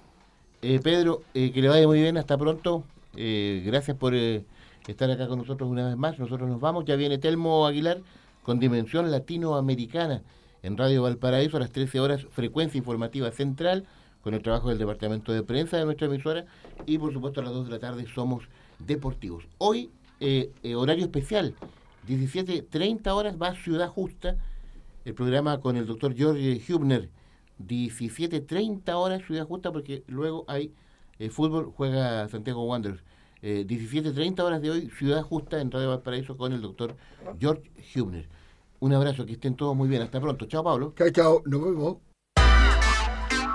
eh, 0.62 0.80
Pedro, 0.84 1.24
eh, 1.34 1.52
que 1.52 1.62
le 1.62 1.70
vaya 1.70 1.88
muy 1.88 2.02
bien, 2.02 2.18
hasta 2.18 2.38
pronto. 2.38 2.84
Eh, 3.16 3.64
gracias 3.66 3.98
por 3.98 4.14
eh, 4.14 4.44
estar 4.88 5.10
acá 5.10 5.28
con 5.28 5.40
nosotros 5.40 5.70
una 5.70 5.88
vez 5.88 5.98
más. 5.98 6.20
Nosotros 6.20 6.50
nos 6.50 6.60
vamos, 6.60 6.86
ya 6.86 6.96
viene 6.96 7.18
Telmo 7.18 7.66
Aguilar 7.66 8.00
con 8.44 8.60
Dimensión 8.60 9.12
Latinoamericana 9.12 10.22
en 10.62 10.78
Radio 10.78 11.04
Valparaíso 11.04 11.58
a 11.58 11.62
las 11.62 11.72
13 11.72 12.00
horas, 12.00 12.26
frecuencia 12.32 12.78
informativa 12.78 13.32
central, 13.32 13.86
con 14.22 14.34
el 14.34 14.42
trabajo 14.42 14.70
del 14.70 14.78
departamento 14.78 15.32
de 15.32 15.44
prensa 15.44 15.78
de 15.78 15.86
nuestra 15.86 16.08
emisora 16.08 16.46
y 16.86 16.98
por 16.98 17.14
supuesto 17.14 17.40
a 17.40 17.44
las 17.44 17.54
2 17.54 17.68
de 17.68 17.72
la 17.72 17.80
tarde 17.80 18.06
somos 18.14 18.44
deportivos. 18.80 19.46
Hoy, 19.60 19.90
horario 20.76 21.06
especial, 21.06 21.56
17.30 22.08 23.08
horas 23.12 23.38
va 23.42 23.56
Ciudad 23.56 23.88
Justa, 23.88 24.36
el 25.06 25.14
programa 25.14 25.62
con 25.62 25.78
el 25.78 25.86
doctor 25.86 26.14
George 26.14 26.62
Hubner, 26.68 27.08
17.30 27.60 28.94
horas 28.94 29.22
Ciudad 29.26 29.48
Justa 29.48 29.72
porque 29.72 30.04
luego 30.08 30.46
hay 30.48 30.74
eh, 31.20 31.30
fútbol, 31.30 31.72
juega 31.76 32.28
Santiago 32.30 32.64
Wanderers. 32.66 33.04
Eh, 33.42 33.66
17.30 33.68 34.40
horas 34.42 34.62
de 34.62 34.72
hoy, 34.72 34.90
Ciudad 34.98 35.22
Justa 35.22 35.62
en 35.62 35.72
Radio 35.72 35.90
Valparaíso 35.90 36.36
con 36.36 36.54
el 36.54 36.62
doctor 36.62 36.96
George 37.40 37.72
Hubner. 37.96 38.28
Un 38.80 38.94
abrazo, 38.94 39.26
que 39.26 39.34
estén 39.34 39.56
todos 39.56 39.76
muy 39.76 39.90
bien. 39.90 40.02
Hasta 40.02 40.22
pronto. 40.22 40.46
Chao, 40.46 40.64
Pablo. 40.64 40.94
Chao, 40.98 41.10
chao. 41.10 41.42
Nos 41.46 41.64
vemos. 41.64 41.98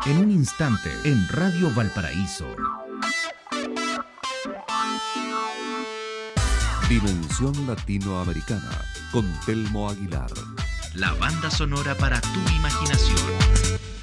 En 0.07 0.19
un 0.19 0.31
instante, 0.31 0.91
en 1.05 1.27
Radio 1.29 1.71
Valparaíso. 1.75 2.47
Dimensión 6.89 7.67
Latinoamericana 7.67 8.71
con 9.11 9.25
Telmo 9.47 9.89
Aguilar. 9.89 10.31
La 10.95 11.15
banda 11.15 11.51
sonora 11.51 11.95
para 11.95 12.21
tu 12.21 12.41
imaginación. 12.55 13.94